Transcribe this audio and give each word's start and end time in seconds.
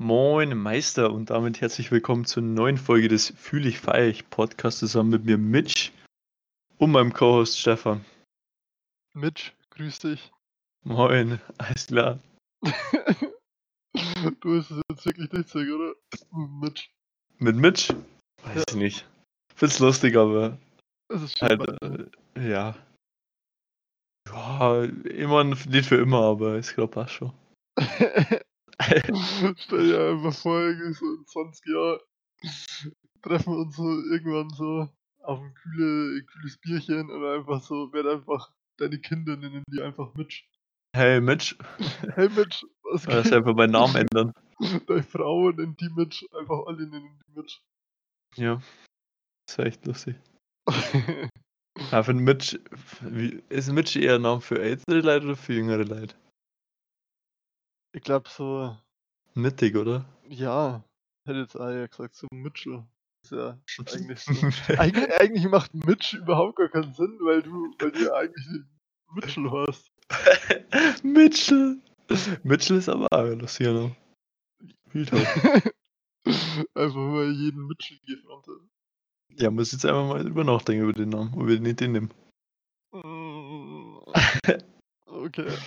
Moin 0.00 0.56
Meister 0.56 1.12
und 1.12 1.30
damit 1.30 1.60
herzlich 1.60 1.90
willkommen 1.90 2.24
zur 2.24 2.44
neuen 2.44 2.78
Folge 2.78 3.08
des 3.08 3.30
Fühl 3.36 3.66
ich 3.66 3.80
feier 3.80 4.06
ich 4.06 4.30
Podcast 4.30 4.78
zusammen 4.78 5.10
mit 5.10 5.24
mir 5.24 5.38
Mitch 5.38 5.90
und 6.76 6.92
meinem 6.92 7.12
Co-Host 7.12 7.58
Stefan. 7.58 8.04
Mitch, 9.12 9.50
grüß 9.70 9.98
dich. 9.98 10.30
Moin, 10.84 11.40
alles 11.58 11.88
klar. 11.88 12.20
du 12.62 14.56
hast 14.56 14.70
es 14.70 14.80
jetzt 14.88 15.04
wirklich 15.04 15.32
nicht 15.32 15.48
sagen, 15.48 15.72
oder? 15.72 15.94
Mitch. 16.30 16.90
Mit 17.38 17.56
Mitch? 17.56 17.92
Weiß 18.44 18.54
ja. 18.54 18.64
ich 18.68 18.76
nicht. 18.76 19.08
Find's 19.56 19.80
lustig, 19.80 20.14
aber. 20.14 20.56
Das 21.08 21.22
ist 21.22 21.40
schön. 21.40 21.58
Halt, 21.58 22.10
äh, 22.36 22.48
ja. 22.48 22.76
Ja, 24.28 24.84
immer 24.84 25.42
nicht 25.42 25.88
für 25.88 25.96
immer, 25.96 26.22
aber 26.22 26.56
ich 26.56 26.72
glaube 26.72 26.92
passt 26.92 27.14
schon. 27.14 27.32
Stell 29.58 29.88
dir 29.88 30.10
einfach 30.10 30.34
vor, 30.34 30.72
so 30.92 31.14
in 31.14 31.26
20 31.26 31.66
Jahren 31.66 32.00
treffen 33.22 33.52
wir 33.52 33.58
uns 33.58 33.76
so 33.76 33.82
irgendwann 33.82 34.50
so 34.50 34.88
auf 35.22 35.40
ein 35.40 35.54
kühle, 35.54 36.22
kühles 36.24 36.58
Bierchen 36.58 37.10
und 37.10 37.24
einfach 37.24 37.60
so, 37.60 37.92
werden 37.92 38.18
einfach 38.18 38.50
deine 38.78 38.98
Kinder 38.98 39.36
nennen 39.36 39.64
die 39.70 39.82
einfach 39.82 40.14
Mitch. 40.14 40.44
Hey 40.94 41.20
Mitch. 41.20 41.56
Hey 42.14 42.28
Mitch, 42.28 42.64
was 42.82 43.06
geht? 43.06 43.14
Das 43.14 43.32
einfach 43.32 43.54
meinen 43.54 43.72
Namen 43.72 43.96
ändern. 43.96 44.32
Deine 44.86 45.02
Frau 45.02 45.50
nennt 45.50 45.80
die 45.80 45.90
Mitch, 45.90 46.26
einfach 46.38 46.66
alle 46.66 46.86
nennen 46.86 47.18
die 47.26 47.38
Mitch. 47.38 47.60
Ja, 48.36 48.60
das 49.46 49.58
ist 49.58 49.64
echt 49.64 49.86
lustig. 49.86 50.16
ja, 51.90 52.02
für 52.02 52.14
Mitch, 52.14 52.58
wie, 53.02 53.42
ist 53.48 53.70
Mitch 53.72 53.98
eher 53.98 54.16
ein 54.16 54.22
Name 54.22 54.40
für 54.40 54.60
ältere 54.60 55.00
Leute 55.00 55.26
oder 55.26 55.36
für 55.36 55.54
jüngere 55.54 55.84
Leute? 55.84 56.14
Ich 57.92 58.02
glaube 58.02 58.28
so. 58.28 58.76
Mittig, 59.34 59.76
oder? 59.76 60.04
Ja, 60.28 60.84
hätte 61.24 61.40
jetzt 61.40 61.56
auch 61.56 61.70
ja 61.70 61.86
gesagt, 61.86 62.14
so 62.14 62.26
Mitchell. 62.32 62.84
Ist 63.22 63.32
ja 63.32 63.58
eigentlich, 63.94 64.20
so, 64.20 64.32
eigentlich, 64.78 65.20
eigentlich, 65.20 65.48
macht 65.48 65.74
Mitch 65.74 66.16
überhaupt 66.16 66.56
gar 66.56 66.68
keinen 66.68 66.94
Sinn, 66.94 67.18
weil 67.20 67.42
du, 67.42 67.74
weil 67.78 67.90
du 67.90 68.04
ja 68.04 68.12
eigentlich 68.14 68.62
Mitchell 69.14 69.50
hast. 69.50 69.90
Mitchell! 71.02 71.80
Mitchell 72.42 72.78
ist 72.78 72.88
aber 72.88 73.06
auch 73.10 73.18
halt. 73.18 73.42
einfach 76.74 76.96
mal 76.96 77.30
jeden 77.32 77.66
Mitchell 77.66 77.98
gefrontet. 78.06 78.60
Ja, 79.36 79.50
muss 79.50 79.72
jetzt 79.72 79.84
einfach 79.84 80.08
mal 80.08 80.26
über 80.26 80.44
nachdenken 80.44 80.84
über 80.84 80.92
den 80.92 81.10
Namen, 81.10 81.34
ob 81.34 81.46
wir 81.46 81.60
nicht 81.60 81.80
den 81.80 81.92
nehmen. 81.92 82.14
Mm. 82.92 83.98
okay. 85.06 85.58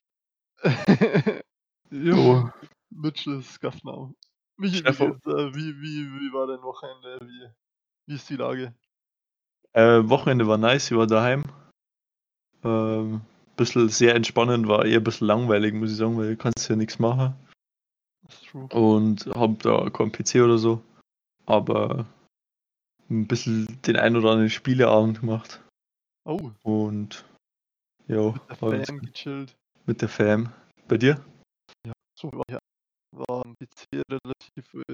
Jo. 1.92 2.50
Mitchell 2.89 3.42
Scuffname. 3.44 4.14
Michi, 4.58 4.84
wie, 4.84 4.88
äh, 4.88 5.56
wie, 5.56 5.81
wie, 5.81 6.06
wie 6.08 6.33
war 6.33 6.48
dein 6.48 6.61
Wochenende? 6.61 7.20
Wie, 7.22 7.50
wie 8.08 8.16
ist 8.16 8.30
die 8.30 8.36
Lage? 8.36 8.73
Äh, 9.73 10.08
Wochenende 10.08 10.48
war 10.48 10.58
nice, 10.58 10.92
ich 10.92 10.98
war 10.98 11.08
daheim. 11.08 11.44
Ähm, 12.64 13.22
bisschen 13.58 13.89
sehr 13.89 14.16
entspannend, 14.16 14.67
war 14.67 14.86
eher 14.86 15.00
ein 15.00 15.03
bisschen 15.03 15.28
langweilig, 15.28 15.73
muss 15.73 15.92
ich 15.92 15.98
sagen, 15.98 16.17
weil 16.17 16.30
du 16.30 16.38
kannst 16.38 16.70
ja 16.70 16.75
nichts 16.75 17.00
machen. 17.00 17.33
Und 18.53 19.26
hab 19.33 19.59
da 19.64 19.89
keinen 19.89 20.11
PC 20.11 20.36
oder 20.36 20.58
so. 20.58 20.81
Aber 21.45 22.05
ein 23.09 23.28
bisschen 23.28 23.81
den 23.81 23.98
ein 23.98 24.16
oder 24.16 24.31
anderen 24.31 24.50
Spieleabend 24.50 25.22
gemacht. 25.22 25.61
Oh. 26.23 26.52
Und 26.64 27.26
ja, 28.08 28.31
mit 28.31 28.61
der 28.61 28.86
Fam 28.86 29.00
gechillt. 29.00 29.58
Mit 29.86 30.02
der 30.02 30.09
Fam. 30.09 30.53
Bei 30.88 30.98
dir? 30.98 31.23
So 32.22 32.31
war, 32.31 32.61
war 33.11 33.45
am 33.45 33.58
PC 33.58 34.03
relativ 34.09 34.73
äh, 34.75 34.94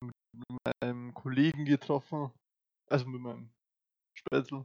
mit 0.00 0.10
meinem 0.80 1.12
Kollegen 1.12 1.66
getroffen, 1.66 2.32
also 2.88 3.06
mit 3.06 3.20
meinem 3.20 3.52
Spätzl. 4.14 4.64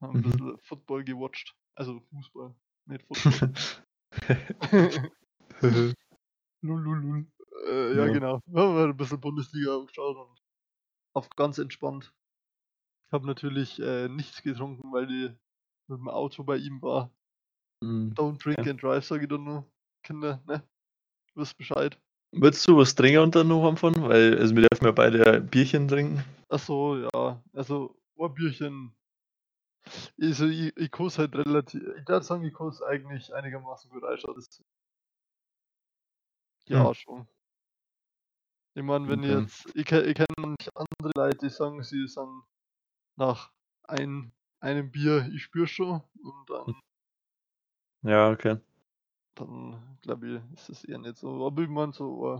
Haben 0.00 0.16
ein 0.16 0.18
mhm. 0.18 0.22
bisschen 0.22 0.58
Football 0.58 1.04
gewatcht, 1.04 1.56
also 1.74 2.00
Fußball, 2.00 2.54
nicht 2.86 3.04
Football. 3.06 3.54
Lululul. 6.62 7.26
Äh, 7.66 7.96
ja, 7.96 8.06
ja, 8.06 8.12
genau. 8.12 8.40
Wir 8.46 8.62
haben 8.62 8.90
ein 8.90 8.96
bisschen 8.96 9.20
Bundesliga 9.20 9.84
geschaut 9.84 10.16
und 10.16 10.40
auf 11.14 11.28
ganz 11.30 11.58
entspannt. 11.58 12.14
Ich 13.06 13.12
habe 13.12 13.26
natürlich 13.26 13.80
äh, 13.80 14.08
nichts 14.08 14.42
getrunken, 14.42 14.92
weil 14.92 15.06
die 15.06 15.34
mit 15.88 15.98
dem 15.98 16.08
Auto 16.08 16.44
bei 16.44 16.58
ihm 16.58 16.80
war. 16.82 17.10
Mhm. 17.80 18.14
Don't 18.14 18.42
drink 18.42 18.64
ja. 18.64 18.70
and 18.72 18.82
drive, 18.82 19.04
sage 19.04 19.22
ich 19.22 19.28
dann 19.28 19.44
nur. 19.44 19.64
Kinder, 20.02 20.40
ne? 20.46 20.62
Du 21.34 21.40
wisst 21.40 21.56
Bescheid. 21.56 21.98
Würdest 22.32 22.66
du 22.68 22.76
was 22.76 22.94
trinken 22.94 23.20
unter 23.20 23.44
noch 23.44 23.64
haben 23.64 23.76
von? 23.76 23.94
Weil 24.02 24.38
also 24.38 24.54
wir 24.54 24.68
dürfen 24.68 24.84
ja 24.84 24.92
beide 24.92 25.40
Bierchen 25.40 25.88
trinken. 25.88 26.22
Achso, 26.48 26.96
ja. 26.96 27.42
Also, 27.52 27.96
oh, 28.16 28.28
Bierchen. 28.28 28.94
Also, 30.20 30.46
ich, 30.46 30.76
ich 30.76 30.90
kurs 30.90 31.18
halt 31.18 31.34
relativ. 31.34 31.82
Ich 31.82 32.08
würde 32.08 32.22
sagen, 32.22 32.44
ich 32.44 32.52
kurs 32.52 32.82
eigentlich 32.82 33.34
einigermaßen 33.34 33.90
gut 33.90 34.04
einschaut. 34.04 34.36
Ja, 36.66 36.86
hm. 36.86 36.94
schon. 36.94 37.28
Ich 38.74 38.82
meine, 38.82 39.08
wenn 39.08 39.20
okay. 39.20 39.40
jetzt. 39.40 39.66
Ich, 39.74 39.90
ich 39.90 40.14
kenne 40.14 40.26
manche 40.36 40.70
andere 40.74 41.10
Leute, 41.14 41.38
die 41.38 41.50
sagen, 41.50 41.82
sie 41.82 42.06
sind 42.06 42.42
nach 43.16 43.50
ein, 43.84 44.32
einem 44.60 44.90
Bier, 44.90 45.28
ich 45.32 45.44
spüre 45.44 45.66
schon. 45.66 46.02
Und 46.22 46.50
dann 46.50 46.74
ja, 48.02 48.30
okay. 48.30 48.58
Dann 49.34 49.98
glaube 50.02 50.28
ich, 50.28 50.52
ist 50.54 50.68
es 50.70 50.84
eher 50.84 50.98
nicht 50.98 51.16
so. 51.16 51.46
Aber 51.46 51.62
ich 51.62 51.68
meine 51.68 51.92
so 51.92 52.36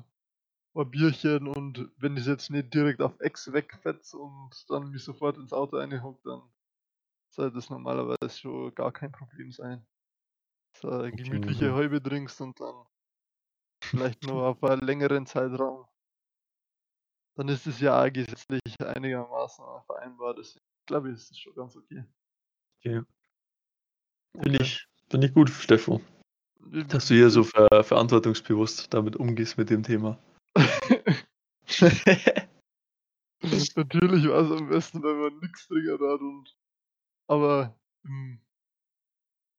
ein, 0.75 0.81
ein 0.81 0.91
Bierchen 0.91 1.49
und 1.49 1.91
wenn 1.97 2.17
ich 2.17 2.27
jetzt 2.27 2.51
nicht 2.51 2.73
direkt 2.75 3.01
auf 3.01 3.19
Ex 3.21 3.53
wegfetze 3.53 4.19
und 4.19 4.51
dann 4.69 4.91
mich 4.91 5.05
sofort 5.05 5.37
ins 5.39 5.53
Auto 5.53 5.77
einhockt, 5.77 6.27
dann 6.27 6.43
sollte 7.31 7.57
das 7.57 7.71
normalerweise 7.71 8.37
schon 8.37 8.75
gar 8.75 8.93
kein 8.93 9.13
Problem 9.13 9.53
sein. 9.53 9.87
So 10.77 10.91
eine 10.91 11.13
okay, 11.13 11.23
gemütliche 11.23 11.73
Häube 11.73 12.03
trinkst 12.03 12.41
und 12.41 12.61
dann 12.61 12.87
vielleicht 13.83 14.25
nur 14.25 14.43
auf 14.49 14.63
einen 14.65 14.83
längeren 14.83 15.27
Zeitraum. 15.27 15.87
Dann 17.37 17.49
ist 17.49 17.67
es 17.69 17.81
ja 17.81 18.09
gesetzlich 18.09 18.61
einigermaßen 18.81 19.65
vereinbar. 19.87 20.35
Deswegen 20.35 20.65
glaube 20.87 21.11
ich, 21.11 21.15
ist 21.15 21.31
es 21.31 21.39
schon 21.39 21.55
ganz 21.55 21.77
okay. 21.77 22.05
Okay. 22.79 23.03
Finde 24.33 24.59
okay. 24.59 24.63
ich, 24.63 24.88
Finde 25.11 25.27
ich 25.27 25.35
gut, 25.35 25.51
Stefan. 25.51 26.01
Dass 26.89 27.09
du 27.09 27.15
hier 27.15 27.31
so 27.31 27.45
ver 27.45 27.83
verantwortungsbewusst 27.83 28.93
damit 28.93 29.17
umgehst 29.17 29.57
mit 29.57 29.71
dem 29.71 29.83
Thema. 29.83 30.19
Natürlich 33.77 34.29
war 34.29 34.43
es 34.43 34.51
am 34.51 34.69
besten, 34.69 35.03
wenn 35.03 35.19
man 35.19 35.39
nichts 35.39 35.67
triggert 35.67 36.01
hat 36.01 36.21
und. 36.21 36.55
Aber. 37.27 37.75
Hm, 38.05 38.41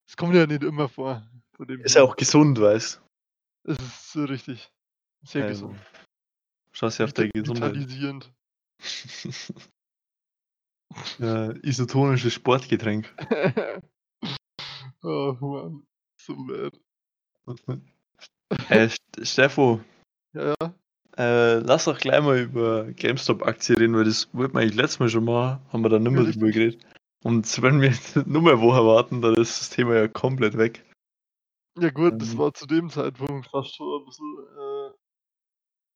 es 0.09 0.17
kommt 0.17 0.35
ja 0.35 0.45
nicht 0.47 0.63
immer 0.63 0.89
vor. 0.89 1.27
ist 1.83 1.95
ja 1.95 2.03
auch 2.03 2.15
gesund, 2.15 2.59
weißt 2.59 3.01
Es 3.63 3.77
ist 3.77 4.11
so 4.11 4.25
richtig. 4.25 4.71
Sehr 5.23 5.45
also, 5.45 5.67
gesund. 5.67 5.85
Schau 6.71 6.87
ja 6.87 7.05
auf 7.05 7.13
der 7.13 7.29
Gesundheit. 7.29 7.75
Vitalisierend. 7.75 8.33
ja, 11.19 11.51
isotonisches 11.61 12.33
Sportgetränk. 12.33 13.13
Oh 15.01 15.35
Mann, 15.39 15.83
so 16.17 16.35
bad. 16.35 16.79
Äh, 18.69 18.89
Steffo. 19.21 19.79
Ja, 20.33 20.55
ja. 20.59 20.73
Äh, 21.17 21.59
lass 21.59 21.85
doch 21.85 21.97
gleich 21.97 22.21
mal 22.21 22.39
über 22.39 22.91
GameStop-Aktien 22.93 23.77
reden, 23.77 23.95
weil 23.95 24.05
das 24.05 24.33
wollten 24.33 24.53
wir 24.53 24.61
eigentlich 24.61 24.75
letztes 24.75 24.99
Mal 24.99 25.09
schon 25.09 25.25
mal, 25.25 25.59
haben 25.71 25.83
wir 25.83 25.89
da 25.89 25.99
nicht 25.99 26.11
mehr 26.11 26.23
ja, 26.23 26.31
drüber 26.31 26.51
geredet. 26.51 26.85
Und 27.23 27.45
wenn 27.61 27.81
wir 27.81 27.93
nur 28.25 28.41
mehr 28.41 28.61
Woche 28.61 28.85
warten, 28.85 29.21
dann 29.21 29.35
ist 29.35 29.59
das 29.59 29.69
Thema 29.69 29.95
ja 29.95 30.07
komplett 30.07 30.57
weg. 30.57 30.85
Ja 31.77 31.89
gut, 31.89 32.13
ähm, 32.13 32.19
das 32.19 32.37
war 32.37 32.53
zu 32.53 32.65
dem 32.65 32.89
Zeitpunkt 32.89 33.47
fast 33.47 33.75
schon 33.75 34.01
ein 34.01 34.05
bisschen, 34.05 34.37
äh, 34.57 34.89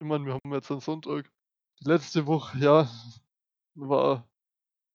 ich 0.02 0.08
meine, 0.08 0.26
wir 0.26 0.34
haben 0.34 0.54
jetzt 0.54 0.72
einen 0.72 0.82
Sonntag. 0.82 1.30
Die 1.82 1.90
letzte 1.90 2.26
Woche, 2.26 2.58
ja, 2.58 2.90
war 3.76 4.28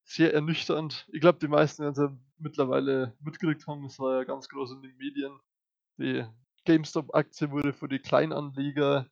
sehr 0.08 0.32
ernüchternd. 0.32 1.06
Ich 1.12 1.20
glaube, 1.20 1.38
die 1.38 1.48
meisten 1.48 1.82
werden 1.82 1.92
es 1.92 1.98
ja 1.98 2.16
mittlerweile 2.38 3.14
mitgekriegt 3.20 3.66
haben. 3.66 3.84
Es 3.84 3.98
war 3.98 4.16
ja 4.16 4.24
ganz 4.24 4.48
groß 4.48 4.72
in 4.72 4.82
den 4.82 4.96
Medien. 4.96 5.38
Die 5.98 6.24
GameStop-Aktie 6.64 7.50
wurde 7.50 7.74
für 7.74 7.88
die 7.88 7.98
Kleinanleger 7.98 9.06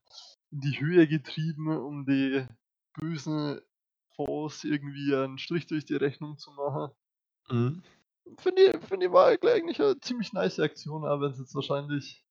in 0.50 0.60
die 0.60 0.80
Höhe 0.80 1.06
getrieben, 1.06 1.68
um 1.68 2.06
die 2.06 2.46
bösen 2.94 3.60
Fonds 4.14 4.64
irgendwie 4.64 5.14
einen 5.14 5.36
Strich 5.36 5.66
durch 5.66 5.84
die 5.84 5.96
Rechnung 5.96 6.38
zu 6.38 6.50
machen. 6.52 6.90
Mhm. 7.50 7.82
Finde 8.38 8.62
ich, 8.62 8.84
find 8.86 9.02
ich 9.02 9.12
war 9.12 9.26
eigentlich 9.26 9.80
eine 9.80 10.00
ziemlich 10.00 10.32
nice 10.32 10.58
Aktion, 10.60 11.04
aber 11.04 11.26
wenn 11.26 11.32
es 11.32 11.38
jetzt 11.38 11.54
wahrscheinlich 11.54 12.24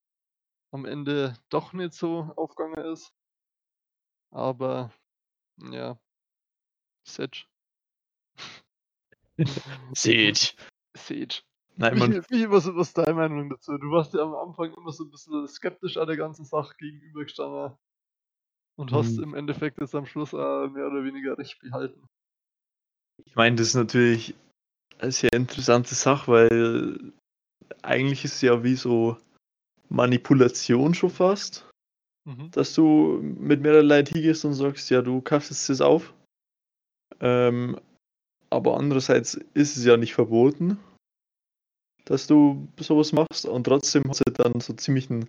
am 0.71 0.85
Ende 0.85 1.37
doch 1.49 1.71
nicht 1.71 1.93
so 1.93 2.33
aufgegangen 2.35 2.91
ist. 2.91 3.13
Aber 4.31 4.91
ja, 5.71 5.99
Sedge. 7.03 7.45
Siege. 9.93 10.53
Siege. 10.97 11.41
Nein, 11.77 11.97
man, 11.97 12.13
wie 12.29 12.49
was, 12.49 12.73
was 12.73 12.87
ist 12.87 12.97
deine 12.97 13.13
Meinung 13.13 13.49
dazu? 13.49 13.77
Du 13.77 13.91
warst 13.91 14.13
ja 14.13 14.21
am 14.21 14.33
Anfang 14.33 14.73
immer 14.73 14.91
so 14.91 15.03
ein 15.03 15.11
bisschen 15.11 15.45
skeptisch 15.47 15.97
an 15.97 16.07
der 16.07 16.15
ganzen 16.15 16.45
Sache 16.45 16.73
gegenübergestanden 16.77 17.77
und 18.77 18.91
hast 18.93 19.17
Hm. 19.17 19.23
im 19.23 19.33
Endeffekt 19.35 19.79
jetzt 19.79 19.93
am 19.93 20.05
Schluss 20.05 20.33
auch 20.33 20.69
mehr 20.69 20.87
oder 20.87 21.03
weniger 21.03 21.37
recht 21.37 21.59
behalten. 21.59 22.07
ich 23.25 23.35
meine, 23.35 23.57
das 23.57 23.67
ist 23.67 23.75
natürlich 23.75 24.35
eine 24.99 25.11
sehr 25.11 25.33
interessante 25.33 25.95
Sache, 25.95 26.31
weil 26.31 27.13
eigentlich 27.81 28.23
ist 28.23 28.35
es 28.35 28.41
ja 28.41 28.63
wie 28.63 28.75
so 28.75 29.17
Manipulation 29.89 30.93
schon 30.93 31.09
fast, 31.09 31.69
Mhm. 32.25 32.51
dass 32.51 32.73
du 32.73 33.19
mit 33.21 33.61
mehreren 33.61 33.87
Leuten 33.87 34.13
hingehst 34.13 34.45
und 34.45 34.53
sagst, 34.53 34.89
ja, 34.89 35.01
du 35.01 35.21
kaufst 35.21 35.51
jetzt 35.51 35.69
das 35.69 35.81
auf. 35.81 36.13
Ähm, 37.19 37.79
aber 38.55 38.77
andererseits 38.77 39.35
ist 39.53 39.77
es 39.77 39.85
ja 39.85 39.97
nicht 39.97 40.13
verboten, 40.13 40.77
dass 42.05 42.27
du 42.27 42.67
sowas 42.79 43.13
machst 43.13 43.45
und 43.45 43.65
trotzdem 43.65 44.03
hat 44.03 44.21
es 44.25 44.33
dann 44.33 44.59
so 44.59 44.73
ziemlich 44.73 45.09
einen 45.09 45.27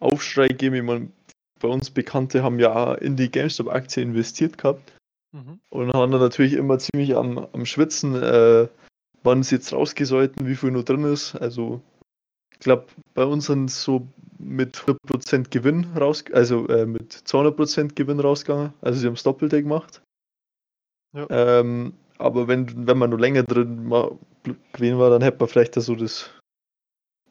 Aufschrei 0.00 0.48
gegeben. 0.48 0.76
Ich 0.76 0.82
meine, 0.82 1.08
bei 1.60 1.68
uns 1.68 1.90
Bekannte 1.90 2.42
haben 2.42 2.58
ja 2.58 2.94
in 2.94 3.16
die 3.16 3.30
GameStop-Aktie 3.30 4.02
investiert 4.02 4.58
gehabt 4.58 4.92
Mhm. 5.34 5.58
und 5.70 5.92
waren 5.92 6.12
dann 6.12 6.20
natürlich 6.20 6.52
immer 6.52 6.78
ziemlich 6.78 7.16
am, 7.16 7.38
am 7.38 7.66
Schwitzen, 7.66 8.14
äh, 8.14 8.68
wann 9.24 9.42
sie 9.42 9.56
jetzt 9.56 9.72
rausgehen 9.72 10.06
sollten, 10.06 10.46
wie 10.46 10.54
viel 10.54 10.70
nur 10.70 10.84
drin 10.84 11.04
ist. 11.04 11.34
Also, 11.34 11.80
ich 12.52 12.60
glaube, 12.60 12.86
bei 13.14 13.24
uns 13.24 13.46
sind 13.46 13.68
es 13.68 13.82
so 13.82 14.06
mit 14.38 14.76
100% 14.76 15.50
Gewinn 15.50 15.86
raus, 15.96 16.22
also 16.32 16.68
äh, 16.68 16.86
mit 16.86 17.12
200% 17.12 17.96
Gewinn 17.96 18.20
rausgegangen. 18.20 18.72
Also, 18.80 19.00
sie 19.00 19.06
haben 19.08 19.14
das 19.14 19.24
Doppelte 19.24 19.60
gemacht. 19.60 20.02
Ja. 21.16 21.26
Ähm, 21.30 21.94
aber 22.18 22.48
wenn, 22.48 22.86
wenn 22.86 22.98
man 22.98 23.10
nur 23.10 23.18
länger 23.20 23.42
drin 23.42 23.90
gewesen 24.72 24.98
war, 24.98 25.10
dann 25.10 25.22
hätte 25.22 25.38
man 25.38 25.48
vielleicht 25.48 25.76
da 25.76 25.80
so 25.80 25.94
das 25.94 26.30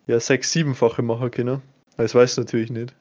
ja, 0.08 0.20
sechs-, 0.20 0.52
siebenfache 0.52 1.02
machen 1.02 1.32
können. 1.32 1.62
Das 1.98 2.16
weiß 2.16 2.32
ich 2.34 2.38
natürlich 2.38 2.72
nicht. 2.72 2.96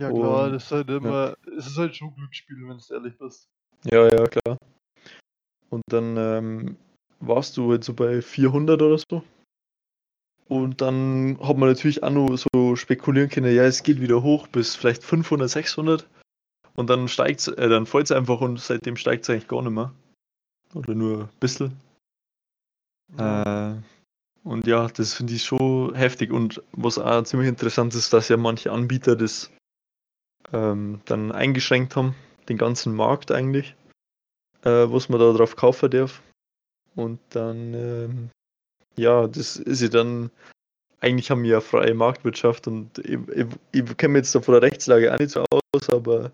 Ja 0.00 0.10
klar, 0.10 0.46
Und- 0.46 0.52
das 0.54 0.64
ist 0.64 0.72
halt 0.72 0.88
immer, 0.88 1.36
es 1.56 1.66
ist 1.66 1.76
halt 1.76 1.94
schon 1.94 2.14
Glücksspiel, 2.14 2.56
wenn 2.66 2.78
du 2.78 2.94
ehrlich 2.94 3.18
bist. 3.18 3.48
Ja, 3.84 4.06
ja, 4.08 4.26
klar. 4.26 4.56
Und 5.68 5.82
dann 5.88 6.16
ähm, 6.16 6.76
warst 7.20 7.56
du 7.56 7.72
jetzt 7.72 7.86
so 7.86 7.94
bei 7.94 8.22
400 8.22 8.80
oder 8.80 8.98
so. 8.98 9.22
Und 10.48 10.80
dann 10.80 11.38
hat 11.42 11.56
man 11.56 11.68
natürlich 11.70 12.02
auch 12.02 12.10
nur 12.10 12.38
so 12.38 12.76
spekulieren 12.76 13.30
können, 13.30 13.54
ja, 13.54 13.64
es 13.64 13.82
geht 13.82 14.00
wieder 14.00 14.22
hoch 14.22 14.46
bis 14.46 14.76
vielleicht 14.76 15.02
500, 15.02 15.50
600. 15.50 16.08
Und 16.74 16.90
dann 16.90 17.08
steigt's, 17.08 17.48
äh, 17.48 17.68
dann 17.68 17.86
fällt's 17.86 18.12
einfach 18.12 18.40
und 18.40 18.58
seitdem 18.60 18.96
steigt 18.96 19.24
es 19.24 19.30
eigentlich 19.30 19.48
gar 19.48 19.62
nicht 19.62 19.72
mehr. 19.72 19.92
Oder 20.74 20.94
nur 20.94 21.22
ein 21.22 21.28
bisschen. 21.40 21.76
Äh, 23.16 23.74
und 24.42 24.66
ja, 24.66 24.88
das 24.88 25.14
finde 25.14 25.34
ich 25.34 25.44
schon 25.44 25.94
heftig. 25.94 26.30
Und 26.30 26.62
was 26.72 26.98
auch 26.98 27.22
ziemlich 27.22 27.48
interessant 27.48 27.94
ist, 27.94 28.12
dass 28.12 28.28
ja 28.28 28.36
manche 28.36 28.72
Anbieter 28.72 29.16
das 29.16 29.50
ähm, 30.52 31.00
dann 31.06 31.32
eingeschränkt 31.32 31.96
haben, 31.96 32.14
den 32.48 32.58
ganzen 32.58 32.94
Markt 32.94 33.30
eigentlich, 33.30 33.74
äh, 34.62 34.70
was 34.70 35.08
man 35.08 35.20
da 35.20 35.32
drauf 35.32 35.56
kaufen 35.56 35.90
darf. 35.90 36.22
Und 36.94 37.20
dann, 37.30 37.74
ähm, 37.74 38.30
ja, 38.96 39.26
das 39.26 39.56
ist 39.56 39.80
ja 39.80 39.88
dann, 39.88 40.30
eigentlich 41.00 41.30
haben 41.30 41.42
wir 41.42 41.50
ja 41.50 41.60
freie 41.60 41.94
Marktwirtschaft 41.94 42.66
und 42.66 42.98
ich, 42.98 43.18
ich, 43.34 43.46
ich 43.72 43.96
kenne 43.96 44.12
mich 44.12 44.20
jetzt 44.20 44.34
da 44.34 44.40
von 44.40 44.52
der 44.52 44.62
Rechtslage 44.62 45.12
auch 45.12 45.18
nicht 45.18 45.30
so 45.30 45.44
aus, 45.50 45.90
aber 45.90 46.30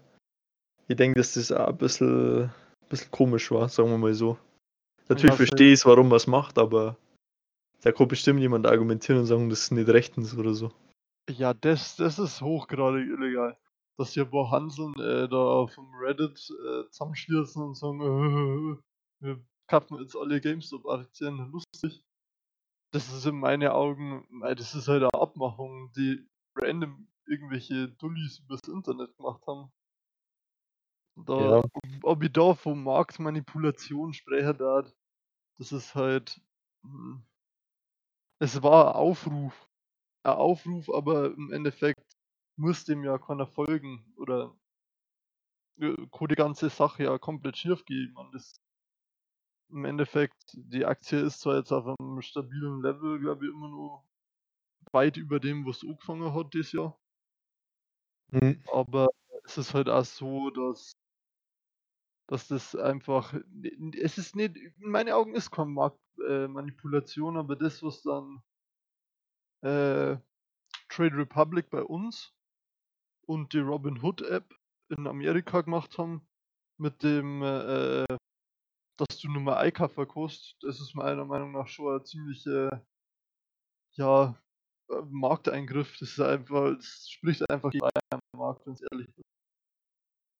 ich 0.89 0.97
denke, 0.97 1.19
dass 1.19 1.35
das 1.35 1.53
auch 1.53 1.69
ein 1.69 1.79
bisschen, 1.79 2.51
bisschen 2.91 3.11
komisch 3.11 3.51
war, 3.51 3.69
sagen 3.69 3.89
wir 3.89 3.99
mal 3.99 4.13
so. 4.13 4.37
Natürlich 5.09 5.37
verstehe 5.37 5.73
ich 5.73 5.81
es, 5.81 5.87
warum 5.87 6.09
man 6.09 6.17
es 6.17 6.27
macht, 6.27 6.59
aber 6.59 6.97
da 7.81 7.93
kann 7.93 8.09
bestimmt 8.09 8.41
jemand 8.41 8.67
argumentieren 8.67 9.21
und 9.21 9.27
sagen, 9.27 9.49
das 9.49 9.63
ist 9.63 9.71
nicht 9.73 9.89
rechtens 9.89 10.37
oder 10.37 10.53
so. 10.53 10.71
Ja, 11.29 11.55
das, 11.55 11.97
das 11.97 12.19
ist 12.19 12.43
hochgradig 12.43 13.09
illegal. 13.09 13.57
Dass 13.97 14.13
hier 14.13 14.25
ein 14.25 14.31
paar 14.31 14.51
Hanseln 14.51 14.95
äh, 14.99 15.29
da 15.29 15.67
vom 15.67 15.95
Reddit 15.95 16.51
äh, 16.51 16.89
zusammenschließen 16.91 17.63
und 17.63 17.75
sagen, 17.77 18.01
äh, 18.01 18.77
wir 19.25 19.45
kaufen 19.67 19.99
jetzt 20.01 20.17
alle 20.17 20.41
GameStop-Aktien, 20.41 21.51
lustig. 21.51 22.03
Das 22.93 23.13
ist 23.13 23.27
in 23.27 23.39
meinen 23.39 23.69
Augen, 23.69 24.27
das 24.57 24.75
ist 24.75 24.89
halt 24.89 25.03
eine 25.03 25.15
Abmachung, 25.15 25.93
die 25.93 26.27
random 26.57 27.07
irgendwelche 27.27 27.89
Dullis 27.89 28.41
übers 28.41 28.61
Internet 28.67 29.17
gemacht 29.17 29.47
haben. 29.47 29.71
Da, 31.27 31.35
Ja. 31.37 31.63
ob, 32.03 32.23
ich 32.23 32.33
da 32.33 32.55
von 32.55 32.83
Marktmanipulation 32.83 34.13
sprechen 34.15 34.57
darf, 34.59 34.93
das 35.59 35.73
ist 35.73 35.95
halt. 35.95 36.41
hm, 36.83 37.25
Es 38.39 38.63
war 38.63 38.89
ein 38.89 38.97
Aufruf. 39.01 39.71
Ein 40.25 40.35
Aufruf, 40.35 40.91
aber 40.91 41.27
im 41.35 41.53
Endeffekt 41.53 42.17
muss 42.57 42.85
dem 42.85 43.05
ja 43.05 43.19
keiner 43.19 43.47
folgen. 43.47 44.13
Oder 44.17 44.57
äh, 45.81 45.97
kann 46.13 46.29
die 46.29 46.35
ganze 46.37 46.71
Sache 46.71 47.03
ja 47.05 47.19
komplett 47.19 47.57
schief 47.57 47.85
gehen. 47.85 48.15
Und 48.17 48.33
das 48.35 48.61
im 49.71 49.85
Endeffekt, 49.87 50.53
die 50.55 50.85
Aktie 50.85 51.19
ist 51.21 51.41
zwar 51.41 51.57
jetzt 51.57 51.73
auf 51.73 51.87
einem 51.87 52.21
stabilen 52.23 52.83
Level, 52.83 53.19
glaube 53.21 53.47
ich, 53.47 53.51
immer 53.53 53.69
nur 53.69 54.05
weit 54.93 55.17
über 55.19 55.41
dem, 55.41 55.67
was 55.67 55.79
es 55.79 55.89
angefangen 55.89 56.35
hat 56.35 56.55
dieses 56.55 56.73
Jahr. 56.73 56.99
Mhm. 58.33 58.63
Aber 58.73 59.09
es 59.45 59.59
ist 59.59 59.75
halt 59.75 59.89
auch 59.89 60.05
so, 60.05 60.51
dass, 60.51 60.93
dass 62.31 62.47
das 62.47 62.77
einfach. 62.77 63.35
Es 64.01 64.17
ist 64.17 64.37
nicht, 64.37 64.57
in 64.57 64.73
meinen 64.91 65.13
Augen 65.13 65.35
ist 65.35 65.51
keine 65.51 65.71
Marktmanipulation, 65.71 67.35
äh, 67.35 67.39
aber 67.41 67.57
das, 67.57 67.83
was 67.83 68.03
dann 68.03 68.41
äh, 69.63 70.17
Trade 70.89 71.17
Republic 71.17 71.71
bei 71.71 71.83
uns 71.83 72.33
und 73.27 73.53
die 73.53 73.59
Robin 73.59 74.01
Hood 74.01 74.23
App 74.23 74.55
in 74.91 75.09
Amerika 75.09 75.61
gemacht 75.63 75.99
haben, 75.99 76.25
mit 76.79 77.03
dem, 77.03 77.43
äh, 77.43 78.07
dass 78.97 79.19
du 79.21 79.29
nur 79.29 79.43
mal 79.43 79.59
Eika 79.59 79.89
verkostest, 79.89 80.57
das 80.63 80.81
ist 80.81 80.95
meiner 80.95 81.25
Meinung 81.25 81.51
nach 81.51 81.67
schon 81.67 81.97
ein 81.97 82.05
ziemlicher, 82.05 82.87
ja, 83.97 84.41
äh, 84.89 85.03
Markteingriff. 85.11 85.99
Das 85.99 86.11
ist 86.11 86.21
einfach, 86.21 86.77
das 86.77 87.11
spricht 87.11 87.51
einfach 87.51 87.73
gegen 87.73 87.89
den 88.13 88.21
Markt, 88.39 88.65
wenn 88.67 88.75
es 88.75 88.83
ehrlich 88.83 89.09
ist. 89.09 89.27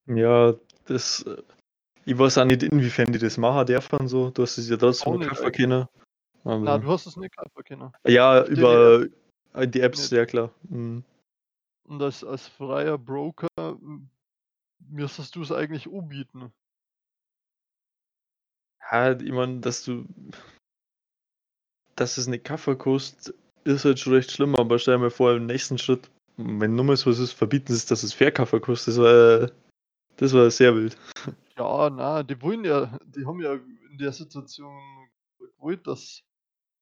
Ja, 0.07 0.55
das. 0.87 1.25
Ich 2.07 2.19
weiß 2.19 2.39
auch 2.39 2.45
nicht, 2.45 2.63
inwiefern 2.63 3.13
die 3.13 3.19
das 3.19 3.37
machen 3.37 3.67
dürfen 3.67 4.09
so. 4.09 4.31
Du 4.31 4.43
hast 4.43 4.59
es 4.59 4.69
ja 4.69 4.77
trotzdem 4.77 5.19
nicht 5.19 5.29
kaufen 5.29 5.53
können. 5.53 5.87
Na, 6.45 6.53
Aber, 6.55 6.79
du 6.79 6.89
hast 6.89 7.07
es 7.07 7.17
nicht 7.17 7.37
kaufen 7.37 7.65
können. 7.65 7.93
ja, 8.07 8.43
die 8.43 8.53
über 8.53 9.07
äh, 9.55 9.69
die 9.69 9.81
Apps, 9.81 10.01
Nicht. 10.11 10.13
ja 10.13 10.25
klar. 10.27 10.51
Mhm. 10.69 11.05
Und 11.85 12.03
als, 12.03 12.25
als 12.25 12.47
freier 12.49 12.97
Broker 12.99 13.49
m- 13.59 14.09
müsstest 14.89 15.37
du 15.37 15.43
es 15.43 15.53
eigentlich 15.53 15.87
anbieten. 15.87 16.53
Ja, 18.91 19.13
ich 19.13 19.33
meine, 19.33 19.61
dass 19.61 19.85
du. 19.85 20.07
Dass 21.97 22.17
es 22.17 22.27
nicht 22.27 22.45
Kaffee 22.45 22.77
kostet, 22.77 23.35
ist 23.65 23.85
halt 23.85 23.99
schon 23.99 24.15
recht 24.15 24.31
schlimm, 24.31 24.55
aber 24.57 24.79
stell 24.79 24.95
dir 24.95 25.01
mal 25.01 25.11
vor, 25.11 25.35
im 25.35 25.47
nächsten 25.47 25.77
Schritt, 25.77 26.11
wenn 26.39 26.75
nur 26.75 26.85
mal 26.85 26.97
so 26.97 27.11
ist, 27.11 27.33
verbieten 27.33 27.73
sie 27.73 27.77
es, 27.79 27.87
dass 27.87 28.03
es 28.03 28.15
Fair-Kaffee 28.15 28.61
kostet. 28.61 28.95
Das 28.95 28.99
war, 29.03 29.51
das 30.17 30.33
war 30.33 30.51
sehr 30.51 30.75
wild. 30.75 30.97
Ja, 31.61 31.91
na, 31.91 32.23
die 32.23 32.41
wollen 32.41 32.65
ja, 32.65 32.99
die 33.05 33.27
haben 33.27 33.39
ja 33.43 33.53
in 33.53 33.99
der 33.99 34.13
Situation 34.13 35.11
gewollt, 35.39 35.87
dass 35.87 36.23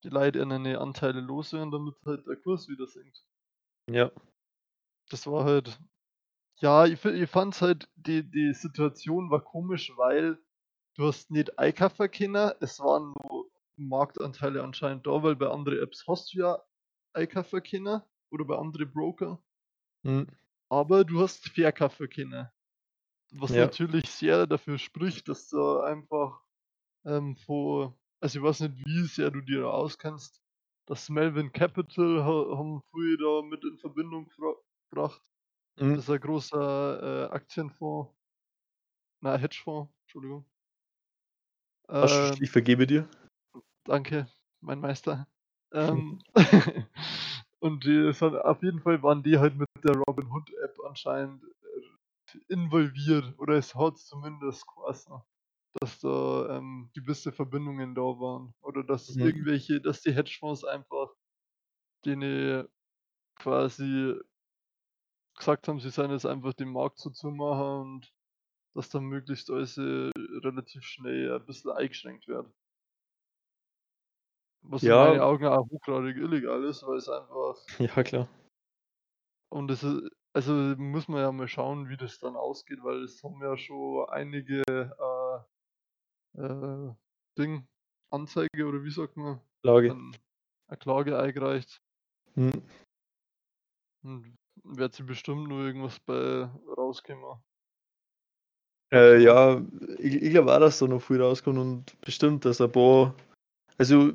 die 0.05 0.09
Leute 0.09 0.39
ihre 0.39 0.79
Anteile 0.79 1.21
loswerden, 1.21 1.73
damit 1.73 1.97
halt 2.07 2.25
der 2.29 2.37
Kurs 2.37 2.69
wieder 2.69 2.87
sinkt. 2.87 3.25
Ja. 3.91 4.13
Das 5.11 5.27
war 5.27 5.45
halt, 5.45 5.81
ja, 6.61 6.87
ich, 6.87 7.05
ich 7.05 7.29
fand's 7.29 7.61
halt, 7.61 7.89
die, 7.97 8.23
die 8.23 8.55
Situation 8.55 9.33
war 9.33 9.41
komisch, 9.41 9.93
weil 9.97 10.39
du 10.95 11.09
hast 11.09 11.33
nicht 11.33 11.59
einkaufen 11.59 12.09
können, 12.13 12.53
es 12.61 12.79
waren 12.79 13.15
nur 13.29 13.51
Marktanteile 13.77 14.63
anscheinend 14.63 15.09
da, 15.09 15.21
weil 15.25 15.35
bei 15.35 15.49
anderen 15.49 15.81
Apps 15.81 16.07
hast 16.07 16.33
du 16.33 16.39
ja 16.39 16.63
einkaufen 17.15 17.65
können 17.65 18.01
oder 18.31 18.45
bei 18.45 18.57
anderen 18.57 18.93
Broker, 18.93 19.43
Mhm. 20.05 20.29
aber 20.69 21.05
du 21.05 21.21
hast 21.21 21.49
verkaufen 21.49 22.09
können. 22.09 22.49
Was 23.33 23.51
Ja. 23.51 23.67
natürlich 23.67 24.09
sehr 24.11 24.47
dafür 24.47 24.79
spricht, 24.79 25.29
dass 25.29 25.49
du 25.49 25.81
einfach 25.81 26.41
ähm, 27.05 27.37
vor, 27.37 27.99
also 28.21 28.39
ich 28.39 28.45
weiß 28.45 28.61
nicht, 28.61 28.87
wie 28.87 29.05
sehr 29.07 29.31
du 29.31 29.41
dir 29.41 29.63
da 29.63 29.71
auskennst, 29.71 30.43
das 30.87 31.09
Melvin 31.11 31.53
Capital 31.53 32.25
ha, 32.25 32.57
haben 32.57 32.81
früher 32.91 33.19
da 33.19 33.47
mit 33.47 33.65
in 33.65 33.79
Verbindung 33.79 34.31
gebracht. 34.91 35.23
Mhm. 35.79 35.95
Das 35.95 36.05
ist 36.05 36.11
ein 36.11 36.21
großer 36.21 37.29
äh, 37.31 37.33
Aktienfonds, 37.33 38.11
na 39.21 39.37
Hedgefonds, 39.37 39.93
Entschuldigung. 40.05 40.45
Ähm, 41.89 42.39
ich 42.41 42.51
vergebe 42.51 42.87
dir. 42.87 43.09
danke, 43.85 44.29
mein 44.61 44.81
Meister. 44.81 45.27
Ähm, 45.73 46.21
und 47.61 47.85
die 47.85 48.13
auf 48.23 48.63
jeden 48.63 48.81
Fall 48.81 49.03
waren 49.03 49.23
die 49.23 49.39
halt 49.39 49.57
mit 49.57 49.69
der 49.83 49.97
Robin 49.97 50.31
Hood 50.31 50.51
App 50.65 50.77
anscheinend 50.87 51.43
äh, 51.45 51.58
involviert 52.49 53.35
oder 53.39 53.55
es 53.57 53.75
hat 53.75 53.99
zumindest 53.99 54.67
geheißen, 54.69 55.21
dass 55.81 56.01
da 56.01 56.59
ähm, 56.59 56.91
gewisse 56.95 57.33
Verbindungen 57.33 57.95
da 57.95 58.03
waren 58.03 58.55
oder 58.63 58.85
dass 58.85 59.17
Mhm. 59.17 59.19
irgendwelche, 59.21 59.81
dass 59.81 60.03
die 60.03 60.15
Hedgefonds 60.15 60.65
einfach 60.65 61.09
denen 62.05 62.69
quasi 63.37 64.15
gesagt 65.39 65.69
haben, 65.69 65.81
sie 65.81 65.89
seien 65.91 66.11
jetzt 66.11 66.27
einfach 66.27 66.53
den 66.53 66.69
Markt 66.71 66.99
so 66.99 67.09
zumachen 67.11 67.81
und 67.81 68.15
dass 68.75 68.91
dann 68.91 69.05
möglichst 69.07 69.51
alles 69.51 69.79
äh, 69.79 70.11
relativ 70.45 70.85
schnell 70.85 71.35
ein 71.35 71.47
bisschen 71.47 71.73
eingeschränkt 71.73 72.29
wird. 72.29 72.53
Was 74.63 74.87
in 74.87 74.95
meinen 74.95 75.19
Ja, 75.19 75.21
Augen 75.21 75.47
auch 75.47 75.69
hochgradig 75.69 76.17
illegal 76.17 76.63
ist, 76.63 76.85
weil 76.85 76.99
es 76.99 77.09
einfach 77.09 77.57
ja 77.79 78.03
klar. 78.03 78.29
und 79.51 79.71
es 79.71 79.83
ist 79.83 80.03
also 80.33 80.53
muss 80.53 81.09
man 81.09 81.21
ja 81.21 81.33
mal 81.33 81.49
schauen, 81.49 81.89
wie 81.89 81.97
das 81.97 82.19
dann 82.19 82.37
ausgeht, 82.37 82.79
weil 82.83 83.03
es 83.03 83.23
haben 83.23 83.43
ja 83.43 83.57
schon 83.57 84.09
einige 84.09 84.63
äh, 84.67 86.41
äh, 86.41 86.95
Ding, 87.37 87.67
Anzeige 88.11 88.67
oder 88.67 88.83
wie 88.83 88.91
sagt 88.91 89.17
man, 89.17 89.41
Lage. 89.63 89.89
dann 89.89 90.17
eine 90.69 90.79
Klage 90.79 91.19
eingereicht 91.19 91.81
Hm. 92.35 92.63
und 94.05 94.37
wird 94.63 94.95
sie 94.95 95.03
bestimmt 95.03 95.49
nur 95.49 95.65
irgendwas 95.65 95.99
bei 96.01 96.49
rauskommen. 96.77 97.41
Äh, 98.93 99.23
ja, 99.23 99.61
ich, 99.99 100.23
ich 100.23 100.31
glaube 100.31 100.55
auch, 100.55 100.61
dass 100.61 100.79
da 100.79 100.87
noch 100.87 101.03
viel 101.03 101.21
rauskommt 101.21 101.59
und 101.59 102.01
bestimmt, 102.01 102.45
dass 102.45 102.61
ein 102.61 102.73
paar. 102.73 103.15
Also, 103.77 104.13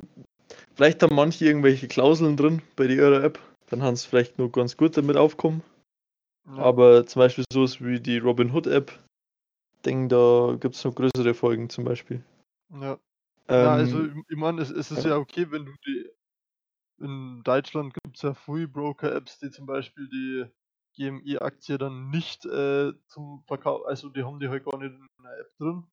vielleicht 0.75 1.03
haben 1.03 1.15
manche 1.15 1.46
irgendwelche 1.46 1.88
Klauseln 1.88 2.38
drin 2.38 2.62
bei 2.75 2.86
ihrer 2.86 3.24
App, 3.24 3.39
dann 3.67 3.84
haben 3.84 3.96
sie 3.96 4.08
vielleicht 4.08 4.38
nur 4.38 4.51
ganz 4.51 4.75
gut 4.75 4.98
damit 4.98 5.17
aufkommen. 5.17 5.62
Ja, 6.45 6.63
Aber 6.63 7.05
zum 7.05 7.19
Beispiel 7.21 7.45
sowas 7.51 7.81
wie 7.81 8.00
die 8.00 8.17
Robin 8.17 8.51
Hood 8.53 8.67
App, 8.67 8.91
denke, 9.85 10.09
da 10.09 10.57
gibt 10.59 10.75
es 10.75 10.85
noch 10.85 10.95
größere 10.95 11.33
Folgen 11.35 11.69
zum 11.69 11.85
Beispiel. 11.85 12.23
ja. 12.69 13.00
Ja, 13.59 13.73
also 13.73 14.05
Ähm, 14.05 14.15
ich, 14.29 14.38
meine, 14.38 14.62
es, 14.62 14.71
es 14.71 14.91
ist 14.91 15.03
ja. 15.03 15.05
ja 15.05 15.17
okay, 15.17 15.51
wenn 15.51 15.65
du 15.65 15.73
die 15.85 16.09
in 17.00 17.43
Deutschland 17.43 17.93
gibt 17.95 18.17
es 18.17 18.23
ja 18.23 18.33
Free 18.33 18.67
Broker 18.67 19.13
Apps, 19.15 19.39
die 19.39 19.51
zum 19.51 19.65
Beispiel 19.67 20.09
die 20.09 20.45
GME-Aktie 20.95 21.77
dann 21.77 22.09
nicht 22.12 22.45
äh, 22.45 22.93
zum 23.07 23.43
Verkauf, 23.47 23.85
also 23.88 24.09
die 24.09 24.23
haben 24.23 24.39
die 24.39 24.50
halt 24.50 24.65
gar 24.65 24.77
nicht 24.79 24.93
in 24.93 25.23
der 25.23 25.39
App 25.39 25.57
drin, 25.57 25.88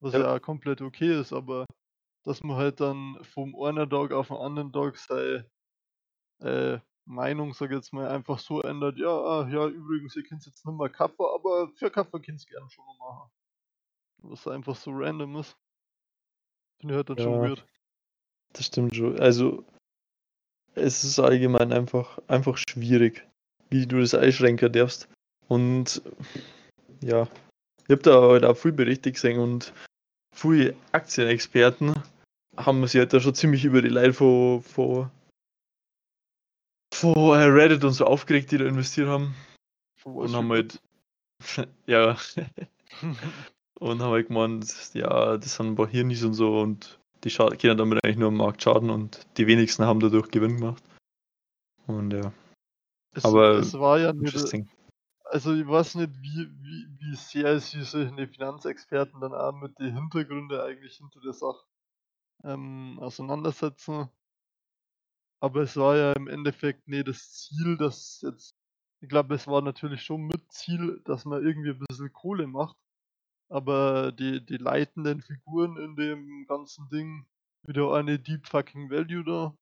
was 0.00 0.14
Ja. 0.14 0.20
ja 0.20 0.38
komplett 0.40 0.82
okay 0.82 1.20
ist, 1.20 1.32
aber 1.32 1.66
dass 2.24 2.42
man 2.44 2.56
halt 2.58 2.80
dann 2.80 3.18
vom 3.24 3.56
einen 3.62 3.90
Tag 3.90 4.12
auf 4.12 4.28
den 4.28 4.38
anderen 4.38 4.72
Tag 4.72 4.96
seine 4.98 5.50
äh, 6.40 6.80
Meinung, 7.10 7.52
sag 7.52 7.70
ich 7.70 7.76
jetzt 7.76 7.92
mal, 7.92 8.08
einfach 8.08 8.38
so 8.38 8.62
ändert, 8.62 8.96
ja, 8.96 9.08
ah, 9.08 9.48
ja, 9.48 9.66
übrigens, 9.66 10.14
ihr 10.16 10.22
könnt 10.22 10.46
jetzt 10.46 10.64
nicht 10.64 10.78
mehr 10.78 10.88
Kaffee, 10.88 11.34
aber 11.34 11.68
für 11.74 11.90
Kaffee 11.90 12.20
könnt 12.20 12.42
ihr 12.44 12.50
gerne 12.50 12.70
schon 12.70 12.84
noch 12.86 12.98
machen. 12.98 13.30
Was 14.22 14.46
einfach 14.46 14.76
so 14.76 14.92
random 14.92 15.36
ist. 15.36 15.56
Finde 16.78 16.94
ich 16.94 16.96
halt 16.96 17.10
dann 17.10 17.18
schon 17.18 17.32
Ja. 17.32 17.42
weird. 17.42 17.66
Das 18.52 18.66
stimmt 18.66 18.94
schon. 18.94 19.18
Also, 19.18 19.64
es 20.74 21.04
ist 21.04 21.18
allgemein 21.18 21.72
einfach, 21.72 22.18
einfach 22.28 22.56
schwierig, 22.56 23.26
wie 23.70 23.86
du 23.86 24.00
das 24.00 24.14
einschränken 24.14 24.72
darfst. 24.72 25.08
Und 25.48 26.02
ja, 27.00 27.28
ich 27.84 27.90
habe 27.90 28.02
da 28.02 28.20
halt 28.22 28.44
auch 28.44 28.56
viel 28.56 28.72
Berichte 28.72 29.10
gesehen 29.10 29.40
und 29.40 29.72
viele 30.32 30.76
Aktienexperten 30.92 31.94
haben 32.56 32.86
sich 32.86 33.00
halt 33.00 33.12
da 33.12 33.20
schon 33.20 33.34
ziemlich 33.34 33.64
über 33.64 33.82
die 33.82 33.88
Leute 33.88 34.12
von, 34.12 34.62
von, 34.62 35.10
von 37.00 37.14
äh, 37.14 37.44
Reddit 37.44 37.84
und 37.84 37.92
so 37.92 38.04
aufgeregt, 38.04 38.50
die 38.52 38.58
da 38.58 38.64
investiert 38.66 39.08
haben. 39.08 39.34
Und 40.04 40.34
haben 40.34 40.50
halt, 40.50 40.80
ja, 41.86 42.16
und 43.80 44.02
haben 44.02 44.12
halt 44.12 44.28
gemeint, 44.28 44.90
ja, 44.94 45.36
das 45.36 45.56
sind 45.56 45.68
ein 45.68 45.74
paar 45.76 45.88
Hirnis 45.88 46.22
und 46.24 46.34
so 46.34 46.60
und 46.60 46.98
die 47.24 47.30
scha- 47.30 47.54
können 47.56 47.76
damit 47.76 48.04
eigentlich 48.04 48.16
nur 48.16 48.28
am 48.28 48.36
Markt 48.36 48.62
schaden 48.62 48.90
und 48.90 49.26
die 49.36 49.46
wenigsten 49.46 49.84
haben 49.84 50.00
dadurch 50.00 50.28
Gewinn 50.30 50.56
gemacht. 50.56 50.82
Und 51.86 52.12
ja, 52.12 52.32
es, 53.12 53.24
aber 53.24 53.54
es 53.54 53.74
war 53.74 53.98
ja 53.98 54.12
nicht, 54.12 54.34
also 55.24 55.54
ich 55.54 55.66
weiß 55.66 55.96
nicht, 55.96 56.12
wie, 56.20 56.50
wie, 56.60 56.86
wie 56.98 57.14
sehr 57.16 57.58
sich 57.60 57.84
solche 57.84 58.28
Finanzexperten 58.28 59.20
dann 59.20 59.34
auch 59.34 59.52
mit 59.52 59.78
den 59.78 59.94
Hintergründen 59.94 60.60
eigentlich 60.60 60.96
hinter 60.96 61.20
der 61.20 61.32
Sache 61.32 61.64
ähm, 62.44 62.98
auseinandersetzen. 63.00 64.08
Aber 65.40 65.62
es 65.62 65.76
war 65.76 65.96
ja 65.96 66.12
im 66.14 66.28
Endeffekt 66.28 66.86
nicht 66.88 67.08
das 67.08 67.32
Ziel, 67.32 67.76
dass 67.76 68.20
jetzt, 68.22 68.54
ich 69.00 69.08
glaube, 69.08 69.34
es 69.34 69.46
war 69.46 69.62
natürlich 69.62 70.02
schon 70.02 70.26
mit 70.26 70.52
Ziel, 70.52 71.00
dass 71.04 71.24
man 71.24 71.44
irgendwie 71.44 71.70
ein 71.70 71.78
bisschen 71.88 72.12
Kohle 72.12 72.46
macht. 72.46 72.76
Aber 73.50 74.12
die, 74.12 74.44
die 74.44 74.58
leitenden 74.58 75.22
Figuren 75.22 75.76
in 75.78 75.96
dem 75.96 76.46
ganzen 76.48 76.88
Ding, 76.90 77.26
wie 77.64 77.72
der 77.74 77.90
eine 77.92 78.18
Deep 78.18 78.46
Fucking 78.48 78.90
Value 78.90 79.24
da, 79.24 79.56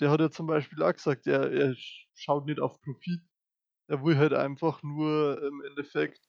der 0.00 0.10
hat 0.10 0.20
ja 0.20 0.30
zum 0.30 0.46
Beispiel 0.46 0.82
auch 0.82 0.92
gesagt, 0.92 1.26
er, 1.26 1.50
er 1.52 1.70
sch- 1.72 2.06
schaut 2.14 2.46
nicht 2.46 2.60
auf 2.60 2.80
Profit. 2.82 3.20
Er 3.88 4.04
will 4.04 4.16
halt 4.18 4.34
einfach 4.34 4.82
nur 4.82 5.42
im 5.42 5.62
Endeffekt 5.64 6.20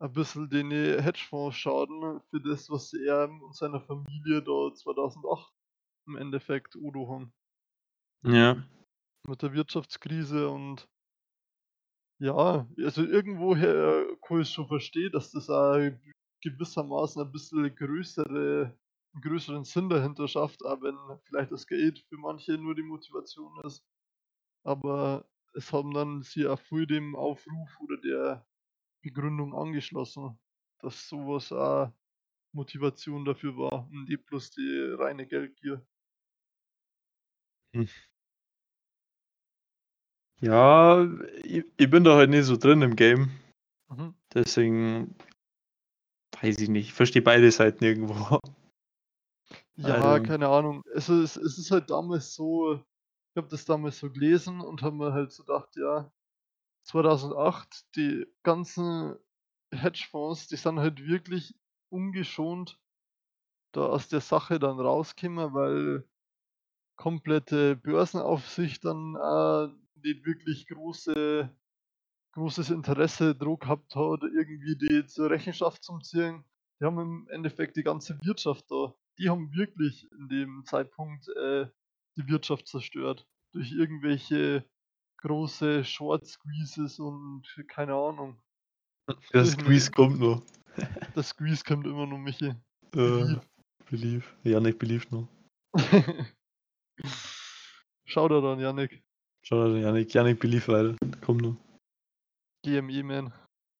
ein 0.00 0.12
bisschen 0.12 0.50
den 0.50 0.70
Hedgefonds 0.72 1.56
schaden 1.56 2.20
für 2.30 2.40
das, 2.40 2.68
was 2.70 2.92
er 2.94 3.30
und 3.30 3.54
seiner 3.56 3.80
Familie 3.80 4.42
da 4.42 4.74
2008 4.74 5.52
im 6.06 6.16
Endeffekt 6.16 6.74
Udo 6.76 7.08
haben. 7.10 7.32
Ja, 8.22 8.56
Mit 9.28 9.42
der 9.42 9.52
Wirtschaftskrise 9.52 10.48
und 10.50 10.88
ja, 12.20 12.66
also 12.84 13.02
irgendwoher 13.04 14.06
kann 14.26 14.40
ich 14.40 14.50
schon 14.50 14.66
verstehen, 14.68 15.12
dass 15.12 15.30
das 15.30 15.48
auch 15.50 15.78
gewissermaßen 16.42 17.22
ein 17.22 17.32
bisschen 17.32 17.74
größere, 17.74 18.76
einen 19.14 19.22
größeren 19.22 19.64
Sinn 19.64 19.88
dahinter 19.88 20.28
schafft, 20.28 20.64
auch 20.64 20.80
wenn 20.82 20.96
vielleicht 21.24 21.52
das 21.52 21.66
Geld 21.66 22.00
für 22.08 22.16
manche 22.18 22.58
nur 22.58 22.74
die 22.74 22.82
Motivation 22.82 23.60
ist. 23.64 23.84
Aber 24.64 25.26
es 25.54 25.72
haben 25.72 25.92
dann 25.94 26.22
sie 26.22 26.46
auch 26.48 26.60
viel 26.60 26.86
dem 26.86 27.16
Aufruf 27.16 27.70
oder 27.80 27.98
der 27.98 28.46
Begründung 29.02 29.54
angeschlossen, 29.54 30.38
dass 30.80 31.08
sowas 31.08 31.52
auch 31.52 31.92
Motivation 32.52 33.24
dafür 33.26 33.56
war 33.58 33.88
und 33.90 34.04
nicht 34.08 34.26
bloß 34.26 34.52
die 34.52 34.94
reine 34.98 35.26
Geldgier. 35.26 35.86
Ja 40.40 41.04
ich, 41.42 41.64
ich 41.76 41.90
bin 41.90 42.04
da 42.04 42.16
halt 42.16 42.30
nicht 42.30 42.44
so 42.44 42.56
drin 42.56 42.82
im 42.82 42.96
Game, 42.96 43.30
Mhm. 43.88 44.14
deswegen 44.34 45.14
weiß 46.40 46.58
ich 46.58 46.68
nicht. 46.68 46.88
Ich 46.88 46.92
verstehe 46.94 47.22
beide 47.22 47.50
Seiten 47.50 47.84
irgendwo. 47.84 48.38
Ja, 49.76 50.18
Ähm, 50.18 50.24
keine 50.24 50.48
Ahnung. 50.48 50.82
Es 50.92 51.08
ist, 51.08 51.36
es 51.36 51.56
ist 51.56 51.70
halt 51.70 51.88
damals 51.90 52.34
so, 52.34 52.74
ich 52.74 53.36
habe 53.36 53.48
das 53.48 53.64
damals 53.64 53.98
so 53.98 54.10
gelesen 54.10 54.60
und 54.60 54.82
habe 54.82 54.96
mir 54.96 55.12
halt 55.12 55.32
so 55.32 55.44
gedacht, 55.44 55.74
ja, 55.76 56.10
2008, 56.82 57.86
die 57.96 58.26
ganzen 58.42 59.16
Hedgefonds, 59.72 60.48
die 60.48 60.56
sind 60.56 60.80
halt 60.80 61.06
wirklich 61.06 61.54
ungeschont 61.90 62.78
da 63.72 63.86
aus 63.86 64.08
der 64.08 64.20
Sache 64.20 64.58
dann 64.58 64.80
rausgekommen, 64.80 65.54
weil 65.54 66.04
komplette 66.98 67.76
Börsenaufsicht 67.76 68.84
dann 68.84 69.14
äh, 69.16 69.68
nicht 70.06 70.26
wirklich 70.26 70.66
große, 70.66 71.48
großes 72.34 72.70
Interesse 72.70 73.34
Druck 73.34 73.62
gehabt 73.62 73.94
hat, 73.94 74.22
irgendwie 74.22 74.76
die 74.76 75.06
zur 75.06 75.30
Rechenschaft 75.30 75.82
zu 75.82 75.98
ziehen. 76.00 76.44
Die 76.80 76.84
haben 76.84 76.98
im 76.98 77.28
Endeffekt 77.30 77.76
die 77.76 77.82
ganze 77.82 78.18
Wirtschaft 78.22 78.70
da. 78.70 78.94
Die 79.18 79.28
haben 79.30 79.52
wirklich 79.54 80.06
in 80.12 80.28
dem 80.28 80.64
Zeitpunkt 80.66 81.26
äh, 81.28 81.66
die 82.16 82.28
Wirtschaft 82.28 82.68
zerstört. 82.68 83.26
Durch 83.52 83.72
irgendwelche 83.72 84.64
große 85.22 85.84
Short 85.84 86.26
Squeezes 86.26 86.98
und 87.00 87.42
keine 87.68 87.94
Ahnung. 87.94 88.38
Irgende- 89.32 89.46
Squeeze 89.50 89.90
kommt 89.90 90.20
noch. 90.20 90.42
Der 91.16 91.22
Squeeze 91.22 91.64
kommt 91.64 91.86
immer 91.86 92.06
noch, 92.06 92.18
Michi. 92.18 92.46
Äh, 92.46 92.54
Believe. 92.92 93.40
believe. 93.90 94.24
Ja, 94.44 94.60
nicht 94.60 94.78
believe 94.78 95.06
noch. 95.10 95.28
Schau 98.04 98.28
da 98.28 98.40
dann, 98.40 98.60
Yannick. 98.60 99.02
Schau, 99.42 99.66
Janik, 99.74 100.12
Janik 100.14 100.40
believe 100.40 100.68
weiter. 100.68 100.96
Kommt 101.24 101.42
noch. 101.42 101.56
GME, 102.64 103.02
man. 103.02 103.32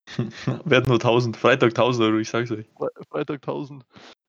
Werden 0.65 0.85
nur 0.87 0.95
1000. 0.95 1.37
Freitag 1.37 1.69
1000 1.69 2.05
Euro, 2.05 2.17
ich 2.17 2.29
sag's 2.29 2.51
euch. 2.51 2.67
Fre 2.75 2.89
Freitag 3.09 3.35
1000. 3.37 3.85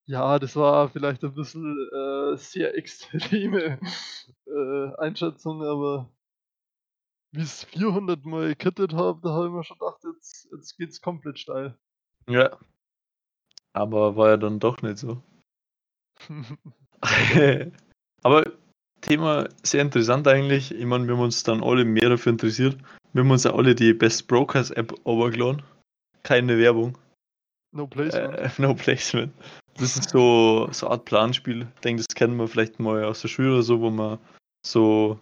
Ja, 0.07 0.39
das 0.39 0.57
war 0.57 0.89
vielleicht 0.89 1.23
ein 1.25 1.35
bisschen 1.35 1.77
äh, 1.93 2.37
sehr 2.37 2.77
extreme 2.77 3.79
äh, 4.47 4.95
Einschätzung, 4.97 5.63
aber 5.63 6.11
wie 7.33 7.43
es 7.43 7.65
400 7.65 8.25
Mal 8.25 8.49
gekittet 8.49 8.93
habe, 8.93 9.21
da 9.23 9.31
habe 9.31 9.47
ich 9.47 9.53
mir 9.53 9.63
schon 9.63 9.79
gedacht, 9.79 10.03
jetzt, 10.03 10.49
jetzt 10.53 10.77
geht's 10.77 11.01
komplett 11.01 11.39
steil. 11.39 11.79
Ja. 12.29 12.59
Aber 13.73 14.17
war 14.17 14.31
ja 14.31 14.37
dann 14.37 14.59
doch 14.59 14.83
nicht 14.83 14.99
so. 14.99 15.23
Aber 18.23 18.45
Thema 19.01 19.49
sehr 19.63 19.83
interessant 19.83 20.29
eigentlich. 20.29 20.75
Ich 20.75 20.85
meine, 20.85 21.07
wir 21.07 21.15
haben 21.15 21.23
uns 21.23 21.43
dann 21.43 21.63
alle 21.63 21.85
mehr 21.85 22.09
dafür 22.09 22.33
interessiert. 22.33 22.77
Wir 23.13 23.23
haben 23.23 23.31
uns 23.31 23.45
ja 23.45 23.55
alle 23.55 23.75
die 23.75 23.93
Best 23.93 24.29
Brokers 24.29 24.71
App 24.71 24.95
overgeladen. 25.05 25.63
Keine 26.23 26.59
Werbung. 26.59 26.97
no 27.73 27.87
placement. 27.87 28.39
Äh, 28.39 28.51
no 28.59 28.75
placement. 28.75 29.33
Das 29.79 29.97
ist 29.97 30.11
so, 30.11 30.69
so 30.73 30.87
eine 30.87 30.93
Art 30.93 31.05
Planspiel. 31.07 31.67
Ich 31.75 31.81
denke, 31.81 32.03
das 32.07 32.15
kennen 32.15 32.37
wir 32.37 32.49
vielleicht 32.49 32.81
mal 32.81 33.05
aus 33.05 33.23
der 33.23 33.29
Schule 33.29 33.55
oder 33.55 33.63
so, 33.63 33.81
wo 33.81 33.91
man 33.91 34.19
so 34.67 35.19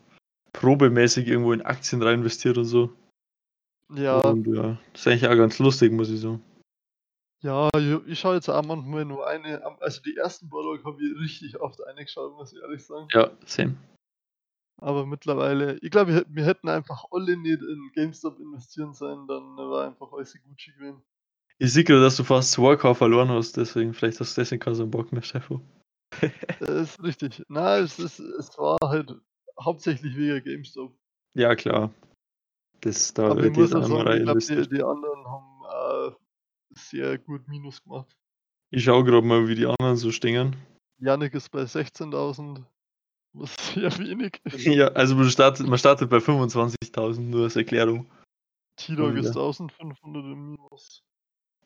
probemäßig 0.53 1.29
irgendwo 1.29 1.53
in 1.53 1.63
Aktien 1.63 2.03
rein 2.03 2.21
investiert 2.21 2.59
und 2.59 2.65
so. 2.65 2.91
Ja, 3.95 4.19
Und 4.19 4.47
ja, 4.47 4.77
das 4.93 5.03
ist 5.03 5.07
eigentlich 5.07 5.29
auch 5.29 5.37
ganz 5.37 5.59
lustig, 5.59 5.93
muss 5.93 6.11
ich 6.11 6.21
sagen. 6.21 6.43
Ja, 7.43 7.69
ich, 7.77 8.07
ich 8.07 8.19
schaue 8.19 8.35
jetzt 8.37 8.49
auch 8.49 8.65
manchmal 8.65 9.05
nur 9.05 9.27
eine, 9.27 9.63
also 9.81 10.03
die 10.03 10.17
ersten 10.17 10.49
Boardwalk 10.49 10.85
habe 10.85 11.03
ich 11.03 11.19
richtig 11.21 11.61
oft 11.61 11.83
eingeschaut, 11.85 12.35
muss 12.37 12.53
ich 12.53 12.61
ehrlich 12.61 12.85
sagen. 12.85 13.09
Ja, 13.13 13.31
same. 13.47 13.77
Aber 14.81 15.07
mittlerweile, 15.07 15.77
ich 15.79 15.91
glaube, 15.91 16.13
wir, 16.13 16.17
hätten- 16.21 16.35
wir 16.37 16.45
hätten 16.45 16.69
einfach 16.69 17.05
alle 17.11 17.37
nicht 17.37 17.61
in 17.63 17.91
GameStop 17.95 18.39
investieren 18.39 18.95
sollen, 18.95 19.27
dann 19.27 19.57
war 19.57 19.87
einfach 19.89 20.13
alles 20.13 20.37
Gucci 20.43 20.73
gewesen. 20.73 21.03
Ich 21.59 21.73
sehe 21.73 21.83
gerade, 21.83 22.01
dass 22.03 22.17
du 22.17 22.23
fast 22.23 22.57
2K 22.57 22.95
verloren 22.95 23.29
hast, 23.31 23.57
deswegen, 23.57 23.93
vielleicht 23.93 24.21
hast 24.21 24.37
du 24.37 24.41
deswegen 24.41 24.61
keinen 24.61 24.77
so 24.77 24.83
einen 24.85 24.93
Bock 24.93 25.11
mehr, 25.13 25.23
Steffo. 25.23 25.61
Das 26.61 26.71
ist 26.71 27.03
richtig. 27.03 27.43
Na, 27.49 27.79
es, 27.79 27.99
ist, 27.99 28.21
es 28.21 28.57
war 28.59 28.77
halt 28.85 29.15
hauptsächlich 29.61 30.17
wegen 30.17 30.43
GameStop. 30.45 30.93
Ja, 31.35 31.55
klar. 31.57 31.93
Das, 32.81 33.13
da 33.13 33.31
Aber 33.31 33.43
ich 33.43 33.53
muss 33.57 33.73
auch 33.75 33.83
sagen, 33.85 34.13
ich 34.13 34.23
glaube, 34.23 34.39
die, 34.41 34.69
die 34.77 34.83
anderen 34.83 35.27
haben 35.27 36.13
äh, 36.13 36.17
sehr 36.79 37.19
gut 37.19 37.47
Minus 37.49 37.83
gemacht. 37.83 38.17
Ich 38.71 38.85
schaue 38.85 39.05
gerade 39.05 39.27
mal, 39.27 39.49
wie 39.49 39.55
die 39.55 39.67
anderen 39.67 39.97
so 39.97 40.13
stehen. 40.13 40.57
Yannick 40.99 41.35
ist 41.35 41.51
bei 41.51 41.63
16.000. 41.63 42.65
Das 43.35 43.51
ist 43.51 43.75
sehr 43.75 43.99
wenig. 43.99 44.41
Ja, 44.77 44.89
also 44.89 45.15
man 45.15 45.31
startet, 45.31 45.67
man 45.67 45.79
startet 45.79 46.11
bei 46.11 46.19
25.000, 46.19 47.21
nur 47.21 47.45
als 47.45 47.57
Erklärung. 47.57 48.11
T-Dog 48.77 49.15
ist 49.17 49.29
1500 49.29 50.25
im 50.25 50.51
Minus. 50.51 51.03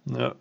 Ja, 0.07 0.35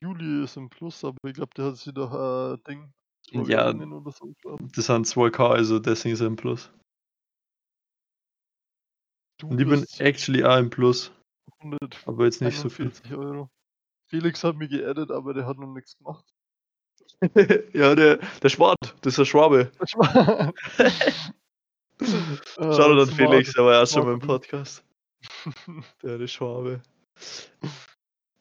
Juli 0.00 0.44
ist 0.44 0.56
im 0.56 0.70
Plus, 0.70 1.04
aber 1.04 1.16
ich 1.26 1.34
glaube, 1.34 1.52
der 1.56 1.66
hat 1.66 1.76
sich 1.76 1.92
doch 1.92 2.12
ein 2.12 2.54
äh, 2.54 2.58
Ding. 2.68 2.92
Ja. 3.30 3.72
So 3.72 4.34
das 4.74 4.86
sind 4.86 5.06
2K, 5.06 5.48
also 5.50 5.78
deswegen 5.78 6.14
ist 6.14 6.20
er 6.20 6.28
im 6.28 6.36
Plus. 6.36 6.70
Du 9.38 9.48
Und 9.48 9.60
ich 9.60 9.68
bin 9.68 9.84
actually 9.98 10.44
auch 10.44 10.56
im 10.56 10.70
Plus, 10.70 11.12
141 11.58 12.08
aber 12.08 12.24
jetzt 12.24 12.40
nicht 12.40 12.58
so 12.58 12.68
viel. 12.68 12.90
Euro. 13.10 13.50
Felix 14.08 14.42
hat 14.44 14.56
mich 14.56 14.70
geaddet, 14.70 15.10
aber 15.10 15.34
der 15.34 15.46
hat 15.46 15.58
noch 15.58 15.72
nichts 15.72 15.96
gemacht. 15.98 16.24
ja, 17.72 17.94
der, 17.94 18.18
der 18.42 18.48
Schwab, 18.48 18.76
das 19.02 19.12
ist 19.12 19.18
der 19.18 19.24
Schwabe. 19.24 19.70
Äh, 22.00 22.06
Schau 22.56 22.92
an 22.92 23.06
smart. 23.06 23.12
Felix, 23.12 23.52
der 23.54 23.64
war 23.64 23.72
ja 23.72 23.82
auch 23.82 23.86
schon 23.86 24.04
beim. 24.04 24.20
Podcast. 24.20 24.84
Der, 26.02 26.16
der 26.16 26.28
Schwabe. 26.28 26.80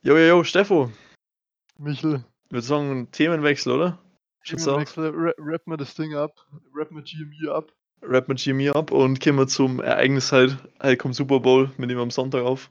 Jo, 0.04 0.16
jo, 0.16 0.26
jo, 0.28 0.44
Steffo. 0.44 0.92
Michel, 1.80 2.24
Ich 2.46 2.52
würde 2.52 2.68
sagen, 2.68 3.12
Themenwechsel, 3.12 3.74
oder? 3.74 4.00
Themenwechsel, 4.46 5.12
ra 5.12 5.34
rap 5.40 5.66
mir 5.66 5.78
das 5.78 5.96
Ding 5.96 6.14
ab, 6.14 6.46
rap 6.76 6.92
mir 6.92 7.02
GME 7.02 7.52
ab. 7.52 7.74
Rap 8.04 8.28
mit 8.28 8.40
Jimmy 8.46 8.70
ab 8.70 8.92
und 8.92 9.20
kommen 9.20 9.40
wir 9.40 9.48
zum 9.48 9.80
Ereignis 9.80 10.32
halt. 10.32 10.58
Halt 10.80 11.00
kommt 11.00 11.16
Super 11.16 11.40
Bowl, 11.40 11.72
wir 11.78 11.88
nehmen 11.88 12.00
am 12.00 12.12
Sonntag 12.12 12.44
auf. 12.44 12.70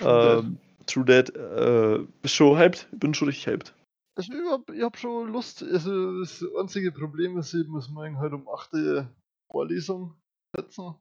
Ähm, 0.00 0.58
True 0.88 1.04
Dead. 1.04 1.28
Äh, 1.36 2.06
bist 2.22 2.34
schon 2.34 2.58
hyped? 2.58 2.88
Ich 2.92 2.98
bin 2.98 3.14
schon 3.14 3.28
richtig 3.28 3.46
hyped. 3.46 3.74
Also 4.16 4.32
ich 4.32 4.50
hab, 4.50 4.70
ich 4.70 4.82
hab 4.82 4.96
schon 4.96 5.32
Lust. 5.32 5.62
Also 5.62 6.20
das 6.20 6.44
einzige 6.58 6.90
Problem 6.90 7.38
ist 7.38 7.54
eben, 7.54 7.74
dass 7.74 7.88
wir 7.88 8.18
halt 8.18 8.32
um 8.32 8.48
8 8.48 8.74
Uhr 8.74 9.08
Vorlesung 9.50 10.14
setzen. 10.56 10.94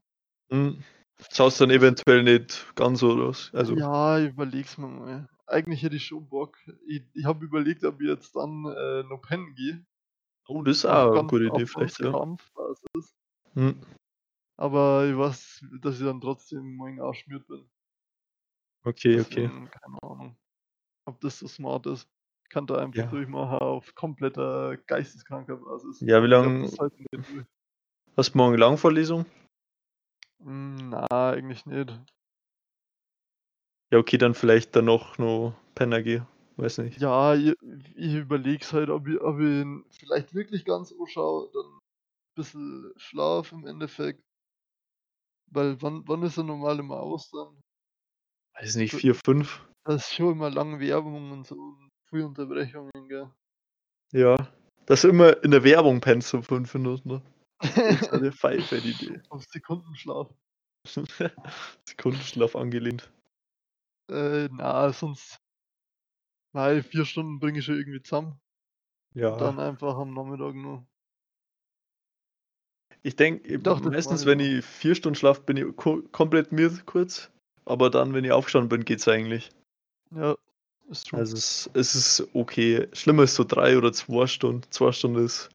Hm. 0.51 0.83
Schaust 1.31 1.59
dann 1.59 1.71
eventuell 1.71 2.21
nicht 2.21 2.75
ganz 2.75 2.99
so 2.99 3.11
aus. 3.11 3.49
Also, 3.53 3.75
Ja, 3.75 4.19
ich 4.19 4.29
überleg's 4.29 4.77
mir 4.77 4.87
mal. 4.87 5.29
Eigentlich 5.47 5.81
hätte 5.81 5.95
ich 5.95 6.05
schon 6.05 6.27
Bock. 6.29 6.57
Ich, 6.85 7.03
ich 7.13 7.25
habe 7.25 7.43
überlegt, 7.43 7.83
ob 7.85 7.99
ich 8.01 8.07
jetzt 8.07 8.35
dann 8.35 8.65
äh, 8.65 9.03
noch 9.03 9.21
pennen 9.21 9.55
gehe. 9.55 9.83
oh, 10.47 10.61
das 10.61 10.77
ist 10.77 10.85
auch 10.85 11.13
eine 11.13 11.27
gute 11.27 11.45
Idee, 11.45 11.65
vielleicht, 11.65 11.99
ja. 11.99 12.11
Kampfbasis. 12.11 13.15
Hm. 13.53 13.81
Aber 14.57 15.07
ich 15.07 15.17
weiß, 15.17 15.65
dass 15.81 15.99
ich 15.99 16.05
dann 16.05 16.21
trotzdem 16.21 16.75
morgen 16.75 17.01
ausschmiert 17.01 17.47
bin. 17.47 17.67
Okay, 18.87 19.19
okay. 19.19 19.49
Deswegen, 19.49 19.69
Keine 19.69 19.97
Ahnung, 20.03 20.37
ob 21.05 21.19
das 21.21 21.39
so 21.39 21.47
smart 21.47 21.85
ist. 21.87 22.07
Ich 22.45 22.49
kann 22.49 22.67
da 22.67 22.77
einfach 22.77 23.03
Ja. 23.03 23.11
durchmachen 23.11 23.59
auf 23.59 23.95
kompletter 23.95 24.77
geisteskranker 24.77 25.57
Basis. 25.57 26.01
Ja, 26.01 26.21
wie 26.23 26.27
lange 26.27 26.59
durch. 27.13 27.45
hast 28.17 28.33
du 28.33 28.37
morgen 28.37 28.57
Langvorlesung? 28.57 29.25
Hm, 30.39 30.89
Na, 30.89 31.05
eigentlich 31.11 31.65
nicht. 31.67 31.91
Ja, 33.91 33.99
okay, 33.99 34.17
dann 34.17 34.33
vielleicht 34.33 34.75
dann 34.77 34.85
noch 34.85 35.17
noch 35.17 35.53
Penner 35.75 36.01
gehen. 36.01 36.25
Weiß 36.55 36.77
nicht. 36.77 37.01
Ja, 37.01 37.35
ich, 37.35 37.53
ich 37.95 38.13
überleg's 38.15 38.73
halt, 38.73 38.89
ob 38.89 39.07
ich, 39.07 39.19
ob 39.21 39.39
ich 39.39 39.45
ihn 39.61 39.85
vielleicht 39.91 40.33
wirklich 40.33 40.65
ganz 40.65 40.91
anschaue, 40.91 41.49
dann 41.53 41.65
ein 41.75 41.79
bisschen 42.35 42.91
Schlaf 42.97 43.51
im 43.51 43.65
Endeffekt. 43.67 44.23
Weil 45.51 45.81
wann, 45.81 46.07
wann 46.07 46.23
ist 46.23 46.37
er 46.37 46.43
normal 46.45 46.79
immer 46.79 47.01
aus 47.01 47.29
dann? 47.31 47.61
Weiß 48.59 48.75
nicht, 48.75 48.91
So- 48.91 48.97
4, 48.99 49.15
5. 49.15 49.63
Da 49.83 49.95
ist 49.95 50.13
schon 50.13 50.33
immer 50.33 50.49
lange 50.49 50.79
Werbung 50.79 51.31
und 51.31 51.47
so 51.47 51.55
und 51.55 51.89
frühe 52.09 52.25
Unterbrechungen, 52.25 52.91
gell? 53.07 53.29
Ja. 54.13 54.35
Das 54.85 55.03
ist 55.03 55.09
immer 55.09 55.43
in 55.43 55.51
der 55.51 55.63
Werbung 55.63 56.01
pennst 56.01 56.31
du 56.33 56.41
5 56.41 56.73
Minuten. 56.73 57.09
Ne? 57.09 57.21
Das 57.59 58.01
ist 58.01 58.13
eine 58.13 58.31
Pfeife, 58.31 58.81
die 58.81 58.91
Idee. 58.91 59.21
Auf 59.29 59.43
Sekundenschlaf. 59.45 60.29
Sekundenschlaf 61.85 62.55
angelehnt. 62.55 63.11
Äh, 64.09 64.47
na, 64.51 64.91
sonst. 64.93 65.39
Nein, 66.53 66.83
vier 66.83 67.05
Stunden 67.05 67.39
bringe 67.39 67.59
ich 67.59 67.65
schon 67.65 67.75
irgendwie 67.75 68.01
zusammen. 68.01 68.39
Ja. 69.13 69.35
Dann 69.37 69.59
einfach 69.59 69.97
am 69.97 70.13
Nachmittag 70.13 70.55
nur. 70.55 70.85
Ich 73.03 73.15
denke, 73.15 73.59
das 73.59 73.81
meistens, 73.81 74.21
ich 74.21 74.27
wenn 74.27 74.39
ich 74.39 74.65
vier 74.65 74.95
Stunden 74.95 75.15
schlafe, 75.15 75.41
bin 75.41 75.57
ich 75.57 75.75
ko 75.75 76.01
komplett 76.11 76.51
müde 76.51 76.81
kurz. 76.85 77.31
Aber 77.67 77.89
dann, 77.89 78.13
wenn 78.13 78.23
ich 78.23 78.31
aufgestanden 78.31 78.69
bin, 78.69 78.85
geht's 78.85 79.07
eigentlich. 79.07 79.49
Ja, 80.11 80.37
ist 80.89 81.07
true. 81.07 81.19
Also 81.19 81.35
es, 81.35 81.69
es 81.73 81.95
ist 81.95 82.27
okay. 82.33 82.87
Schlimmer 82.93 83.23
ist 83.23 83.35
so 83.35 83.43
drei 83.43 83.77
oder 83.77 83.91
zwei 83.91 84.25
Stunden. 84.25 84.63
Zwei 84.71 84.93
Stunden 84.93 85.25
ist. 85.25 85.49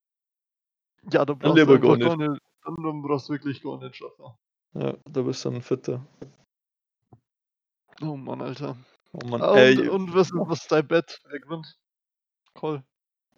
ja, 1.10 1.24
da 1.24 1.32
brauchst 1.32 1.56
lieber 1.56 1.78
du 1.78 1.80
gar 1.80 1.94
einfach 1.94 2.18
gar 2.18 2.28
nicht. 2.28 2.40
Dann, 2.64 2.76
dann 2.82 3.02
brauchst 3.02 3.28
du 3.28 3.32
wirklich 3.32 3.62
gar 3.62 3.78
nicht 3.78 3.96
schaffen. 3.96 4.26
Ja, 4.74 4.94
da 5.10 5.22
bist 5.22 5.44
du 5.44 5.50
dann 5.50 5.62
fitter. 5.62 6.06
Oh 8.02 8.16
Mann, 8.16 8.42
Alter. 8.42 8.76
Oh 9.12 9.26
Mann. 9.26 9.40
Ah, 9.40 9.56
äh, 9.56 9.78
und, 9.78 9.88
und 9.88 10.14
was, 10.14 10.30
was 10.32 10.62
ist 10.62 10.72
dein 10.72 10.86
Bett? 10.86 11.18
Wer 11.30 11.40
gewinnt? 11.40 11.78
Call. 12.54 12.84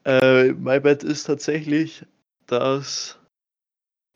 äh, 0.05 0.53
mein 0.53 0.83
Bet 0.83 1.05
ist 1.05 1.25
tatsächlich, 1.25 2.05
dass 2.47 3.19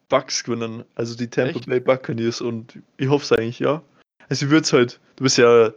Bucks 0.09 0.43
gewinnen. 0.43 0.85
Also 0.97 1.17
die 1.17 1.29
Tampa 1.29 1.59
Echt? 1.59 1.67
Bay 1.67 1.79
Buccaneers. 1.79 2.41
Und 2.41 2.83
ich 2.97 3.09
hoffe 3.09 3.25
es 3.25 3.33
eigentlich, 3.33 3.61
ja. 3.61 3.83
Also 4.29 4.47
ich 4.47 4.51
würde 4.51 4.65
es 4.65 4.73
halt. 4.73 5.01
Du 5.17 5.25
bist 5.25 5.39
ja 5.39 5.73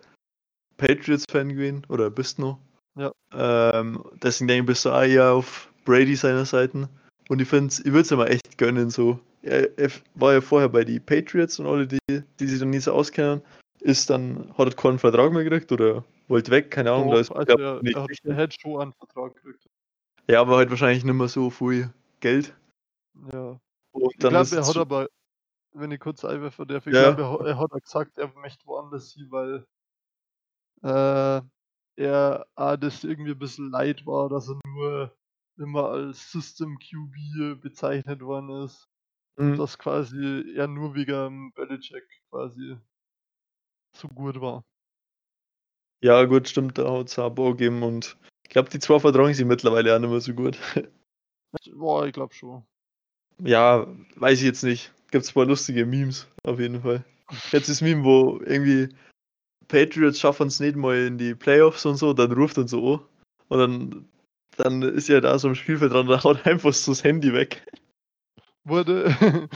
Patriots-Fan 0.78 1.50
gewesen. 1.50 1.86
Oder 1.90 2.10
bist 2.10 2.40
noch. 2.40 2.60
Ja. 2.96 3.12
Ähm, 3.34 4.04
deswegen 4.22 4.48
denke 4.48 4.62
ich, 4.62 4.68
bist 4.68 4.86
du 4.86 4.92
auch 4.92 5.04
eher 5.04 5.32
auf 5.32 5.72
Brady 5.86 6.16
seiner 6.16 6.46
Seite. 6.46 6.90
Und 7.30 7.42
ich 7.42 7.48
finde, 7.48 7.74
ich 7.74 7.86
würde 7.86 8.02
es 8.02 8.12
immer 8.12 8.30
echt 8.30 8.58
gönnen, 8.58 8.90
so. 8.90 9.20
Er, 9.42 9.78
er 9.80 9.90
war 10.16 10.34
ja 10.34 10.42
vorher 10.42 10.70
bei 10.70 10.84
den 10.84 11.04
Patriots 11.04 11.60
und 11.60 11.66
alle, 11.66 11.88
die, 11.88 11.98
die 12.10 12.48
sich 12.48 12.60
dann 12.60 12.70
nie 12.70 12.80
so 12.80 12.92
auskennen, 12.92 13.42
ist 13.80 14.10
dann, 14.10 14.54
hat 14.58 14.68
er 14.68 14.76
keinen 14.76 15.00
Vertrag 15.00 15.32
mehr 15.32 15.44
gekriegt 15.44 15.72
oder 15.72 16.04
wollte 16.28 16.52
weg, 16.52 16.70
keine 16.70 16.92
Ahnung, 16.92 17.10
da 17.10 17.14
Doch, 17.16 17.22
ist 17.22 17.32
also 17.32 17.56
glaub, 17.56 17.60
er, 17.60 17.96
er, 17.96 18.04
hat, 18.04 18.10
er 18.24 18.36
hätte 18.36 18.58
schon 18.60 18.82
einen 18.82 18.94
Vertrag 18.94 19.34
gekriegt. 19.36 19.66
Ja, 20.28 20.42
aber 20.42 20.58
halt 20.58 20.70
wahrscheinlich 20.70 21.04
nicht 21.04 21.14
mehr 21.14 21.28
so 21.28 21.50
viel 21.50 21.90
Geld. 22.20 22.54
Ja. 23.34 23.60
Und 23.92 24.12
Ich 24.12 24.20
glaube, 24.20 24.36
er 24.36 24.68
hat 24.68 24.78
aber, 24.78 25.08
wenn 25.74 25.92
ich 25.92 26.00
kurz 26.00 26.24
einwerfen 26.26 26.68
darf, 26.68 26.86
ich 26.88 26.94
Ja. 26.94 27.14
glaube, 27.14 27.22
er, 27.48 27.58
hat- 27.58 27.72
er 27.72 27.76
auch 27.78 27.82
gesagt, 27.82 28.18
er 28.18 28.28
möchte 28.40 28.66
woanders 28.66 29.14
hin, 29.14 29.28
weil 29.32 29.66
äh, 30.84 31.42
er 31.98 32.48
ah, 32.56 32.78
das 32.78 33.04
irgendwie 33.04 33.32
ein 33.32 33.40
bisschen 33.40 33.70
leid 33.70 34.06
war, 34.06 34.30
dass 34.30 34.50
er 34.50 34.60
nur 34.66 35.16
immer 35.58 35.90
als 35.90 36.32
System 36.32 36.78
QB 36.80 37.62
bezeichnet 37.62 38.22
worden 38.22 38.64
ist. 38.64 38.88
Mhm. 39.38 39.58
Dass 39.58 39.78
quasi 39.78 40.54
er 40.56 40.68
nur 40.68 40.96
wegen 40.96 41.52
Belichick 41.54 42.04
quasi 42.30 42.78
so 43.96 44.08
gut 44.08 44.40
war. 44.42 44.64
Ja, 46.04 46.24
gut, 46.26 46.48
stimmt, 46.50 46.78
da 46.78 46.92
hat 46.92 47.10
es 47.10 47.20
Abo 47.20 47.52
gegeben 47.52 47.84
und 47.84 48.18
ich 48.44 48.50
glaube, 48.50 48.70
die 48.70 48.80
zwei 48.80 49.00
vertragen 49.00 49.34
sich 49.34 49.46
mittlerweile 49.46 49.96
auch 49.96 50.00
nicht 50.00 50.10
mehr 50.10 50.20
so 50.22 50.34
gut. 50.34 50.58
Boah, 51.76 52.08
ich 52.08 52.14
glaube 52.14 52.34
schon. 52.34 52.66
ja, 53.40 53.86
weiß 54.16 54.40
ich 54.40 54.46
jetzt 54.46 54.64
nicht. 54.64 54.92
Gibt 55.12 55.26
es 55.26 55.34
paar 55.34 55.46
lustige 55.46 55.86
Memes, 55.86 56.28
auf 56.44 56.60
jeden 56.60 56.82
Fall. 56.82 57.04
Jetzt 57.52 57.70
ist 57.70 57.82
Meme, 57.82 58.04
wo 58.04 58.40
irgendwie 58.46 58.90
Patriots 59.68 60.20
schaffen 60.20 60.48
es 60.48 60.60
nicht 60.60 60.76
mal 60.76 60.98
in 60.98 61.18
die 61.18 61.36
Playoffs 61.36 61.86
und 61.86 61.96
so, 61.96 62.14
dann 62.14 62.32
ruft 62.32 62.58
er 62.58 62.68
so 62.68 63.08
an 63.50 63.62
und 63.62 63.82
dann, 64.58 64.82
dann 64.82 64.82
ist 64.82 65.10
er 65.10 65.22
da 65.22 65.38
so 65.38 65.50
am 65.50 65.56
Spielfeld 65.56 65.94
dran 65.94 66.08
und 66.08 66.24
haut 66.24 66.46
einfach 66.48 66.74
so 66.74 66.92
das 66.92 67.04
Handy 67.04 67.34
weg. 67.34 67.66
Wurde, 68.64 69.06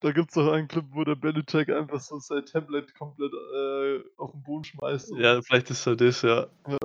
da 0.00 0.12
gibt 0.12 0.30
es 0.30 0.36
auch 0.36 0.52
einen 0.52 0.68
Clip, 0.68 0.84
wo 0.90 1.04
der 1.04 1.14
Belichick 1.14 1.70
einfach 1.70 2.00
so 2.00 2.18
sein 2.18 2.44
Tablet 2.44 2.94
komplett 2.94 3.32
äh, 3.32 4.00
auf 4.16 4.32
den 4.32 4.42
Boden 4.42 4.64
schmeißt. 4.64 5.12
Ja, 5.16 5.40
vielleicht 5.42 5.70
ist 5.70 5.86
er 5.86 5.96
das, 5.96 6.22
ja. 6.22 6.46
Ja. 6.68 6.78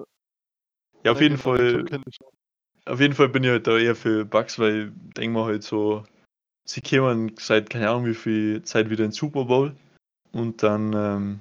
Ja, 1.03 1.11
auf 1.13 1.21
jeden 1.21 1.35
den 1.35 1.41
Fall. 1.41 1.85
Auf 2.85 2.99
jeden 2.99 3.13
Fall 3.13 3.29
bin 3.29 3.43
ich 3.43 3.49
halt 3.49 3.67
da 3.67 3.77
eher 3.77 3.95
für 3.95 4.25
Bugs, 4.25 4.57
weil 4.57 4.87
ich 4.87 5.13
denke 5.13 5.37
mal 5.37 5.45
halt 5.45 5.63
so, 5.63 6.03
sie 6.69 6.81
kämen 6.81 7.35
seit 7.37 7.69
keine 7.69 7.89
Ahnung 7.89 8.05
wie 8.05 8.13
viel 8.13 8.61
Zeit 8.61 8.89
wieder 8.89 9.03
in 9.03 9.09
den 9.09 9.15
Super 9.15 9.45
Bowl 9.45 9.75
und 10.31 10.61
dann 10.61 10.93
ähm, 10.93 11.39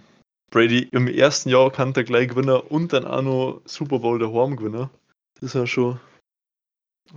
Brady 0.50 0.88
im 0.92 1.06
ersten 1.06 1.50
Jahr 1.50 1.70
kann 1.70 1.92
der 1.92 2.04
gleich 2.04 2.28
Gewinner 2.28 2.70
und 2.70 2.94
dann 2.94 3.04
auch 3.04 3.22
noch 3.22 3.62
Super 3.66 3.98
Bowl 3.98 4.18
der 4.18 4.28
Gewinner. 4.28 4.90
Das 5.34 5.42
ist 5.42 5.54
ja 5.54 5.66
schon, 5.66 6.00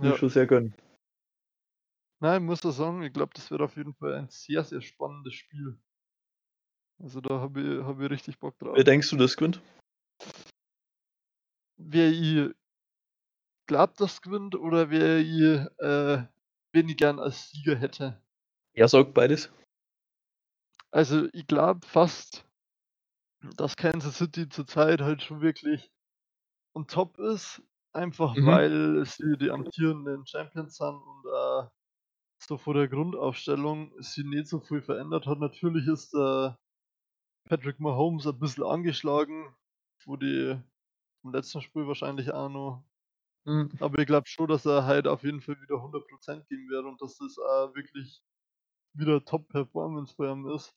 ja. 0.02 0.14
schon 0.16 0.28
sehr 0.28 0.46
gönnen. 0.46 0.74
Nein, 2.20 2.42
ich 2.42 2.46
muss 2.46 2.64
auch 2.66 2.70
sagen, 2.70 3.02
ich 3.02 3.12
glaube, 3.12 3.32
das 3.34 3.50
wird 3.50 3.62
auf 3.62 3.76
jeden 3.76 3.94
Fall 3.94 4.14
ein 4.14 4.28
sehr, 4.28 4.62
sehr 4.62 4.82
spannendes 4.82 5.34
Spiel. 5.34 5.78
Also 7.02 7.20
da 7.20 7.40
habe 7.40 7.60
ich, 7.60 7.82
hab 7.82 7.98
ich 7.98 8.10
richtig 8.10 8.38
Bock 8.38 8.58
drauf. 8.58 8.76
Wer 8.76 8.84
denkst 8.84 9.08
du, 9.10 9.16
das 9.16 9.36
gewinnt? 9.36 9.60
Wer 11.78 12.10
ich 12.10 12.54
glaubt, 13.66 13.98
das 14.00 14.20
gewinnt 14.20 14.54
oder 14.54 14.90
wer 14.90 15.18
ich, 15.18 15.66
äh, 15.78 16.26
wen 16.72 16.88
ich 16.88 16.96
gern 16.96 17.18
als 17.18 17.50
Sieger 17.50 17.76
hätte? 17.76 18.20
Ja, 18.74 18.88
sag 18.88 19.14
beides. 19.14 19.50
Also 20.90 21.28
ich 21.32 21.46
glaube 21.46 21.86
fast, 21.86 22.46
dass 23.56 23.76
Kansas 23.76 24.18
City 24.18 24.48
zurzeit 24.48 25.00
halt 25.00 25.22
schon 25.22 25.40
wirklich 25.40 25.90
on 26.74 26.86
top 26.86 27.18
ist. 27.18 27.62
Einfach 27.94 28.34
mhm. 28.34 28.46
weil 28.46 29.04
sie 29.04 29.36
die 29.36 29.50
amtierenden 29.50 30.26
Champions 30.26 30.76
sind 30.76 30.94
und 30.94 31.24
äh, 31.26 31.68
so 32.38 32.56
vor 32.56 32.72
der 32.74 32.88
Grundaufstellung 32.88 33.92
sie 33.98 34.24
nicht 34.24 34.48
so 34.48 34.60
viel 34.60 34.80
verändert 34.80 35.26
hat. 35.26 35.38
Natürlich 35.38 35.86
ist 35.86 36.14
äh, 36.14 36.50
Patrick 37.48 37.80
Mahomes 37.80 38.26
ein 38.26 38.38
bisschen 38.38 38.64
angeschlagen, 38.64 39.54
wo 40.06 40.16
die 40.16 40.58
im 41.22 41.32
letzten 41.32 41.60
Spiel 41.60 41.86
wahrscheinlich 41.86 42.32
auch 42.32 42.48
noch. 42.48 42.82
Mhm. 43.44 43.70
Aber 43.80 43.98
ich 43.98 44.06
glaube 44.06 44.28
schon, 44.28 44.48
dass 44.48 44.66
er 44.66 44.84
halt 44.84 45.06
auf 45.06 45.24
jeden 45.24 45.40
Fall 45.40 45.60
wieder 45.60 45.76
100% 45.76 46.46
geben 46.48 46.68
wird 46.68 46.84
und 46.84 47.00
dass 47.02 47.16
das 47.18 47.38
auch 47.38 47.74
wirklich 47.74 48.22
wieder 48.94 49.24
Top-Performance 49.24 50.14
bei 50.16 50.30
ihm 50.30 50.48
ist. 50.48 50.74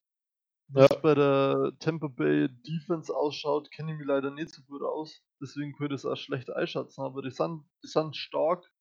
Wie 0.69 0.79
ja. 0.79 0.87
es 0.89 1.01
bei 1.01 1.13
der 1.13 1.73
Tampa 1.79 2.07
Bay 2.07 2.49
Defense 2.49 3.15
ausschaut, 3.15 3.69
kenne 3.71 3.91
ich 3.91 3.99
mich 3.99 4.07
leider 4.07 4.31
nicht 4.31 4.49
so 4.49 4.63
gut 4.63 4.81
aus. 4.81 5.21
Deswegen 5.39 5.73
könnte 5.73 5.95
ich 5.95 6.01
das 6.01 6.11
auch 6.11 6.17
schlecht 6.17 6.49
einschätzen. 6.49 7.01
Aber 7.01 7.21
die 7.21 7.29
sind, 7.29 7.63
die 7.83 7.87
sind 7.87 8.15
stark. 8.15 8.71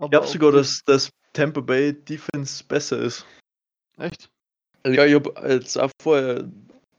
ich 0.00 0.10
glaube 0.10 0.28
sogar, 0.28 0.52
dass 0.52 0.82
das 0.84 1.10
Tampa 1.32 1.60
Bay 1.60 1.92
Defense 1.92 2.62
besser 2.62 2.98
ist. 2.98 3.26
Echt? 3.96 4.30
Ja, 4.86 5.04
ich 5.06 5.14
habe 5.14 5.34
jetzt 5.48 5.76
auch 5.76 5.90
vorher 6.00 6.48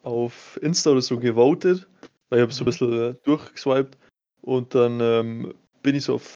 auf 0.03 0.59
Insta 0.61 0.91
oder 0.91 1.01
so 1.01 1.17
gewotet, 1.17 1.87
weil 2.29 2.39
ich 2.39 2.43
habe 2.43 2.53
so 2.53 2.63
ein 2.63 2.65
mhm. 2.65 2.69
bisschen 2.69 2.93
äh, 2.93 3.13
durchgeswiped 3.23 3.97
und 4.41 4.75
dann 4.75 4.99
ähm, 4.99 5.53
bin 5.85 5.95
ich 5.95 6.03
so 6.03 6.15
auf, 6.15 6.35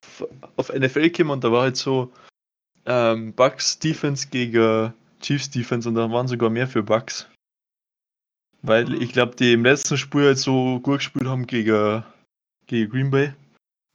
auf 0.56 0.72
NFL 0.72 1.10
gekommen 1.10 1.32
und 1.32 1.44
da 1.44 1.52
war 1.52 1.64
halt 1.64 1.76
so 1.76 2.14
ähm, 2.86 3.34
Bucks 3.34 3.80
Defense 3.80 4.28
gegen 4.30 4.94
Chiefs 5.20 5.50
Defense 5.50 5.90
und 5.90 5.96
da 5.96 6.10
waren 6.12 6.28
sogar 6.28 6.50
mehr 6.50 6.68
für 6.68 6.84
Bucks. 6.84 7.28
Weil 8.62 8.86
mhm. 8.86 9.02
ich 9.02 9.12
glaube, 9.12 9.36
die 9.36 9.54
im 9.54 9.66
letzten 9.66 9.98
Spiel 9.98 10.26
halt 10.26 10.38
so 10.38 10.80
gut 10.80 11.00
gespielt 11.00 11.26
haben 11.26 11.48
gegen, 11.48 12.04
gegen 12.68 12.92
Green 12.92 13.10
Bay. 13.10 13.34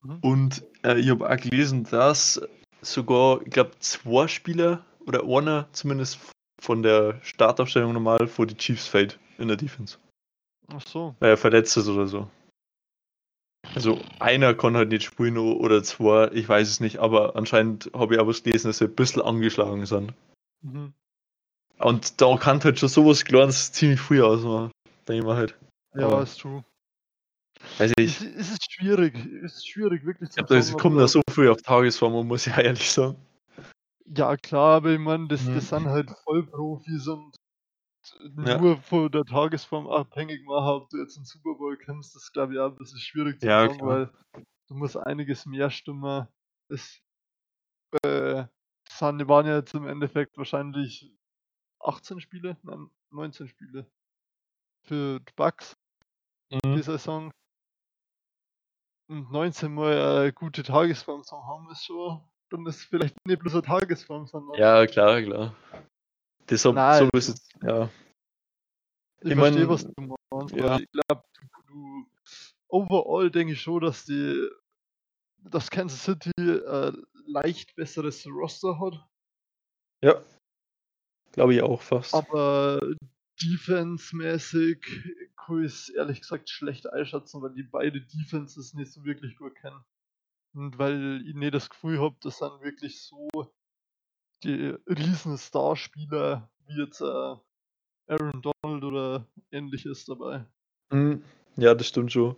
Mhm. 0.02 0.18
Und 0.20 0.64
äh, 0.82 0.98
ich 0.98 1.08
habe 1.08 1.30
auch 1.30 1.36
gelesen, 1.36 1.84
dass 1.84 2.40
sogar, 2.82 3.40
ich 3.42 3.50
glaube, 3.50 3.78
zwei 3.78 4.26
Spieler 4.26 4.84
oder 5.06 5.22
einer 5.24 5.68
zumindest 5.72 6.18
von 6.60 6.82
der 6.82 7.20
Startaufstellung 7.22 7.92
normal 7.92 8.26
vor 8.26 8.46
die 8.46 8.56
Chiefs 8.56 8.88
fällt 8.88 9.18
in 9.38 9.48
der 9.48 9.56
Defense. 9.56 9.98
Ach 10.68 10.82
so. 10.84 11.14
Weil 11.20 11.30
er 11.30 11.36
verletzt 11.36 11.76
ist 11.76 11.88
oder 11.88 12.06
so. 12.06 12.28
Also 13.74 14.00
einer 14.20 14.54
kann 14.54 14.76
halt 14.76 14.90
nicht 14.90 15.02
spielen 15.02 15.36
oder 15.36 15.82
zwei, 15.82 16.30
ich 16.32 16.48
weiß 16.48 16.68
es 16.68 16.80
nicht, 16.80 16.98
aber 16.98 17.34
anscheinend 17.34 17.90
habe 17.94 18.14
ich 18.14 18.20
auch 18.20 18.26
was 18.26 18.42
gelesen, 18.42 18.68
dass 18.68 18.78
sie 18.78 18.84
ein 18.84 18.94
bisschen 18.94 19.22
angeschlagen 19.22 19.84
sind. 19.84 20.14
Mhm. 20.62 20.94
Und 21.78 22.20
da 22.20 22.36
kann 22.36 22.62
halt 22.62 22.78
schon 22.78 22.88
sowas 22.88 23.24
Kleines 23.24 23.72
ziemlich 23.72 24.00
früh 24.00 24.22
ausmachen, 24.22 24.70
denke 25.08 25.20
ich 25.20 25.24
mal 25.26 25.36
halt. 25.36 25.58
Ja, 25.94 26.06
aber 26.06 26.22
ist 26.22 26.40
true. 26.40 26.64
Weiß 27.78 27.92
ich. 27.98 28.20
Es, 28.20 28.52
ist 28.52 28.72
schwierig, 28.72 29.14
es 29.42 29.56
ist 29.56 29.68
schwierig, 29.68 30.04
wirklich 30.04 30.30
zu 30.30 30.40
sagen. 30.40 30.54
Es 30.54 30.72
kommt 30.76 31.00
da 31.00 31.08
so 31.08 31.22
früh 31.30 31.50
auf 31.50 31.60
Tagesform, 31.62 32.26
muss 32.26 32.46
ich 32.46 32.56
ehrlich 32.56 32.90
sagen. 32.90 33.16
Ja, 34.06 34.36
klar, 34.36 34.76
aber 34.76 34.90
ich 34.90 34.98
meine, 34.98 35.26
das, 35.28 35.46
das 35.46 35.70
sind 35.70 35.86
halt 35.86 36.10
Vollprofis 36.24 37.08
und 37.08 37.34
ja. 38.46 38.60
nur 38.60 38.76
von 38.78 39.10
der 39.10 39.24
Tagesform 39.24 39.86
abhängig 39.86 40.44
machen, 40.44 40.82
ob 40.82 40.90
du 40.90 40.98
jetzt 40.98 41.16
einen 41.16 41.26
Super 41.26 41.54
Bowl 41.54 41.76
kennst, 41.76 42.14
das 42.14 42.32
glaube 42.32 42.54
ich 42.54 42.58
auch 42.58 42.70
ein 42.70 42.76
bisschen 42.76 42.98
schwierig 42.98 43.40
zu 43.40 43.46
ja, 43.46 43.62
sagen, 43.62 43.78
klar. 43.78 43.88
weil 43.88 44.12
du 44.68 44.74
musst 44.74 44.96
einiges 44.96 45.46
mehr 45.46 45.70
stimmen. 45.70 46.26
Es 46.68 47.02
äh, 48.02 48.44
sind, 48.88 49.28
waren 49.28 49.46
ja 49.46 49.56
jetzt 49.56 49.74
im 49.74 49.86
Endeffekt 49.86 50.36
wahrscheinlich 50.36 51.12
18 51.80 52.20
Spiele, 52.20 52.56
nein, 52.62 52.90
19 53.10 53.48
Spiele 53.48 53.86
für 54.82 55.20
die 55.20 55.32
Bucks 55.36 55.76
mhm. 56.50 56.76
die 56.76 56.82
Saison. 56.82 57.30
Und 59.08 59.30
19 59.30 59.72
mal 59.72 60.20
eine 60.20 60.32
gute 60.32 60.62
Tagesform 60.62 61.22
haben, 61.30 61.70
ist 61.70 61.84
schon, 61.84 62.22
dann 62.50 62.66
ist 62.66 62.84
vielleicht 62.84 63.14
nicht 63.26 63.38
bloß 63.38 63.54
eine 63.54 63.62
Tagesform, 63.62 64.26
sondern. 64.26 64.58
Ja, 64.58 64.86
klar, 64.86 65.20
klar. 65.20 65.54
Das 66.46 66.64
hab, 66.64 66.74
Nein, 66.74 67.08
so 67.12 67.18
ist 67.18 67.28
es, 67.28 67.48
ja. 67.62 67.90
Ich, 69.20 69.30
ich 69.30 69.38
verstehe, 69.38 69.68
was 69.68 69.84
du 69.84 69.92
meinst, 70.30 70.54
ja. 70.54 70.78
ich 70.78 70.90
glaube, 70.90 71.24
du, 71.40 71.46
du, 71.68 72.06
overall 72.68 73.30
denke 73.30 73.54
ich 73.54 73.60
schon, 73.62 73.80
dass 73.80 74.04
die, 74.04 74.48
dass 75.38 75.70
Kansas 75.70 76.04
City 76.04 76.30
äh, 76.38 76.92
leicht 77.26 77.74
besseres 77.74 78.26
Roster 78.26 78.78
hat. 78.78 79.08
Ja. 80.02 80.22
Glaube 81.32 81.54
ich 81.54 81.62
auch 81.62 81.80
fast. 81.80 82.14
Aber 82.14 82.80
defense-mäßig 83.42 84.84
kann 85.36 85.64
ich 85.64 85.72
es 85.72 85.88
ehrlich 85.88 86.20
gesagt 86.20 86.50
schlecht 86.50 86.86
einschätzen, 86.86 87.42
weil 87.42 87.54
die 87.54 87.62
beide 87.62 88.00
Defenses 88.00 88.74
nicht 88.74 88.92
so 88.92 89.04
wirklich 89.04 89.36
gut 89.36 89.54
kennen. 89.56 89.82
Und 90.54 90.78
weil 90.78 91.22
ich 91.26 91.34
nicht 91.34 91.54
das 91.54 91.68
Gefühl 91.68 92.00
habe, 92.00 92.16
das 92.20 92.38
sind 92.38 92.60
wirklich 92.62 93.02
so 93.02 93.28
die 94.44 94.76
riesen 94.86 95.38
Starspieler 95.38 96.48
wie 96.66 96.80
jetzt 96.80 97.00
äh, 97.00 97.36
Aaron 98.06 98.42
Donald 98.42 98.84
oder 98.84 99.26
ähnliches 99.50 100.04
dabei. 100.04 100.44
Mhm. 100.90 101.22
Ja, 101.56 101.74
das 101.74 101.88
stimmt 101.88 102.12
schon. 102.12 102.36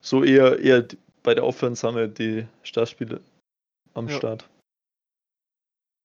So 0.00 0.22
eher, 0.22 0.58
eher 0.58 0.86
bei 1.22 1.34
der 1.34 1.44
Offense 1.44 1.86
haben 1.86 1.96
wir 1.96 2.08
die 2.08 2.46
Starspieler 2.62 3.20
am 3.94 4.08
ja. 4.08 4.16
Start. 4.16 4.48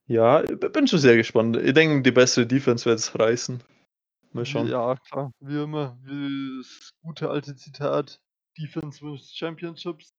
Ja, 0.07 0.41
bin 0.41 0.87
schon 0.87 0.99
sehr 0.99 1.15
gespannt. 1.15 1.55
Ich 1.57 1.73
denke, 1.73 2.01
die 2.01 2.11
bessere 2.11 2.45
Defense 2.45 2.85
wird 2.85 2.99
es 2.99 3.17
reißen. 3.17 3.63
Mal 4.33 4.45
schauen. 4.45 4.67
Ja, 4.67 4.95
klar. 4.95 5.31
Wie 5.39 5.61
immer, 5.61 5.97
wie 6.03 6.57
das 6.57 6.91
gute 7.01 7.29
alte 7.29 7.55
Zitat: 7.55 8.19
Defense 8.57 9.01
wins 9.01 9.31
Championships. 9.33 10.13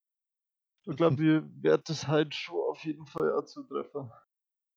Ich 0.87 0.97
glaube, 0.97 1.19
wir 1.19 1.49
werden 1.63 1.83
das 1.87 2.07
halt 2.07 2.35
schon 2.35 2.61
auf 2.71 2.85
jeden 2.85 3.07
Fall 3.07 3.33
auch 3.33 3.45
zutreffen. 3.45 4.11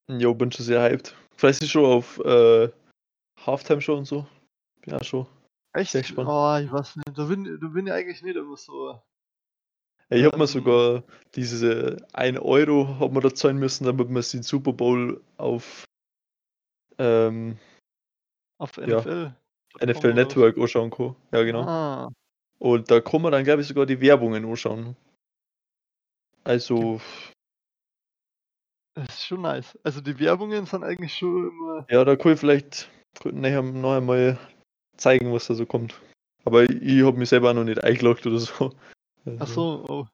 Jo, 0.10 0.34
bin 0.34 0.52
schon 0.52 0.66
sehr 0.66 0.82
hyped. 0.82 1.16
Vielleicht 1.36 1.62
ist 1.62 1.72
schon 1.72 1.86
auf 1.86 2.20
äh, 2.20 2.70
Halftime 3.46 3.82
Show 3.82 3.96
und 3.96 4.06
so. 4.06 4.26
Ja, 4.86 5.04
schon. 5.04 5.28
Echt? 5.74 5.92
Sehr 5.92 6.02
gespannt. 6.02 6.30
Oh, 6.30 6.58
ich 6.64 6.72
weiß 6.72 6.96
nicht. 6.96 7.18
Da 7.18 7.26
bin, 7.26 7.60
da 7.60 7.68
bin 7.68 7.88
ich 7.88 7.94
eigentlich 7.94 8.22
nicht 8.24 8.36
immer 8.36 8.58
so. 8.58 9.00
Ich 10.10 10.24
habe 10.24 10.38
mir 10.38 10.48
sogar 10.48 11.04
diese 11.36 11.98
1 12.14 12.40
Euro 12.40 13.00
hat 13.00 13.12
man 13.12 13.22
da 13.22 13.34
zahlen 13.34 13.58
müssen, 13.58 13.84
damit 13.84 14.10
man 14.10 14.24
den 14.24 14.44
Super 14.44 14.72
Bowl 14.72 15.22
auf 15.36 15.84
ähm, 16.98 17.58
auf 18.58 18.78
NFL. 18.78 19.34
Ja, 19.80 19.86
NFL 19.86 20.14
Network 20.14 20.58
anschauen 20.58 20.90
kann. 20.90 21.16
Ja, 21.32 21.44
genau. 21.44 21.64
Ah. 21.64 22.12
Und 22.60 22.90
da 22.90 23.02
kann 23.02 23.22
man 23.22 23.34
dann, 23.34 23.44
glaube 23.44 23.62
ich, 23.62 23.68
sogar 23.68 23.86
die 23.86 24.02
Werbungen 24.02 24.46
anschauen. 24.46 24.96
Also. 26.44 27.02
Das 28.98 29.10
ist 29.10 29.28
schon 29.28 29.42
nice. 29.42 29.78
Also 29.84 30.02
die 30.02 30.18
Werbungen 30.20 30.66
sind 30.66 30.84
eigentlich 30.84 31.14
schon 31.14 31.52
immer. 31.52 31.86
Ja, 31.88 32.04
da 32.04 32.14
ich 32.14 32.40
vielleicht 32.40 32.90
nachher 33.26 33.62
noch 33.62 33.94
einmal 33.94 34.40
zeigen, 34.98 35.32
was 35.32 35.46
da 35.46 35.54
so 35.54 35.68
kommt. 35.68 36.02
Aber 36.46 36.64
ich 36.64 37.04
habe 37.04 37.16
mich 37.16 37.30
selber 37.30 37.54
noch 37.54 37.64
nicht 37.64 37.84
eingeloggt 37.84 38.26
oder 38.26 38.40
so. 38.40 38.74
Also, 39.24 39.38
Ach 39.40 39.48
so, 39.48 39.86
oh. 39.88 40.08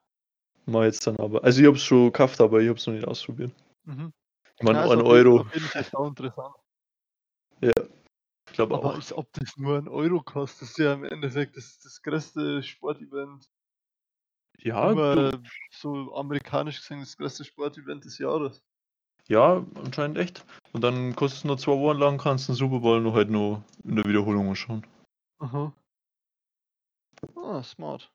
Mal 0.65 0.87
jetzt 0.87 1.07
dann 1.07 1.15
aber. 1.17 1.43
Also 1.45 1.61
ich 1.61 1.67
habe 1.67 1.77
es 1.77 1.83
schon 1.83 2.05
gekauft, 2.07 2.41
aber 2.41 2.59
ich 2.59 2.67
habe 2.67 2.77
es 2.77 2.85
noch 2.85 2.93
nicht 2.93 3.07
ausprobiert. 3.07 3.53
Mhm. 3.85 4.11
Ich 4.57 4.63
meine, 4.63 4.79
ja, 4.79 4.91
ein 4.91 5.01
Euro. 5.01 5.41
Auf 5.41 5.53
jeden 5.53 5.67
Fall 5.67 5.85
auch 5.93 6.07
interessant. 6.07 6.55
Ja, 7.61 7.71
ich 8.47 8.53
glaube 8.53 8.75
auch. 8.75 8.95
Als 8.95 9.13
ob 9.13 9.31
das 9.31 9.55
nur 9.55 9.77
ein 9.77 9.87
Euro 9.87 10.21
kostet, 10.21 10.63
das 10.63 10.69
ist 10.71 10.77
ja 10.79 10.93
im 10.93 11.05
Endeffekt 11.05 11.55
das, 11.55 11.79
das 11.79 12.01
größte 12.01 12.61
Sportevent. 12.63 13.49
Ja, 14.57 14.91
Immer, 14.91 15.41
so 15.71 16.13
amerikanisch 16.15 16.79
gesehen 16.79 16.99
das 16.99 17.15
größte 17.15 17.45
Sportevent 17.45 18.03
des 18.03 18.17
Jahres. 18.17 18.61
Ja, 19.29 19.65
anscheinend 19.75 20.17
echt. 20.17 20.45
Und 20.73 20.81
dann 20.81 21.15
kostet 21.15 21.39
es 21.39 21.43
nur 21.45 21.57
zwei 21.57 21.71
Wochen 21.73 21.97
lang, 21.97 22.17
kannst 22.17 22.47
du 22.47 22.53
den 22.53 22.57
Super 22.57 22.79
Bowl 22.79 22.99
noch 23.01 23.13
halt 23.13 23.29
nur 23.29 23.63
in 23.83 23.95
der 23.95 24.05
Wiederholung 24.05 24.53
schauen. 24.55 24.85
Aha. 25.39 25.71
Ah, 27.35 27.63
smart. 27.63 28.11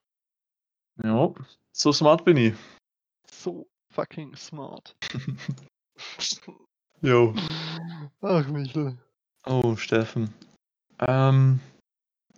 Ja, 1.03 1.33
so 1.73 1.93
smart 1.93 2.25
bin 2.25 2.37
ich. 2.37 2.55
So 3.31 3.67
fucking 3.93 4.37
smart. 4.37 4.97
Jo. 7.01 7.33
Ach, 8.23 8.47
Michel. 8.49 8.99
Oh, 9.47 9.77
Steffen. 9.77 10.35
Ähm, 10.99 11.61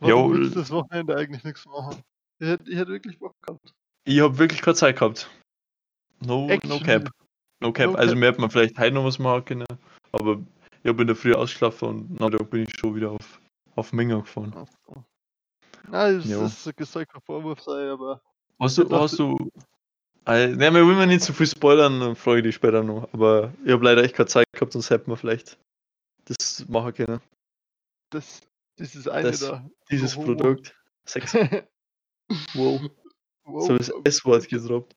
Warum 0.00 0.34
Jo, 0.34 0.38
du 0.38 0.50
das 0.50 0.70
Wochenende 0.70 1.16
eigentlich 1.16 1.44
nichts 1.44 1.64
machen? 1.66 2.02
Ich 2.38 2.48
hätte, 2.48 2.70
ich 2.70 2.76
hätte 2.76 2.90
wirklich 2.90 3.18
Bock 3.18 3.34
gehabt. 3.42 3.74
ich 4.04 4.20
hab 4.20 4.36
wirklich 4.36 4.60
keine 4.60 4.74
Zeit 4.76 4.98
gehabt. 4.98 5.30
No, 6.20 6.46
no 6.64 6.78
cap. 6.80 7.10
No 7.60 7.72
cap. 7.72 7.90
No 7.92 7.94
also 7.96 8.12
cap. 8.12 8.18
mir 8.20 8.26
hätte 8.26 8.40
man 8.40 8.50
vielleicht 8.50 8.78
heute 8.78 8.94
noch 8.94 9.04
was 9.04 9.18
machen 9.18 9.44
können, 9.44 9.66
aber 10.12 10.40
ich 10.82 10.88
hab 10.88 11.00
in 11.00 11.06
der 11.06 11.16
Früh 11.16 11.34
ausgeschlafen 11.34 11.88
und 11.88 12.20
na, 12.20 12.30
da 12.30 12.42
bin 12.42 12.62
ich 12.64 12.70
schon 12.78 12.94
wieder 12.94 13.10
auf, 13.10 13.40
auf 13.76 13.92
Menge 13.92 14.18
gefahren. 14.20 14.52
Ach 14.56 14.66
so. 14.86 15.04
Nein, 15.88 16.20
Jo. 16.22 16.44
ist 16.44 16.62
soll 16.62 16.72
kein 17.06 17.20
Vorwurf 17.22 17.60
sein, 17.60 17.88
aber 17.88 18.20
Hast 18.58 18.76
du, 18.78 18.88
hast 18.90 19.18
du. 19.18 19.50
Äh, 20.26 20.48
ne, 20.48 20.72
wir 20.72 20.84
wollen 20.86 21.08
nicht 21.08 21.22
zu 21.22 21.32
viel 21.32 21.46
spoilern, 21.46 21.98
dann 22.00 22.14
frage 22.14 22.38
ich 22.38 22.44
dich 22.44 22.54
später 22.54 22.82
noch. 22.82 23.08
Aber 23.14 23.54
ich 23.64 23.72
habe 23.72 23.82
leider 23.84 24.04
echt 24.04 24.14
keine 24.14 24.26
Zeit 24.28 24.44
gehabt, 24.52 24.72
sonst 24.72 24.90
hätten 24.90 25.10
wir 25.10 25.16
vielleicht 25.16 25.58
das 26.26 26.66
machen 26.68 26.92
können. 26.94 27.20
das, 28.10 28.42
dieses 28.78 29.08
eine 29.08 29.30
Das- 29.30 29.40
da. 29.40 29.68
Dieses 29.90 30.16
Oh. 30.16 30.24
Produkt. 30.24 30.76
Sex. 31.08 31.34
Wow. 32.54 32.80
wow, 33.44 33.66
So 33.66 33.76
das 33.76 33.88
S-Wort 34.04 34.48
gedroppt. 34.48 34.94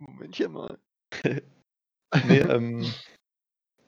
Momentchen 0.00 0.50
mal. 0.52 0.78
Nee, 2.26 2.38
ähm. 2.38 2.92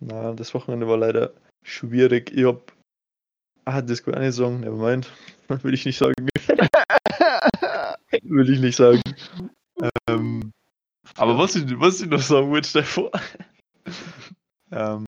Na, 0.00 0.32
das 0.32 0.52
Wochenende 0.54 0.86
war 0.88 0.96
leider 0.98 1.32
schwierig. 1.64 2.30
Ich 2.32 2.44
hab. 2.44 2.72
Ah, 3.64 3.82
das 3.82 4.02
kann 4.02 4.14
ich 4.14 4.18
auch 4.18 4.22
nicht 4.22 4.34
sagen. 4.34 4.60
Nevermind. 4.60 5.10
Will 5.62 5.74
ich 5.74 5.84
nicht 5.84 5.98
sagen. 5.98 6.14
Will 8.22 8.50
ich 8.50 8.60
nicht 8.60 8.76
sagen. 8.76 9.02
Ähm, 10.08 10.52
aber 11.16 11.38
was 11.38 11.56
ich, 11.56 11.64
was 11.78 12.00
ich 12.00 12.08
noch 12.08 12.20
sagen 12.20 12.50
wollte, 12.50 12.68
Stefan. 12.68 13.10
ähm, 14.72 15.04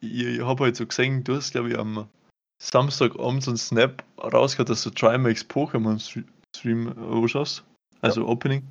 ich, 0.00 0.24
ich 0.24 0.40
habe 0.40 0.64
halt 0.64 0.76
so 0.76 0.86
gesehen, 0.86 1.24
du 1.24 1.36
hast, 1.36 1.52
glaube 1.52 1.70
ich, 1.70 1.78
am 1.78 2.08
Samstagabend 2.62 3.42
so 3.42 3.50
einen 3.52 3.58
Snap 3.58 4.04
rausgehört, 4.18 4.70
dass 4.70 4.82
du 4.82 4.90
Trimax 4.90 5.42
Pokémon 5.44 5.98
Stre- 5.98 6.24
Stream 6.56 6.88
äh, 6.88 7.16
anschaust. 7.22 7.64
Also 8.00 8.26
Opening. 8.26 8.62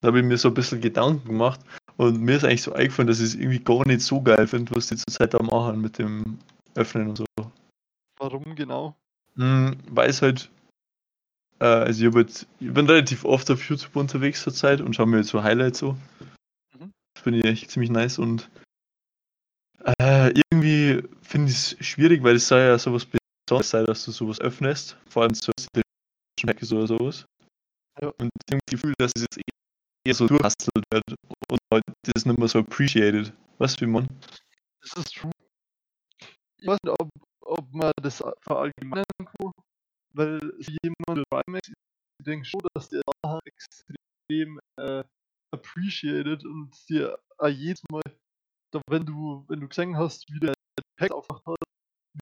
Da 0.00 0.08
habe 0.08 0.20
ich 0.20 0.24
mir 0.24 0.38
so 0.38 0.48
ein 0.48 0.54
bisschen 0.54 0.80
Gedanken 0.80 1.26
gemacht 1.26 1.60
und 1.98 2.20
mir 2.20 2.36
ist 2.36 2.44
eigentlich 2.44 2.62
so 2.62 2.72
eingefallen, 2.72 3.08
dass 3.08 3.18
ich 3.18 3.26
es 3.26 3.34
irgendwie 3.34 3.58
gar 3.58 3.86
nicht 3.86 4.00
so 4.00 4.22
geil 4.22 4.46
finde, 4.46 4.74
was 4.74 4.86
die 4.86 4.96
zurzeit 4.96 5.34
da 5.34 5.42
machen 5.42 5.80
mit 5.80 5.98
dem 5.98 6.38
Öffnen 6.76 7.08
und 7.08 7.16
so. 7.18 7.24
Warum 8.18 8.54
genau? 8.54 8.96
Hm, 9.34 9.76
weil 9.90 10.08
es 10.08 10.22
halt. 10.22 10.48
Äh, 11.58 11.64
also, 11.64 12.06
ich, 12.06 12.14
jetzt, 12.14 12.46
ich 12.60 12.72
bin 12.72 12.86
relativ 12.86 13.24
oft 13.24 13.50
auf 13.50 13.68
YouTube 13.68 13.96
unterwegs 13.96 14.42
zur 14.42 14.54
Zeit 14.54 14.80
und 14.80 14.94
schaue 14.94 15.06
mir 15.06 15.18
jetzt 15.18 15.30
so 15.30 15.42
Highlights 15.42 15.80
so. 15.80 15.92
Mhm. 16.78 16.92
Das 17.14 17.22
finde 17.24 17.40
ich 17.40 17.44
echt 17.44 17.70
ziemlich 17.70 17.90
nice 17.90 18.18
und. 18.18 18.48
Äh, 20.00 20.34
irgendwie 20.50 21.02
finde 21.22 21.50
ich 21.50 21.56
es 21.56 21.86
schwierig, 21.86 22.22
weil 22.22 22.36
es 22.36 22.46
sei 22.46 22.64
ja 22.64 22.78
sowas 22.78 23.06
Besonderes 23.06 23.70
sei, 23.70 23.82
dass 23.84 24.04
du 24.04 24.12
sowas 24.12 24.40
öffnest. 24.40 24.96
Vor 25.08 25.22
allem 25.22 25.34
so 25.34 25.52
Packs 26.46 26.72
oder 26.72 26.86
sowas. 26.86 27.24
Ja. 28.00 28.08
Und 28.18 28.30
ich 28.46 28.52
habe 28.52 28.60
das 28.64 28.70
Gefühl, 28.70 28.94
dass 28.98 29.12
es 29.16 29.22
jetzt 29.22 29.40
eher 30.04 30.14
so 30.14 30.26
durchhastelt 30.26 30.84
wird 30.92 31.04
und 31.50 31.60
halt 31.72 31.84
das 32.02 32.24
nicht 32.24 32.38
mehr 32.38 32.48
so 32.48 32.60
appreciated. 32.60 33.32
Weißt 33.58 33.80
du, 33.80 33.86
wie 33.86 33.90
man? 33.90 34.06
Das 34.80 34.92
ist 35.04 35.14
true. 35.16 35.30
Ich 36.60 36.66
weiß 36.66 36.78
nicht, 36.82 37.00
ob, 37.00 37.08
ob 37.40 37.72
man 37.72 37.92
das 38.02 38.22
verallgemeinern 38.40 39.04
kann, 39.18 39.52
weil 40.14 40.40
jemand 40.82 41.24
Rimax, 41.32 41.68
ich 41.68 42.24
denke 42.24 42.44
schon, 42.44 42.60
dass 42.74 42.88
der 42.88 43.02
nachher 43.24 43.40
extrem 43.44 44.60
äh, 44.76 45.04
appreciated 45.52 46.44
und 46.44 46.74
dir 46.88 47.18
auch 47.38 47.48
jedes 47.48 47.82
Mal, 47.90 48.02
da, 48.72 48.80
wenn 48.88 49.06
du 49.06 49.44
wenn 49.48 49.60
du 49.60 49.68
gesehen 49.68 49.96
hast, 49.96 50.30
wie 50.32 50.40
der 50.40 50.54
Pack 50.96 51.12
aufgemacht 51.12 51.46
hat, 51.46 51.56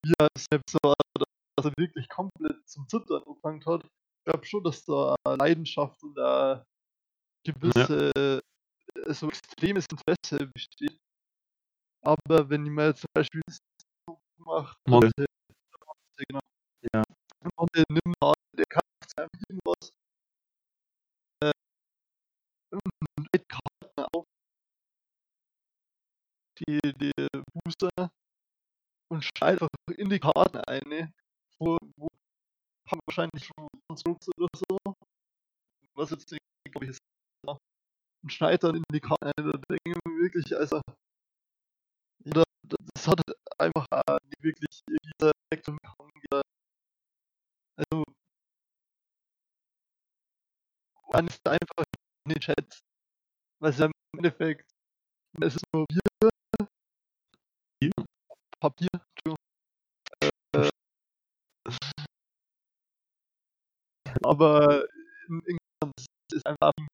wie 0.02 0.12
er 0.18 0.28
selbst 0.36 0.76
war, 0.82 0.94
dass 1.14 1.66
er 1.66 1.72
wirklich 1.78 2.08
komplett 2.08 2.68
zum 2.68 2.88
Zittern 2.88 3.22
angefangen 3.26 3.64
hat, 3.64 3.84
ich 3.84 4.24
glaube 4.24 4.44
schon, 4.44 4.64
dass 4.64 4.84
da 4.84 5.16
Leidenschaft 5.26 6.02
und 6.02 6.18
eine 6.18 6.64
gewisse, 7.44 8.10
äh, 8.14 8.40
so 9.08 9.28
extremes 9.28 9.86
Interesse 9.90 10.46
besteht. 10.48 10.98
Aber 12.02 12.48
wenn 12.48 12.64
ich 12.64 12.72
mir 12.72 12.86
jetzt 12.88 13.00
zum 13.00 13.10
Beispiel 13.14 13.42
mache, 14.38 14.76
Model. 14.86 15.10
genau. 16.28 16.40
Ja. 16.94 17.02
Der 17.74 17.84
nimmt 17.88 18.16
halt, 18.22 18.36
der 18.56 18.64
kann 18.66 18.82
einfach 19.16 19.40
irgendwas 19.48 19.92
äh, 21.42 21.52
mit 23.32 23.48
Karten 23.48 24.06
auf 24.12 24.24
die, 26.58 26.80
die 26.80 27.12
Booster 27.52 28.10
und 29.10 29.24
schneidet 29.24 29.62
einfach 29.62 29.98
in 29.98 30.10
die 30.10 30.20
Karten 30.20 30.58
eine, 30.58 31.12
wo, 31.58 31.78
wo 31.96 32.08
haben 32.90 33.00
wahrscheinlich 33.06 33.44
schon 33.44 33.68
Konstrukte 33.88 34.30
oder 34.36 34.48
so, 34.54 34.78
was 35.94 36.10
jetzt 36.10 36.28
glaube 36.28 36.84
ich, 36.84 36.90
ist. 36.90 37.15
Und 38.26 38.32
schneidet 38.32 38.64
dann 38.64 38.74
in 38.74 38.82
die 38.92 38.98
Karten 39.00 39.26
ein, 39.26 39.32
da 39.36 39.52
denke 39.52 39.78
ich 39.86 39.94
wirklich, 40.20 40.56
also, 40.56 40.80
das 42.24 43.06
hat 43.06 43.20
einfach 43.58 43.86
auch 43.92 44.18
nicht 44.24 44.42
wirklich 44.42 44.82
irgendwie 44.88 45.32
Effekt 45.52 45.68
und 45.68 45.78
also, 47.78 48.04
man 51.12 51.26
ist 51.26 51.46
einfach 51.46 51.84
nicht 52.26 52.44
schätzt, 52.44 52.80
weil 53.60 53.70
es 53.70 53.78
ja 53.78 53.86
im 53.86 53.92
Endeffekt, 54.18 54.70
es 55.42 55.56
ist 55.56 55.64
nur 55.74 55.86
Bier, 55.88 56.30
Bier? 57.80 57.92
Papier, 58.60 58.88
Entschuldigung. 58.92 59.36
Äh, 60.54 60.70
aber 64.22 64.84
in, 65.28 65.40
in, 65.46 65.56
es 65.98 66.06
ist 66.36 66.46
einfach 66.46 66.72
ein 66.78 66.86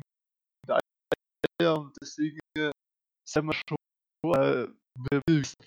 Und 1.74 1.96
deswegen 2.00 2.38
äh, 2.56 2.70
sind 3.28 3.46
wir 3.46 3.54
schon, 3.54 3.76
äh, 4.34 4.68
wer 5.10 5.22
will 5.26 5.44
sich 5.44 5.58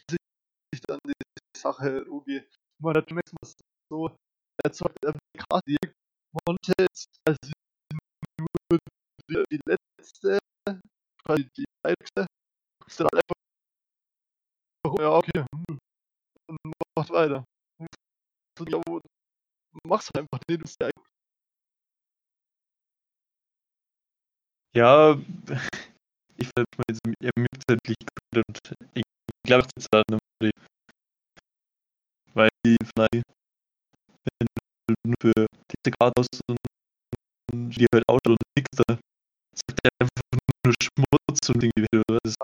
dann 0.88 1.00
die 1.06 1.14
Sache 1.58 2.06
umgeht. 2.06 2.54
Man 2.82 2.96
hat 2.96 3.08
zunächst 3.08 3.34
mal 3.34 3.52
so, 3.90 4.16
er 4.64 4.72
zockt 4.72 5.04
er 5.04 5.14
gerade 5.34 5.78
Montes, 6.48 7.06
also 7.28 7.52
nur 8.40 8.80
die, 9.30 9.44
die 9.52 9.60
letzte, 9.66 10.40
quasi 11.26 11.50
die 11.58 11.66
letzte, 11.86 12.28
ist 12.86 13.00
dann 13.00 13.08
einfach, 13.14 13.36
ja, 15.00 15.10
okay, 15.12 15.46
hm, 15.54 15.80
und 16.50 16.60
macht 16.98 17.10
weiter. 17.10 17.46
So, 18.58 18.66
ja, 18.66 18.82
mach's 19.86 20.10
einfach 20.16 20.40
nicht, 20.48 20.62
du 20.80 20.86
ja 20.86 20.92
Ja, 24.76 25.18
ich 26.38 26.48
finde 26.48 26.66
jetzt, 26.90 27.02
er 27.20 27.32
mögt 27.36 27.64
halt 27.70 27.80
nicht 27.88 28.00
gut 28.00 28.44
und 28.48 28.60
ich 28.94 29.04
glaube, 29.46 29.68
das 29.76 29.86
ist 29.86 29.94
eine 29.94 30.20
Marie. 30.40 30.52
Weil 32.34 32.50
die 32.66 32.78
vielleicht, 32.84 33.24
wenn 34.40 34.48
du 34.88 34.94
nur 35.04 35.16
für 35.22 35.46
diese 35.72 35.96
Karte 35.98 36.20
aus 36.20 36.28
und 36.48 36.60
die 37.78 37.86
halt 37.94 38.08
Auto 38.10 38.32
und 38.32 38.40
nix 38.58 38.68
da, 38.76 38.98
sagt 39.56 39.80
er 39.84 39.92
einfach 40.00 40.22
nur 40.66 40.74
Schmutz 40.82 41.50
und 41.50 41.64
irgendwie, 41.64 42.02
das 42.08 42.34
ist, 42.34 42.38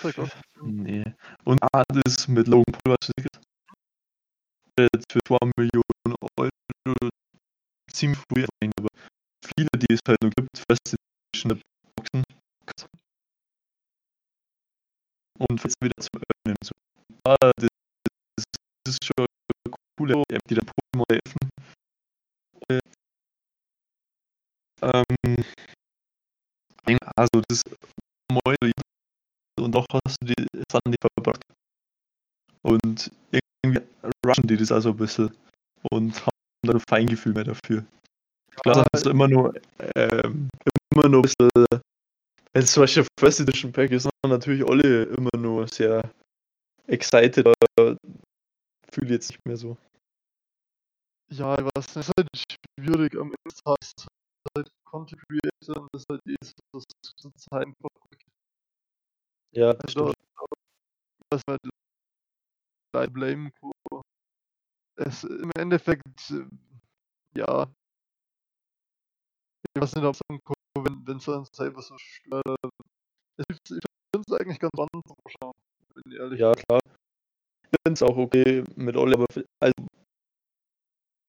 verkauft. 0.00 0.36
nee. 0.62 1.04
Und 1.44 1.62
ah, 1.72 1.84
das 1.88 2.26
mit 2.28 2.48
Logan 2.48 2.72
Paul, 2.72 2.96
was 3.00 3.10
jetzt 4.78 5.12
für 5.12 5.20
2 5.26 5.38
Millionen 5.56 6.16
Euro 6.36 6.50
ziemlich 7.92 8.18
früh, 8.28 8.44
aber 8.76 8.88
viele, 9.44 9.68
die 9.76 9.94
es 9.94 10.00
halt 10.08 10.20
nur 10.22 10.32
gibt, 10.36 10.64
Edition 11.34 11.60
Boxen. 12.04 12.24
Und 15.38 15.64
jetzt 15.64 15.74
wieder 15.82 15.94
zum 16.00 16.20
Öffnen. 16.20 16.56
So. 16.62 16.72
Ah, 17.26 17.50
das, 17.56 17.68
das, 18.36 18.44
das 18.84 18.94
ist 18.94 19.04
schon 19.04 19.26
App, 20.30 20.42
die 20.48 20.54
dann 20.54 20.66
Pokémon 20.66 21.04
öffnen. 21.08 21.50
Ähm, 24.82 25.44
also 27.16 27.40
das 27.48 27.62
Moin 28.30 28.72
und 29.60 29.72
doch 29.72 29.86
hast 29.92 30.16
du 30.20 30.26
die 30.26 30.34
nicht 30.88 30.98
verbracht. 31.00 31.42
Und 32.62 33.10
irgendwie 33.62 33.82
rushen 34.26 34.46
die 34.46 34.56
das 34.56 34.72
also 34.72 34.90
ein 34.90 34.96
bisschen 34.96 35.34
und 35.90 36.14
haben 36.20 36.30
dann 36.66 36.76
ein 36.76 36.82
Feingefühl 36.88 37.32
mehr 37.32 37.44
dafür. 37.44 37.84
Ich 38.50 38.62
glaube, 38.62 38.84
das 38.92 39.02
ist 39.02 39.06
immer 39.06 39.28
nur, 39.28 39.54
ähm, 39.96 40.48
immer 40.92 41.08
nur 41.08 41.20
ein 41.20 41.22
bisschen, 41.22 41.50
wenn 42.54 42.62
es 42.62 42.72
zum 42.72 42.84
Beispiel 42.84 43.06
First 43.18 43.40
Edition 43.40 43.72
Pack 43.72 43.90
ist, 43.90 44.04
sind 44.04 44.12
natürlich 44.26 44.64
alle 44.64 45.04
immer 45.04 45.36
nur 45.36 45.66
sehr 45.66 46.08
excited, 46.86 47.46
aber 47.46 47.96
fühle 48.90 49.14
jetzt 49.14 49.30
nicht 49.30 49.44
mehr 49.44 49.56
so. 49.56 49.76
Ja, 51.30 51.58
ich 51.58 51.64
weiß 51.64 51.96
nicht, 51.96 51.96
es 51.96 52.08
ist 52.08 52.12
halt 52.16 52.28
schwierig 52.78 53.14
am 53.16 53.26
Ende 53.26 53.36
des 53.44 53.56
Tages 53.56 53.92
halt 54.56 54.68
Content 54.84 55.20
Creator 55.28 55.82
und 55.82 55.88
das 55.92 56.02
ist 56.02 56.08
halt 56.08 56.22
so, 56.72 56.78
das 56.78 57.32
ist 57.34 57.52
einfach 57.52 57.88
Ja, 59.50 59.70
Also, 59.70 60.12
was 61.30 61.42
man 61.48 61.58
leider 62.94 63.10
blamen 63.10 63.52
kann. 63.60 63.72
Es 64.96 65.24
im 65.24 65.50
Endeffekt, 65.56 66.32
ja, 67.34 67.68
ich 69.74 69.82
weiß 69.82 69.96
nicht, 69.96 70.04
ob 70.04 70.14
es 70.14 70.20
wenn 70.84 71.06
wenn 71.06 71.16
es 71.16 71.24
dann 71.24 71.44
selber 71.52 71.82
so 71.82 71.96
stört. 71.98 72.44
Ich 73.38 73.56
finde 73.68 74.24
es 74.28 74.32
eigentlich 74.40 74.58
ganz 74.60 74.70
spannend 74.74 75.02
zu 75.06 75.14
schauen, 75.28 75.52
wenn 75.94 76.12
ich 76.12 76.18
ehrlich 76.18 76.40
Ja, 76.40 76.52
klar. 76.52 76.80
Ich 77.62 77.78
finde 77.86 77.94
es 77.94 78.02
auch 78.02 78.16
okay 78.16 78.64
mit 78.76 78.96
Olli, 78.96 79.14
aber 79.14 79.26
also 79.60 79.74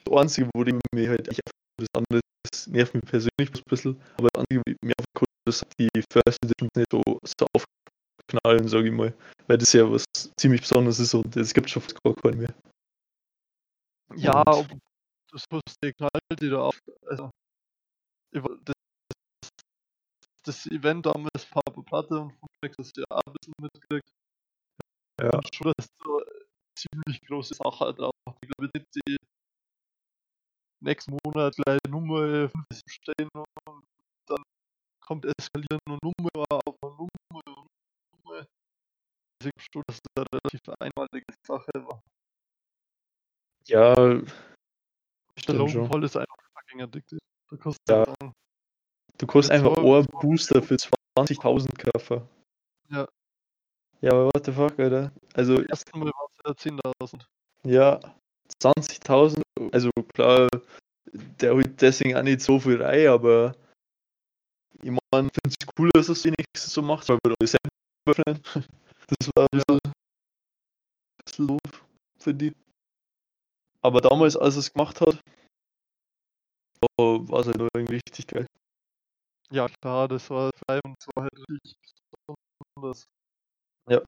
das 0.05 0.17
Einzige, 0.17 0.49
wo 0.53 0.63
die 0.63 0.77
mir 0.93 1.09
halt 1.09 1.27
echt 1.27 1.41
das 1.77 1.87
andere 1.97 2.21
das 2.51 2.67
nervt 2.67 2.93
mich 2.93 3.03
persönlich 3.05 3.49
ein 3.49 3.61
bisschen, 3.67 3.99
aber 4.17 4.29
das 4.33 4.43
Einzige, 4.43 4.61
wie 4.67 4.75
mir 4.85 4.93
aufgekommen 4.99 5.35
ist, 5.47 5.61
dass 5.61 5.69
die 5.79 5.89
First 6.11 6.37
Editions 6.43 6.71
nicht 6.75 6.91
so, 6.91 7.01
so 7.39 7.47
aufknallen, 7.53 8.67
sage 8.67 8.87
ich 8.87 8.93
mal. 8.93 9.13
Weil 9.47 9.57
das 9.57 9.73
ja 9.73 9.89
was 9.89 10.03
ziemlich 10.39 10.61
Besonderes 10.61 10.99
ist 10.99 11.13
und 11.15 11.35
es 11.35 11.53
gibt 11.53 11.69
schon 11.69 11.81
fast 11.81 12.01
gar 12.03 12.13
keinen 12.15 12.39
mehr. 12.39 12.53
Ja, 14.15 14.43
Und- 14.43 14.79
das 15.31 15.43
die 15.83 15.91
knallt 15.93 16.39
die 16.39 16.49
da 16.49 16.61
auf. 16.61 16.79
Also, 17.07 17.29
ich 18.31 18.41
das, 18.63 18.74
das 20.47 20.65
Event 20.67 21.05
damals 21.05 21.43
Farbe 21.45 21.83
Platte 21.83 22.19
und 22.19 22.31
Funflex 22.33 22.77
das 22.77 22.91
ja 22.95 23.03
auch 23.09 23.21
ein 23.25 23.33
bisschen 23.33 23.53
mitgekriegt. 23.59 24.09
Ja. 25.21 25.31
Und 25.33 25.55
schon, 25.55 25.73
dass 25.77 25.87
da 25.87 26.17
ziemlich 26.77 27.21
große 27.21 27.55
Sache 27.55 27.93
drauf. 27.93 28.13
Ich 28.41 28.49
glaube 28.49 28.71
nicht, 28.73 28.85
die 28.95 29.17
nächsten 30.83 31.17
Monat 31.23 31.55
gleich 31.55 31.79
Nummer 31.89 32.49
50 32.49 32.81
stehen 32.87 33.29
und 33.33 33.83
dann 34.27 34.43
kommt 35.05 35.25
eskalieren 35.25 35.79
und 35.89 36.03
Nummer 36.03 36.45
auf 36.49 36.75
Nummer 36.81 37.07
und 37.33 37.67
Nummer. 38.23 38.45
Ich 39.41 39.49
verstehe, 39.55 39.83
dass 39.87 39.99
das 40.01 40.11
eine 40.17 40.25
relativ 40.33 40.61
einmalige 40.79 41.25
Sache 41.47 41.71
war. 41.75 42.01
Ja, 43.67 43.95
schon. 45.37 45.89
Paul 45.89 46.03
ist 46.03 46.15
einfach 46.17 46.37
fucking 46.53 46.81
addicted. 46.81 47.19
Da 47.49 47.57
kostet 47.57 47.89
Ja. 47.89 48.05
dann 48.05 48.31
Du 49.27 49.39
Jetzt 49.39 49.51
einfach 49.51 49.75
war- 49.77 49.97
einen 49.99 50.07
Booster 50.21 50.61
für 50.61 50.75
20.000 51.17 51.77
kaufen. 51.77 52.21
Ja. 52.89 53.07
Ja, 54.01 54.11
aber 54.11 54.25
what 54.27 54.45
the 54.45 54.51
fuck, 54.51 54.77
Alter. 54.79 55.11
Also, 55.33 55.55
Beim 55.55 55.65
ersten 55.67 55.99
Mal 55.99 56.05
war 56.11 56.27
es 56.31 56.43
ja 56.45 56.55
10.000. 56.55 57.27
ja, 57.63 57.99
20.000, 58.61 59.41
also 59.71 59.89
klar, 60.13 60.47
der 61.13 61.53
holt 61.53 61.81
deswegen 61.81 62.15
auch 62.15 62.21
nicht 62.23 62.41
so 62.41 62.59
viel 62.59 62.81
rein, 62.81 63.07
aber 63.07 63.55
ich 64.83 64.91
meine, 64.91 65.27
ich 65.27 65.33
finde 65.33 65.55
es 65.59 65.67
cool, 65.79 65.89
dass 65.93 66.09
er 66.09 66.13
es 66.13 66.23
wenigstens 66.25 66.73
so 66.73 66.81
macht, 66.81 67.07
weil 67.09 67.17
wir 67.25 67.35
da 67.39 67.47
selber 67.47 67.69
öffnen. 68.07 68.41
Das 69.19 69.29
war 69.35 69.45
ein 69.51 69.59
bisschen, 69.59 69.79
bisschen 71.23 71.47
doof, 71.47 71.85
finde 72.19 72.45
ich. 72.47 72.53
Aber 73.81 74.01
damals, 74.01 74.35
als 74.35 74.55
er 74.55 74.59
es 74.61 74.73
gemacht 74.73 74.99
hat, 74.99 75.19
war 76.97 77.39
es 77.39 77.45
halt 77.47 77.57
noch 77.57 77.67
irgendwie 77.75 77.99
richtig 78.07 78.25
geil. 78.27 78.47
Ja, 79.55 79.67
klar, 79.81 80.07
das 80.09 80.29
war 80.29 80.51
frei 80.65 80.79
und 80.83 80.95
es 80.99 81.07
war 81.15 81.23
halt 81.23 81.49
richtig 81.49 81.77
besonders. 82.75 83.07
Ja. 83.89 84.01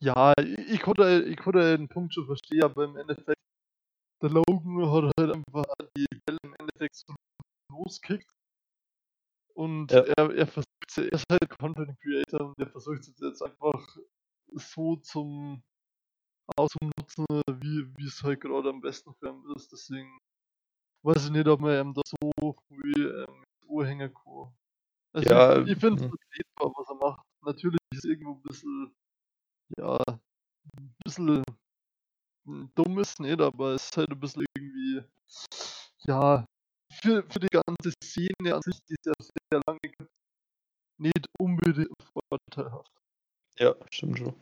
Ja, 0.00 0.32
ich, 0.38 0.80
konnte, 0.80 1.24
ich 1.28 1.36
konnte 1.38 1.76
den 1.76 1.88
Punkt 1.88 2.14
schon 2.14 2.26
verstehen, 2.26 2.62
aber 2.62 2.84
im 2.84 2.96
Endeffekt, 2.96 3.38
der 4.22 4.30
Logan 4.30 4.90
hat 4.92 5.12
halt 5.18 5.32
einfach 5.36 5.64
die 5.96 6.06
Welle 6.26 6.38
im 6.44 6.54
Endeffekt 6.60 6.96
so 6.96 7.14
loskickt. 7.72 8.30
Und 9.54 9.90
Ja. 9.92 10.00
er, 10.16 10.30
er 10.34 10.46
versucht, 10.46 10.96
er 10.96 11.12
ist 11.12 11.24
halt 11.30 11.50
Content 11.58 11.98
Creator 12.00 12.46
und 12.48 12.58
er 12.58 12.68
versucht 12.70 13.00
es 13.00 13.20
jetzt 13.20 13.42
einfach 13.42 13.86
so 14.54 14.96
zum 14.96 15.62
auszunutzen, 16.56 17.26
wie, 17.60 17.86
wie 17.96 18.06
es 18.06 18.22
halt 18.22 18.40
gerade 18.42 18.70
am 18.70 18.80
besten 18.80 19.14
für 19.16 19.28
ihn 19.30 19.44
ist. 19.56 19.72
Deswegen 19.72 20.18
weiß 21.04 21.26
ich 21.26 21.32
nicht, 21.32 21.48
ob 21.48 21.60
man 21.60 21.80
ihm 21.88 21.94
da 21.94 22.02
so 22.06 22.56
früh 22.68 22.92
ähm, 23.24 23.44
kann. 23.84 24.52
Also 25.12 25.28
Ja, 25.30 25.60
ich, 25.62 25.68
ich 25.68 25.78
finde 25.78 26.04
es 26.04 26.10
hm. 26.10 26.16
vertretbar, 26.18 26.72
was 26.76 26.88
er 26.88 26.94
macht. 26.96 27.26
Natürlich 27.42 27.80
ist 27.92 28.04
es 28.04 28.10
irgendwo 28.10 28.32
ein 28.32 28.42
bisschen, 28.42 28.94
ja, 29.78 29.98
ein 30.76 30.94
bisschen 31.04 31.42
dumm 32.74 32.98
ist, 32.98 33.20
nicht, 33.20 33.40
aber 33.40 33.74
es 33.74 33.84
ist 33.84 33.96
halt 33.96 34.10
ein 34.10 34.20
bisschen 34.20 34.44
irgendwie, 34.56 35.02
ja, 36.06 36.44
für, 37.02 37.22
für 37.30 37.40
die 37.40 37.48
ganze 37.48 37.92
Szene 38.02 38.54
an 38.54 38.62
sich, 38.62 38.78
die 38.88 38.94
es 38.94 39.06
ja 39.06 39.12
sehr 39.18 39.60
lange 39.66 39.80
gibt, 39.80 40.10
nicht 40.98 41.26
unbedingt 41.38 41.92
vorteilhaft. 42.30 42.92
Ja, 43.58 43.74
stimmt 43.90 44.18
schon. 44.18 44.34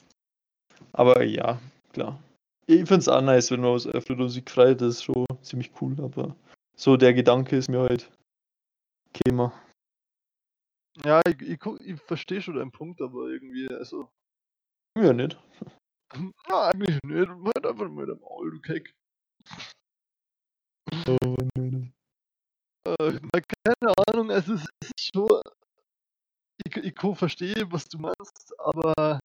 Aber 0.93 1.23
ja, 1.25 1.61
klar. 1.93 2.23
Ich 2.67 2.79
finde 2.79 2.97
es 2.97 3.09
auch 3.09 3.21
nice, 3.21 3.51
wenn 3.51 3.61
man 3.61 3.75
was 3.75 3.87
öffnet 3.87 4.19
und 4.21 4.29
sich 4.29 4.49
freut, 4.49 4.81
das 4.81 4.97
ist 4.97 5.05
schon 5.05 5.25
ziemlich 5.43 5.71
cool, 5.81 5.95
aber 6.01 6.35
so 6.75 6.97
der 6.97 7.15
Gedanke 7.15 7.57
ist 7.57 7.71
mir 7.71 7.81
halt 7.81 8.11
käme. 9.13 9.53
Ja, 11.05 11.21
ich, 11.27 11.41
ich, 11.43 11.61
ich 11.81 12.01
verstehe 12.03 12.41
schon 12.41 12.57
deinen 12.57 12.73
Punkt, 12.73 13.01
aber 13.03 13.29
irgendwie, 13.29 13.69
also, 13.69 14.09
Ja, 14.97 15.13
nicht. 15.13 15.39
na, 16.49 16.71
eigentlich 16.71 16.99
nicht. 17.03 17.29
Halt 17.29 17.67
einfach 17.67 17.89
mit 17.91 18.09
dem 18.09 18.21
Maul, 18.21 18.51
du 18.53 18.61
Keck. 18.61 18.95
Oh, 21.09 21.37
nee, 21.57 21.93
Äh, 22.87 23.21
keine 23.65 23.95
Ahnung, 24.07 24.31
es 24.31 24.49
ist, 24.49 24.69
es 24.81 24.91
ist 24.97 25.11
schon. 25.15 25.41
Ich, 26.65 26.77
ich 26.77 26.95
kann 26.95 27.15
verstehen, 27.15 27.71
was 27.71 27.89
du 27.89 27.99
meinst, 27.99 28.55
aber 28.59 29.21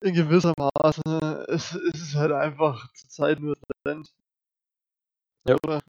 in 0.00 0.14
gewisser 0.14 0.52
Maße, 0.58 1.46
es, 1.48 1.74
es 1.74 2.00
ist 2.00 2.14
halt 2.14 2.32
einfach 2.32 2.92
zur 2.94 3.08
Zeit 3.08 3.40
nur 3.40 3.56
Trend. 3.84 4.12
Ja. 5.46 5.56
Oder 5.64 5.80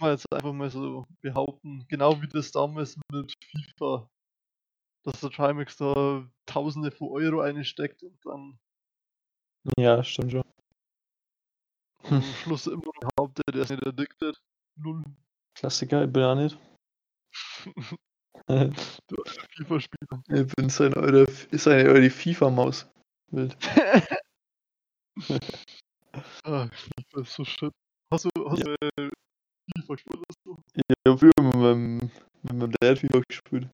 man 0.00 0.10
jetzt 0.12 0.32
einfach 0.32 0.52
mal 0.52 0.70
so 0.70 1.06
behaupten, 1.20 1.84
genau 1.88 2.20
wie 2.20 2.28
das 2.28 2.50
damals 2.52 2.96
mit 3.12 3.32
FIFA, 3.44 4.08
dass 5.04 5.20
der 5.20 5.30
Trimax 5.30 5.76
da 5.76 6.28
Tausende 6.46 6.90
von 6.90 7.08
Euro 7.08 7.40
einsteckt 7.40 8.02
und 8.02 8.18
dann 8.24 8.58
Ja, 9.78 10.02
stimmt 10.02 10.32
schon. 10.32 10.44
am 12.04 12.22
Schluss 12.22 12.66
immer 12.66 12.90
behauptet, 13.00 13.44
er 13.52 13.62
ist 13.62 13.70
nicht 13.70 13.86
addicted. 13.86 14.40
Null 14.76 15.02
Klassiker, 15.54 16.04
ich 16.04 16.12
bin 16.12 16.22
auch 16.22 16.34
nicht. 16.36 16.58
FIFA-Spieler. 18.48 20.22
ich 20.28 20.46
bin 20.54 20.70
so 20.70 20.84
eine 20.84 20.96
eure, 20.96 21.22
ist 21.50 21.68
eine 21.68 21.88
eure 21.88 22.10
FIFA-Maus. 22.10 22.86
Wild. 23.30 23.56
Ah, 26.44 26.68
FIFA 26.68 27.20
ist 27.20 27.34
so 27.34 27.44
shit. 27.44 27.72
Hast 28.10 28.24
du, 28.24 28.30
hast 28.50 28.64
du 28.64 28.74
äh, 28.96 29.07
FIFA 29.82 29.94
gespielt? 29.94 30.22
Hast 30.28 30.38
du? 30.44 30.56
Ich 30.74 30.82
habe 31.06 31.18
früher 31.18 31.32
mit 31.40 31.54
meinem, 31.54 31.96
mit 32.42 32.52
meinem 32.52 32.72
Dad 32.80 32.98
FIFA 32.98 33.20
gespielt. 33.28 33.68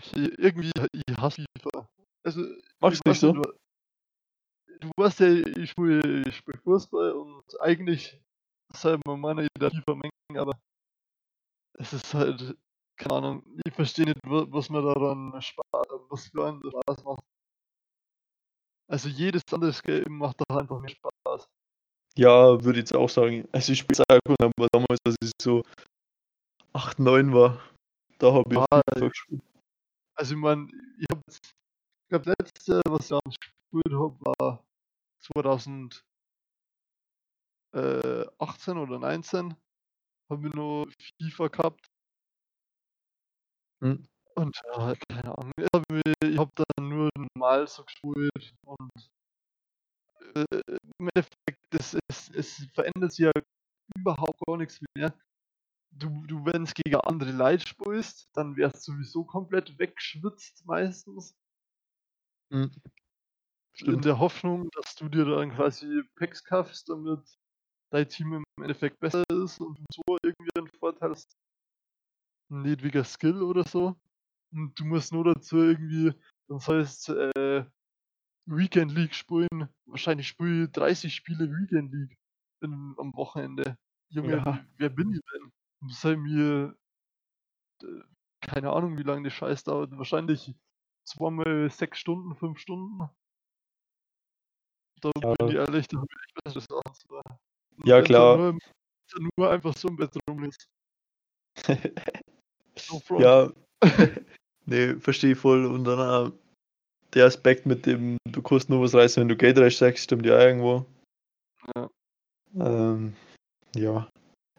Ich, 0.00 0.12
irgendwie, 0.38 0.70
ich 0.92 1.16
hasse 1.16 1.44
FIFA. 1.58 1.88
Also, 2.24 2.42
Machst 2.80 3.00
du 3.04 3.10
nicht 3.10 3.20
so? 3.20 3.32
Du, 3.32 3.42
du 4.80 4.90
weißt 4.96 5.20
ja, 5.20 5.28
ich 5.28 5.70
spiele 5.70 6.22
ich 6.28 6.42
Fußball 6.64 7.12
und 7.12 7.60
eigentlich 7.60 8.20
soll 8.74 8.98
man 9.06 9.20
meiner 9.20 9.46
der 9.58 9.70
FIFA 9.70 9.94
mengen, 9.94 10.38
aber 10.38 10.58
es 11.78 11.92
ist 11.92 12.12
halt, 12.14 12.56
keine 12.96 13.14
Ahnung, 13.14 13.60
ich 13.64 13.74
verstehe 13.74 14.06
nicht, 14.06 14.20
wa- 14.24 14.46
was 14.48 14.68
man 14.70 14.84
daran 14.84 15.40
Spaß, 15.40 15.86
was 16.10 16.28
für 16.28 16.46
einen 16.46 16.60
Spaß 16.62 17.04
macht. 17.04 17.24
Also 18.88 19.08
jedes 19.08 19.42
andere 19.52 19.72
Game 19.82 20.18
macht 20.18 20.40
doch 20.40 20.56
einfach 20.56 20.80
mehr 20.80 20.90
Spaß. 20.90 21.12
Ja, 22.16 22.64
würde 22.64 22.78
ich 22.78 22.84
jetzt 22.84 22.94
auch 22.94 23.10
sagen. 23.10 23.46
Also 23.52 23.72
ich 23.72 23.80
spiele 23.80 24.00
es 24.00 24.00
auch 24.00 24.18
gut, 24.24 24.40
aber 24.40 24.68
damals, 24.72 24.98
als 25.04 25.16
ich 25.22 25.32
so 25.40 25.62
8, 26.72 26.98
9 26.98 27.34
war, 27.34 27.60
da 28.18 28.32
habe 28.32 28.54
ich 28.54 28.58
Ah, 28.70 28.80
FIFA 28.94 29.08
gespielt. 29.08 29.42
Also 30.16 30.34
ich 30.34 30.40
meine, 30.40 30.68
ich 30.98 31.06
habe 31.10 31.20
ich 31.28 31.38
glaube 32.08 32.32
letzte, 32.38 32.80
was 32.88 33.10
ich 33.10 33.40
gespielt 33.40 33.92
habe, 33.92 34.16
war 34.38 34.64
2018 35.20 36.02
oder 38.78 38.98
19. 38.98 39.54
Habe 40.30 40.48
ich 40.48 40.54
noch 40.54 40.86
FIFA 41.20 41.48
gehabt. 41.48 41.86
Hm. 43.82 44.06
Und 44.36 44.56
ja, 44.74 44.94
keine 45.08 45.38
Ahnung. 45.38 45.52
Ich 45.56 45.66
habe 45.74 46.38
hab 46.38 46.50
dann 46.56 46.88
nur 46.88 47.10
normal 47.16 47.66
so 47.68 47.84
gespielt 47.84 48.54
und 48.64 48.90
äh, 50.34 50.44
im 50.98 51.08
Endeffekt, 51.14 51.55
das 51.70 51.94
ist, 52.08 52.34
es 52.34 52.66
verändert 52.74 53.12
sich 53.12 53.26
ja 53.26 53.32
überhaupt 53.96 54.40
gar 54.46 54.56
nichts 54.56 54.80
mehr. 54.94 55.14
Du, 55.90 56.08
du 56.26 56.44
wenn 56.44 56.64
es 56.64 56.74
gegen 56.74 56.96
andere 56.96 57.32
Leute 57.32 57.66
spielst, 57.66 58.28
dann 58.34 58.56
wärst 58.56 58.86
du 58.86 58.92
sowieso 58.92 59.24
komplett 59.24 59.78
weggeschwitzt 59.78 60.66
meistens. 60.66 61.34
Hm. 62.52 62.70
In 63.80 64.00
der 64.00 64.18
Hoffnung, 64.18 64.70
dass 64.72 64.94
du 64.94 65.08
dir 65.08 65.24
dann 65.24 65.54
quasi 65.54 66.02
Packs 66.16 66.44
kaufst, 66.44 66.88
damit 66.88 67.20
dein 67.90 68.08
Team 68.08 68.34
im 68.34 68.44
Endeffekt 68.62 68.98
besser 69.00 69.24
ist 69.30 69.60
und 69.60 69.78
du 69.78 69.84
so 69.92 70.16
irgendwie 70.22 70.50
einen 70.56 70.68
Vorteil 70.78 71.10
hast. 71.10 71.36
Nicht 72.48 72.82
wegen 72.82 73.04
Skill 73.04 73.42
oder 73.42 73.64
so. 73.64 73.96
Und 74.52 74.78
du 74.78 74.84
musst 74.84 75.12
nur 75.12 75.24
dazu 75.24 75.56
irgendwie, 75.56 76.12
das 76.48 76.68
heißt, 76.68 77.08
äh, 77.10 77.64
Weekend 78.46 78.92
League 78.92 79.14
spielen. 79.14 79.68
Wahrscheinlich 79.86 80.28
spiele 80.28 80.64
ich 80.64 80.72
30 80.72 81.14
Spiele 81.14 81.50
Weekend 81.50 81.92
League 81.92 82.16
in, 82.62 82.94
am 82.98 83.12
Wochenende. 83.14 83.76
Junge, 84.08 84.36
Ja. 84.36 84.64
wer 84.76 84.88
bin 84.88 85.12
ich 85.12 85.20
denn? 85.32 85.52
Sei 85.90 86.16
mir, 86.16 86.76
äh, 87.82 87.86
keine 88.40 88.72
Ahnung, 88.72 88.96
wie 88.98 89.02
lange 89.02 89.24
der 89.24 89.30
Scheiß 89.30 89.64
dauert. 89.64 89.96
Wahrscheinlich 89.96 90.54
zweimal 91.04 91.70
sechs 91.70 91.98
Stunden, 91.98 92.34
fünf 92.36 92.58
Stunden. 92.58 93.10
Da 95.00 95.10
Ja. 95.22 95.34
bin 95.34 95.48
ich 95.48 95.54
ehrlich, 95.54 95.88
da 95.88 95.98
habe 95.98 96.06
ich 96.10 96.24
echt 96.24 96.44
bessere 96.44 96.60
Sachen 96.62 96.94
zu 96.94 97.20
Ja, 97.84 98.02
klar. 98.02 98.36
Nur, 98.36 98.58
nur 99.36 99.50
einfach 99.50 99.76
so 99.76 99.88
im 99.88 99.96
Bett 99.96 100.16
rum 100.28 100.44
ist. 100.44 100.68
No. 102.90 103.00
Ja, 103.18 103.52
nee, 104.66 104.94
verstehe 104.96 105.34
voll. 105.34 105.64
Und 105.64 105.84
dann 105.84 106.28
äh, 106.28 106.32
der 107.16 107.26
Aspekt 107.26 107.66
mit 107.66 107.86
dem, 107.86 108.18
du 108.30 108.42
kannst 108.42 108.68
nur 108.68 108.82
was 108.82 108.94
reißen, 108.94 109.20
wenn 109.20 109.28
du 109.28 109.36
Geld 109.36 109.58
reinsteckst, 109.58 110.04
stimmt 110.04 110.26
ja 110.26 110.38
irgendwo. 110.38 110.84
Ja. 111.74 111.90
Ähm, 112.60 113.16
ja, 113.74 114.08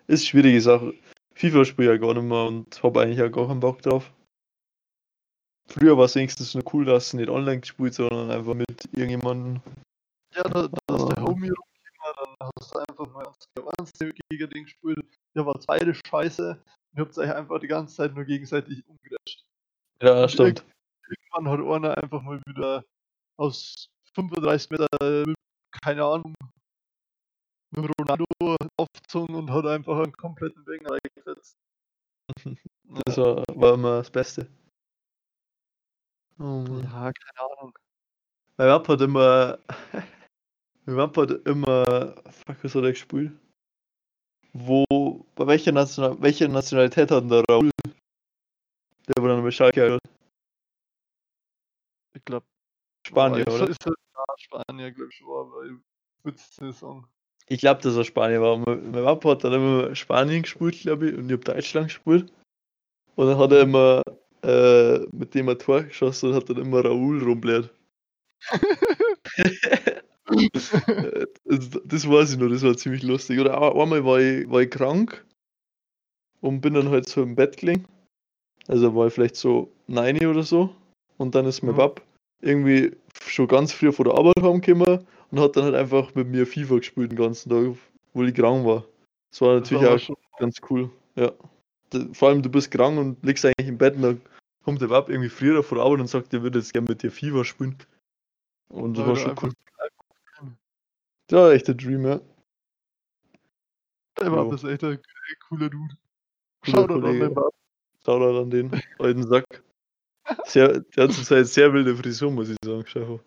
ist 0.08 0.28
schwierige 0.28 0.60
Sache. 0.60 0.94
FIFA 1.36 1.66
spiele 1.66 1.94
ich 1.94 2.02
ja 2.02 2.06
gar 2.08 2.16
nicht 2.16 2.24
mehr 2.28 2.46
und 2.46 2.84
habe 2.84 3.02
eigentlich 3.02 3.22
auch 3.22 3.32
gar 3.32 3.48
keinen 3.48 3.60
Bock 3.60 3.82
drauf. 3.82 4.12
Früher 5.70 5.98
war 5.98 6.06
es 6.06 6.16
wenigstens 6.16 6.56
nur 6.56 6.64
cool, 6.74 6.86
dass 6.86 7.12
du 7.12 7.18
nicht 7.18 7.30
online 7.30 7.60
gespielt, 7.60 7.94
sondern 7.94 8.32
einfach 8.32 8.56
mit 8.56 8.90
irgendjemandem. 8.92 9.62
Ja, 10.34 10.44
da, 10.44 10.68
da 10.68 10.96
ist 10.96 11.10
der 11.10 11.18
Ah. 11.18 11.22
Homie 11.28 11.50
rumgekommen, 11.50 12.36
dann 12.40 12.50
hast 12.58 12.74
du 12.74 12.80
einfach 12.80 13.14
mal 13.14 13.34
eins 13.78 13.92
gegen 14.00 14.50
den 14.50 14.64
gespielt. 14.64 15.06
Der 15.36 15.46
war 15.46 15.60
beide 15.68 15.94
scheiße. 15.94 16.64
Ihr 16.96 17.02
habt 17.02 17.18
euch 17.18 17.32
einfach 17.32 17.60
die 17.60 17.68
ganze 17.68 17.96
Zeit 17.96 18.16
nur 18.16 18.26
gegenseitig 18.26 18.84
umgedacht. 18.88 19.46
Ja, 20.02 20.24
Und 20.24 20.32
stimmt. 20.32 20.66
Irgendwann 21.10 21.50
hat 21.50 21.60
einer 21.60 21.98
einfach 21.98 22.22
mal 22.22 22.42
wieder 22.46 22.84
aus 23.38 23.90
35 24.16 24.70
Meter, 24.72 24.88
keine 25.84 26.04
Ahnung, 26.04 26.34
mit 27.72 27.92
Ronaldo 28.00 28.26
aufgezogen 28.78 29.36
und 29.36 29.52
hat 29.52 29.66
einfach 29.66 29.98
einen 29.98 30.14
kompletten 30.14 30.64
Banger 30.66 30.92
reingesetzt. 30.92 31.58
Das 33.06 33.18
war, 33.18 33.44
war 33.54 33.74
immer 33.74 33.98
das 33.98 34.10
Beste. 34.10 34.48
Oh 36.40 36.64
Mann. 36.64 36.84
Ja, 36.84 37.12
keine 37.12 37.52
Ahnung. 37.52 37.78
Mein 38.58 38.68
Papa 38.70 38.94
hat 38.94 39.02
immer. 39.02 39.60
mein 40.86 40.96
Papa 40.96 41.22
hat 41.24 41.32
immer. 41.46 42.16
Fuck, 42.32 42.64
was 42.64 42.76
hat 42.76 42.84
er 42.84 42.92
gespielt? 42.92 43.32
Wo. 44.54 44.86
Bei 45.36 45.48
welcher, 45.48 45.74
National, 45.74 46.16
welche 46.22 46.48
Nationalität 46.48 47.12
hat 47.12 47.24
denn 47.24 47.30
der 47.30 47.44
Raul? 47.50 47.70
Der 49.08 49.22
war 49.22 49.30
dann 49.30 49.44
bei 49.44 49.52
Schalke. 49.52 49.94
hat? 49.94 50.17
Ich 52.28 52.30
glaube, 52.30 52.46
Spanier, 53.08 53.48
ist, 53.48 53.54
oder? 53.54 53.70
Ist, 53.70 53.86
ja, 53.86 53.94
Spanier, 54.38 54.92
glaube 54.92 55.10
ich 55.12 56.36
es 56.36 56.60
nicht 56.60 56.78
sagen. 56.78 57.08
Ich 57.48 57.60
glaube, 57.60 57.82
dass 57.82 57.96
er 57.96 58.04
Spanier 58.04 58.42
war. 58.42 58.58
Mein 58.58 58.92
Papa 58.92 59.30
hat 59.30 59.46
dann 59.46 59.54
immer 59.54 59.96
Spanien 59.96 60.42
gespielt, 60.42 60.82
glaube 60.82 61.10
ich, 61.10 61.18
und 61.18 61.28
ich 61.28 61.32
habe 61.32 61.44
Deutschland 61.46 61.88
gespielt. 61.88 62.34
Und 63.16 63.28
dann 63.28 63.38
hat 63.38 63.54
er 63.54 63.62
immer 63.62 64.02
äh, 64.44 65.00
mit 65.14 65.34
dem 65.34 65.48
ein 65.48 65.58
Tor 65.58 65.84
geschossen 65.84 66.30
und 66.30 66.36
hat 66.36 66.50
dann 66.50 66.58
immer 66.58 66.84
Raul 66.84 67.24
rumbläht. 67.24 67.70
das, 71.46 71.70
das 71.86 72.10
weiß 72.10 72.34
ich 72.34 72.38
noch, 72.38 72.50
das 72.50 72.64
war 72.64 72.76
ziemlich 72.76 73.04
lustig. 73.04 73.40
Oder 73.40 73.62
auch 73.62 73.82
einmal 73.82 74.04
war 74.04 74.20
ich, 74.20 74.50
war 74.50 74.62
ich 74.62 74.70
krank 74.70 75.26
und 76.42 76.60
bin 76.60 76.74
dann 76.74 76.90
halt 76.90 77.08
so 77.08 77.24
im 77.24 77.36
Bett 77.36 77.56
gelegen. 77.56 77.88
Also 78.68 78.94
war 78.94 79.08
ich 79.08 79.14
vielleicht 79.14 79.38
so 79.38 79.72
9 79.88 80.26
oder 80.26 80.44
so. 80.44 80.76
Und 81.18 81.34
dann 81.34 81.46
ist 81.46 81.64
mein 81.64 81.76
Mhm. 81.76 81.78
Irgendwie 82.42 82.96
schon 83.28 83.48
ganz 83.48 83.74
früh 83.74 83.92
vor 83.92 84.06
der 84.06 84.14
Arbeit 84.14 84.42
heimgekommen 84.42 85.06
und 85.32 85.40
hat 85.40 85.56
dann 85.56 85.66
halt 85.66 85.76
einfach 85.76 86.14
mit 86.16 86.28
mir 86.28 86.46
FIFA 86.46 86.78
gespielt 86.78 87.12
den 87.12 87.18
ganzen 87.18 87.50
Tag, 87.50 87.76
wo 88.14 88.24
ich 88.24 88.34
krank 88.34 88.66
war. 88.66 88.86
Das 89.32 89.42
war 89.42 89.60
Das 89.60 89.72
natürlich 89.72 89.88
war 89.88 89.96
auch 89.96 90.00
schon, 90.00 90.16
ganz 90.38 90.58
cool. 90.70 90.90
Ja. 91.16 91.32
Vor 92.14 92.30
allem 92.30 92.42
du 92.42 92.50
bist 92.50 92.72
krank 92.72 92.98
und 92.98 93.24
liegst 93.24 93.46
eigentlich 93.46 93.68
im 93.68 93.78
Bett 93.78 93.96
und 93.96 94.02
dann 94.02 94.22
kommt 94.64 94.82
der 94.82 94.88
Pap 94.88 95.10
irgendwie 95.10 95.30
früher 95.30 95.64
vor 95.64 95.78
der 95.78 95.86
Arbeit 95.86 96.02
und 96.02 96.08
sagt, 96.08 96.34
er 96.34 96.44
würde 96.44 96.60
jetzt 96.60 96.74
gerne 96.74 96.88
mit 96.90 97.02
dir 97.02 97.12
FIFA 97.12 97.44
spielen. 97.44 97.78
Und 98.70 98.98
das 98.98 99.06
weil 99.06 99.10
war 99.10 99.16
schon 99.16 99.36
cool. 99.42 99.54
Das 101.28 101.40
war 101.40 101.52
echt 101.52 101.68
der 101.68 101.76
Dream, 101.76 102.06
ja. 102.06 102.22
Der 104.20 104.32
war 104.32 104.46
Jo. 104.46 104.52
das 104.52 104.64
echt 104.64 104.84
ein, 104.84 105.00
cooler 105.48 105.70
Dude. 105.70 105.98
Cooler 106.66 106.78
Shoutout 106.78 107.08
an 107.08 107.20
den 107.20 107.34
Bab. 107.34 107.54
Shoutout 108.04 108.42
an 108.42 108.50
den 108.50 108.82
alten 109.00 109.28
Sack. 109.28 109.64
Sehr, 110.46 110.80
der 110.82 111.04
hat 111.06 111.14
zurzeit 111.14 111.48
sehr 111.48 111.72
wilde 111.74 111.96
Frisur, 111.96 112.32
muss 112.32 112.50
ich 112.50 112.58
sagen, 112.64 112.86
Stefan. 112.86 113.20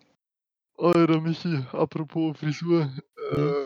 Alter 0.77 1.21
Michi, 1.21 1.63
apropos 1.71 2.37
Frisur. 2.37 2.91
Äh, 3.31 3.65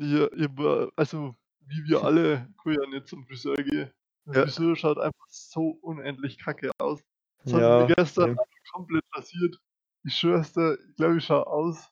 ja, 0.00 0.28
war, 0.56 0.90
also 0.96 1.34
wie 1.66 1.84
wir 1.88 2.02
alle 2.04 2.48
kann 2.62 2.74
ja 2.74 2.86
nicht 2.88 3.08
zum 3.08 3.24
Friseur 3.26 3.56
gehen. 3.56 3.90
Die 4.26 4.36
Ja. 4.36 4.42
Frisur 4.44 4.76
schaut 4.76 4.98
einfach 4.98 5.26
so 5.28 5.78
unendlich 5.82 6.38
kacke 6.38 6.70
aus. 6.78 7.00
Das 7.44 7.52
hat 7.54 7.60
Ja, 7.60 7.86
mir 7.86 7.94
gestern 7.94 8.36
ja. 8.36 8.42
komplett 8.72 9.08
passiert. 9.10 9.56
Ich 10.04 10.14
schwör's 10.16 10.52
dir, 10.52 10.78
ich 10.88 10.96
glaube, 10.96 11.18
ich 11.18 11.24
schau 11.24 11.42
aus. 11.42 11.88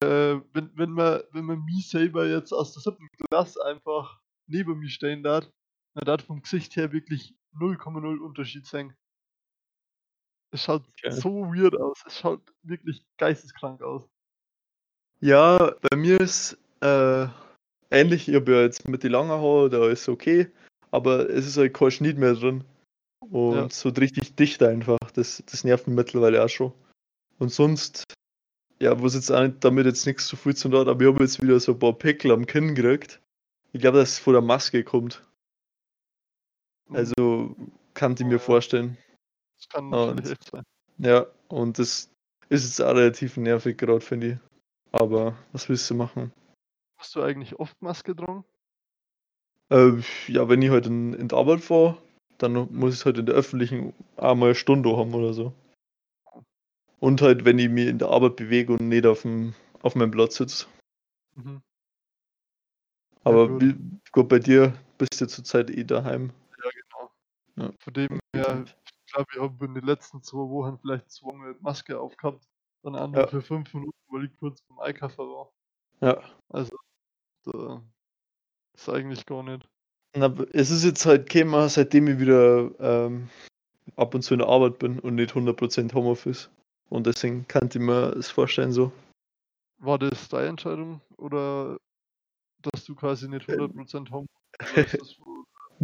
Äh, 0.00 0.40
wenn, 0.52 0.70
wenn 0.76 0.90
man, 0.90 1.22
wenn 1.32 1.44
man 1.44 1.64
mich 1.64 1.88
selber 1.90 2.26
jetzt 2.26 2.52
aus 2.52 2.72
der 2.72 2.82
siebten 2.82 3.08
Klasse 3.28 3.64
einfach 3.64 4.20
neben 4.46 4.78
mir 4.78 4.88
stehen 4.88 5.22
darf, 5.22 5.44
dann 5.94 6.04
darf 6.04 6.24
vom 6.24 6.42
Gesicht 6.42 6.76
her 6.76 6.92
wirklich 6.92 7.34
0,0 7.58 8.18
Unterschied 8.18 8.66
sein. 8.66 8.94
Es 10.50 10.64
schaut 10.64 10.82
Okay. 11.04 11.10
so 11.12 11.46
weird 11.54 11.76
aus. 11.78 12.02
Es 12.06 12.18
schaut 12.18 12.42
wirklich 12.62 13.04
geisteskrank 13.18 13.82
aus. 13.82 14.08
Ja, 15.20 15.74
bei 15.90 15.96
mir 15.96 16.20
ist 16.20 16.58
äh, 16.80 17.26
ähnlich. 17.90 18.28
Ich 18.28 18.34
habe 18.34 18.52
ja 18.52 18.60
jetzt 18.62 18.86
mit 18.88 19.02
den 19.02 19.12
langen 19.12 19.30
Haaren, 19.30 19.70
da 19.70 19.88
ist 19.88 20.08
okay. 20.08 20.50
Aber 20.90 21.30
es 21.30 21.46
ist 21.46 21.56
halt 21.56 21.72
kein 21.74 21.90
Schnitt 21.90 22.18
mehr 22.18 22.34
drin. 22.34 22.64
Und 23.20 23.54
Ja. 23.54 23.70
so 23.70 23.88
richtig 23.90 24.34
dicht 24.36 24.62
einfach. 24.62 24.98
Das, 25.14 25.42
das 25.46 25.64
nervt 25.64 25.86
mich 25.86 25.96
mittlerweile 25.96 26.44
auch 26.44 26.48
schon. 26.48 26.72
Und 27.38 27.50
sonst, 27.50 28.04
ja, 28.78 29.00
was 29.02 29.14
jetzt 29.14 29.30
auch 29.30 29.42
nicht, 29.42 29.64
damit 29.64 29.86
jetzt 29.86 30.06
nichts 30.06 30.26
zu 30.26 30.36
viel 30.36 30.54
zu 30.54 30.68
tun 30.68 30.80
hat, 30.80 30.88
aber 30.88 31.00
ich 31.02 31.08
habe 31.08 31.22
jetzt 31.22 31.42
wieder 31.42 31.58
so 31.60 31.72
ein 31.72 31.78
paar 31.78 31.92
Pickel 31.94 32.30
am 32.30 32.46
Kinn 32.46 32.74
gekriegt. 32.74 33.20
Ich 33.72 33.80
glaube, 33.80 33.98
dass 33.98 34.10
es 34.10 34.18
von 34.18 34.34
der 34.34 34.42
Maske 34.42 34.84
kommt. 34.84 35.22
Also 36.96 37.54
kann 37.94 38.12
ich 38.14 38.22
Oh 38.22 38.26
mir 38.26 38.32
ja. 38.32 38.38
vorstellen. 38.38 38.96
das 39.58 39.68
kann 39.68 39.92
und- 39.92 40.30
echt 40.30 40.50
sein. 40.50 40.62
Ja, 40.98 41.26
und 41.48 41.78
das 41.78 42.10
ist 42.48 42.64
jetzt 42.64 42.80
auch 42.80 42.94
relativ 42.94 43.36
nervig 43.36 43.78
gerade, 43.78 44.00
finde 44.00 44.26
ich. 44.32 44.38
Aber 44.92 45.36
was 45.52 45.68
willst 45.68 45.88
du 45.90 45.94
machen? 45.94 46.32
Hast 46.98 47.14
du 47.16 47.22
eigentlich 47.22 47.58
oft 47.58 47.80
Maske 47.80 48.14
dran? 48.14 48.44
Äh, 49.70 50.00
ja, 50.28 50.48
wenn 50.48 50.60
ich 50.62 50.70
halt 50.70 50.86
in, 50.86 51.14
in 51.14 51.28
die 51.28 51.34
Arbeit 51.34 51.60
fahre, 51.62 51.96
dann 52.38 52.52
muss 52.72 52.94
ich 52.94 53.04
halt 53.04 53.18
in 53.18 53.26
der 53.26 53.34
öffentlichen 53.34 53.94
auch 54.16 54.34
mal 54.34 54.46
eine 54.46 54.54
Stunde 54.54 54.94
haben 54.96 55.14
oder 55.14 55.32
so. 55.32 55.54
Und 57.00 57.22
halt, 57.22 57.44
wenn 57.44 57.58
ich 57.58 57.68
mich 57.68 57.88
in 57.88 57.98
der 57.98 58.08
Arbeit 58.08 58.36
bewege 58.36 58.74
und 58.74 58.88
nicht 58.88 59.06
auf, 59.06 59.22
dem, 59.22 59.54
auf 59.80 59.94
meinem 59.94 60.10
Platz 60.10 60.36
sitze. 60.36 60.66
Mhm. 61.34 61.62
Aber 63.24 63.48
gut. 63.48 63.62
wie, 63.62 63.74
gut, 64.12 64.28
bei 64.28 64.38
dir 64.38 64.74
bist 64.98 65.20
du 65.20 65.26
zurzeit 65.26 65.70
eh 65.70 65.84
daheim. 65.84 66.32
Ja. 67.56 67.70
Von 67.80 67.92
dem 67.94 68.18
her, 68.34 68.64
ich 68.64 69.12
glaube, 69.12 69.28
ich 69.34 69.40
habe 69.40 69.64
in 69.66 69.74
den 69.74 69.84
letzten 69.84 70.22
zwei 70.22 70.38
Wochen 70.38 70.78
vielleicht 70.78 71.10
zweimal 71.10 71.54
Maske 71.60 71.98
aufgehabt. 71.98 72.48
Dann 72.82 72.94
nur 73.12 73.20
Ja. 73.20 73.26
für 73.26 73.42
fünf 73.42 73.72
Minuten, 73.74 73.96
weil 74.08 74.24
ich 74.24 74.36
kurz 74.38 74.60
beim 74.62 74.78
Einkaufen 74.80 75.18
war. 75.28 75.52
Ja. 76.00 76.20
Also, 76.48 76.76
da 77.44 77.82
ist 78.74 78.88
eigentlich 78.88 79.24
gar 79.26 79.42
nicht. 79.42 79.68
Na, 80.16 80.26
es 80.52 80.70
ist 80.70 80.84
jetzt 80.84 81.06
halt 81.06 81.28
gekommen, 81.30 81.68
seitdem 81.68 82.08
ich 82.08 82.18
wieder 82.18 82.70
ähm, 82.80 83.28
ab 83.96 84.14
und 84.14 84.22
zu 84.22 84.34
in 84.34 84.40
der 84.40 84.48
Arbeit 84.48 84.78
bin 84.78 84.98
und 84.98 85.14
nicht 85.14 85.34
100% 85.34 85.94
Homeoffice. 85.94 86.50
Und 86.90 87.06
deswegen 87.06 87.46
kann 87.48 87.68
ich 87.68 87.78
mir 87.78 88.10
das 88.12 88.30
vorstellen 88.30 88.72
so. 88.72 88.92
War 89.78 89.98
das 89.98 90.28
deine 90.28 90.48
Entscheidung 90.48 91.00
oder 91.16 91.78
dass 92.62 92.84
du 92.84 92.94
quasi 92.94 93.28
nicht 93.28 93.48
Äh, 93.48 93.56
100% 93.56 94.10
Home 94.10 94.26
warst? 94.58 94.94
Das 94.94 95.18
wo- 95.20 95.31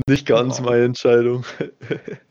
Nicht 0.07 0.26
ganz 0.26 0.61
meine 0.61 0.84
Entscheidung. 0.84 1.44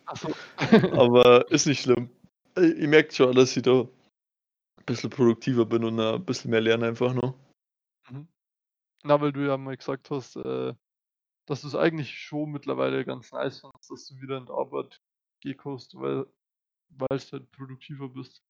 Achso. 0.06 0.30
Aber 0.94 1.50
ist 1.52 1.68
nicht 1.68 1.82
schlimm. 1.82 2.10
Ich, 2.56 2.78
ich 2.78 2.88
merke 2.88 3.14
schon, 3.14 3.36
dass 3.36 3.56
ich 3.58 3.64
da 3.64 3.82
ein 3.82 3.90
bisschen 4.86 5.10
produktiver 5.10 5.66
bin 5.66 5.84
und 5.84 6.00
ein 6.00 6.24
bisschen 6.24 6.52
mehr 6.52 6.62
lerne 6.62 6.88
einfach 6.88 7.14
noch. 7.14 7.36
Na, 9.04 9.22
weil 9.22 9.32
du 9.32 9.46
ja 9.46 9.58
mal 9.58 9.78
gesagt 9.78 10.10
hast, 10.10 10.36
äh, 10.38 10.74
dass 11.46 11.62
du 11.62 11.68
es 11.68 11.76
eigentlich 11.76 12.20
schon 12.20 12.52
mittlerweile 12.52 13.06
ganz 13.06 13.32
nice 13.32 13.60
fandest, 13.60 13.92
dass 13.92 14.08
du 14.08 14.22
wieder 14.22 14.38
in 14.38 14.46
die 14.46 14.52
Arbeit 14.52 15.02
kannst, 15.58 15.96
weil 15.96 16.26
weil 16.90 17.20
du 17.20 17.32
halt 17.32 17.52
produktiver 17.52 18.10
bist. 18.10 18.42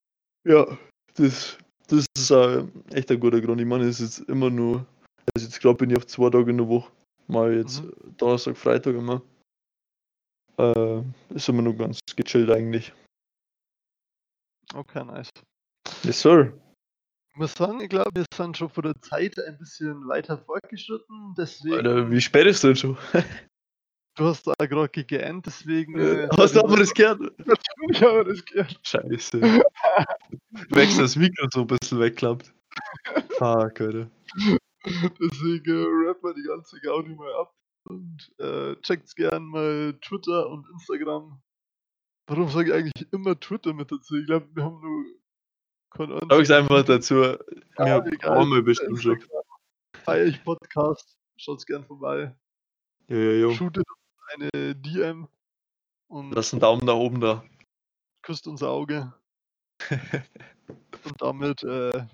Ja, 0.44 0.66
das, 1.14 1.58
das 1.88 2.06
ist 2.16 2.32
auch 2.32 2.66
echt 2.92 3.10
ein 3.10 3.20
guter 3.20 3.40
Grund. 3.40 3.60
Ich 3.60 3.66
meine, 3.66 3.84
es 3.84 4.00
ist 4.00 4.18
jetzt 4.18 4.28
immer 4.28 4.50
nur, 4.50 4.86
also 5.34 5.46
jetzt 5.46 5.60
glaube 5.60 5.78
bin 5.78 5.90
ich 5.90 5.96
auf 5.96 6.06
zwei 6.06 6.30
Tage 6.30 6.50
in 6.50 6.58
der 6.58 6.68
Woche. 6.68 6.90
Mal 7.28 7.56
jetzt 7.58 7.82
Mhm. 7.82 8.16
Donnerstag, 8.16 8.56
Freitag 8.56 8.94
immer. 8.94 9.22
Äh, 10.58 11.02
ist 11.30 11.48
immer 11.48 11.62
nur 11.62 11.76
ganz 11.76 12.00
gechillt 12.16 12.50
eigentlich. 12.50 12.92
Okay, 14.74 15.04
nice. 15.04 15.30
Yes, 16.02 16.20
sir. 16.20 16.52
Ich 17.30 17.36
muss 17.36 17.54
sagen, 17.54 17.80
ich 17.80 17.88
glaube, 17.88 18.10
wir 18.14 18.24
sind 18.34 18.56
schon 18.56 18.68
von 18.68 18.82
der 18.82 19.00
Zeit 19.00 19.38
ein 19.38 19.56
bisschen 19.58 20.08
weiter 20.08 20.38
fortgeschritten. 20.38 21.34
Deswegen. 21.38 21.76
Alter, 21.76 22.10
wie 22.10 22.20
spät 22.20 22.46
ist 22.46 22.64
denn 22.64 22.76
schon? 22.76 22.96
Du 24.16 24.24
hast 24.24 24.44
da 24.48 24.52
gerade 24.66 24.88
gegähnt, 24.88 25.46
deswegen. 25.46 25.96
Äh, 25.96 26.28
hast 26.36 26.56
du 26.56 26.58
aber 26.58 26.76
das 26.76 26.92
gehört? 26.92 27.20
Natürlich 27.20 28.02
haben 28.02 28.16
wir 28.16 28.24
das 28.24 28.44
gehört. 28.44 28.80
Scheiße. 28.82 29.40
Wechsel 30.70 31.02
das 31.02 31.14
Mikro 31.14 31.46
so 31.52 31.60
ein 31.60 31.68
bisschen 31.68 32.00
wegklappt. 32.00 32.52
Fuck, 33.38 33.80
Alter. 33.80 34.10
Deswegen 35.20 35.70
äh, 35.70 36.08
rappen 36.08 36.30
wir 36.30 36.34
die 36.34 36.48
ganze 36.48 36.80
Gaudi 36.80 37.14
mal 37.14 37.32
ab. 37.34 37.54
Und 37.84 38.30
äh, 38.38 38.76
checkt's 38.82 39.14
gern 39.14 39.44
mal 39.44 39.98
Twitter 40.02 40.48
und 40.50 40.68
Instagram. 40.70 41.40
Warum 42.26 42.48
sage 42.48 42.68
ich 42.70 42.74
eigentlich 42.74 43.12
immer 43.12 43.38
Twitter 43.38 43.72
mit 43.72 43.90
dazu? 43.90 44.16
Ich 44.16 44.26
glaube, 44.26 44.48
wir 44.54 44.64
haben 44.64 44.80
nur 44.80 45.04
Sag 46.28 46.40
ich 46.42 46.52
einfach 46.52 46.84
dazu. 46.84 47.14
Ja, 47.14 47.38
Ja, 47.78 48.04
egal. 48.04 48.46
wir 48.46 48.62
bestimmt 48.62 49.00
schon. 49.00 49.18
Feier 50.04 50.26
ich 50.26 50.44
Podcast. 50.44 51.18
Schaut's 51.36 51.64
gern 51.64 51.84
vorbei. 51.84 52.36
Ja, 53.08 53.16
ja, 53.16 53.48
ja. 53.48 53.54
Shootet 53.54 53.86
eine 54.34 54.74
DM 54.76 55.28
und 56.08 56.32
Lass 56.32 56.52
einen 56.52 56.60
Daumen 56.60 56.84
nach 56.84 56.94
oben 56.94 57.20
da. 57.20 57.44
küsst 58.22 58.46
unser 58.46 58.68
Auge. 58.70 59.14
und 61.04 61.22
damit 61.22 61.62
äh, 61.62 62.06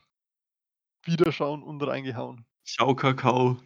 Wiederschauen 1.05 1.63
und 1.63 1.83
reingehauen. 1.83 2.47
Ciao, 2.65 2.95
Kakao. 2.95 3.65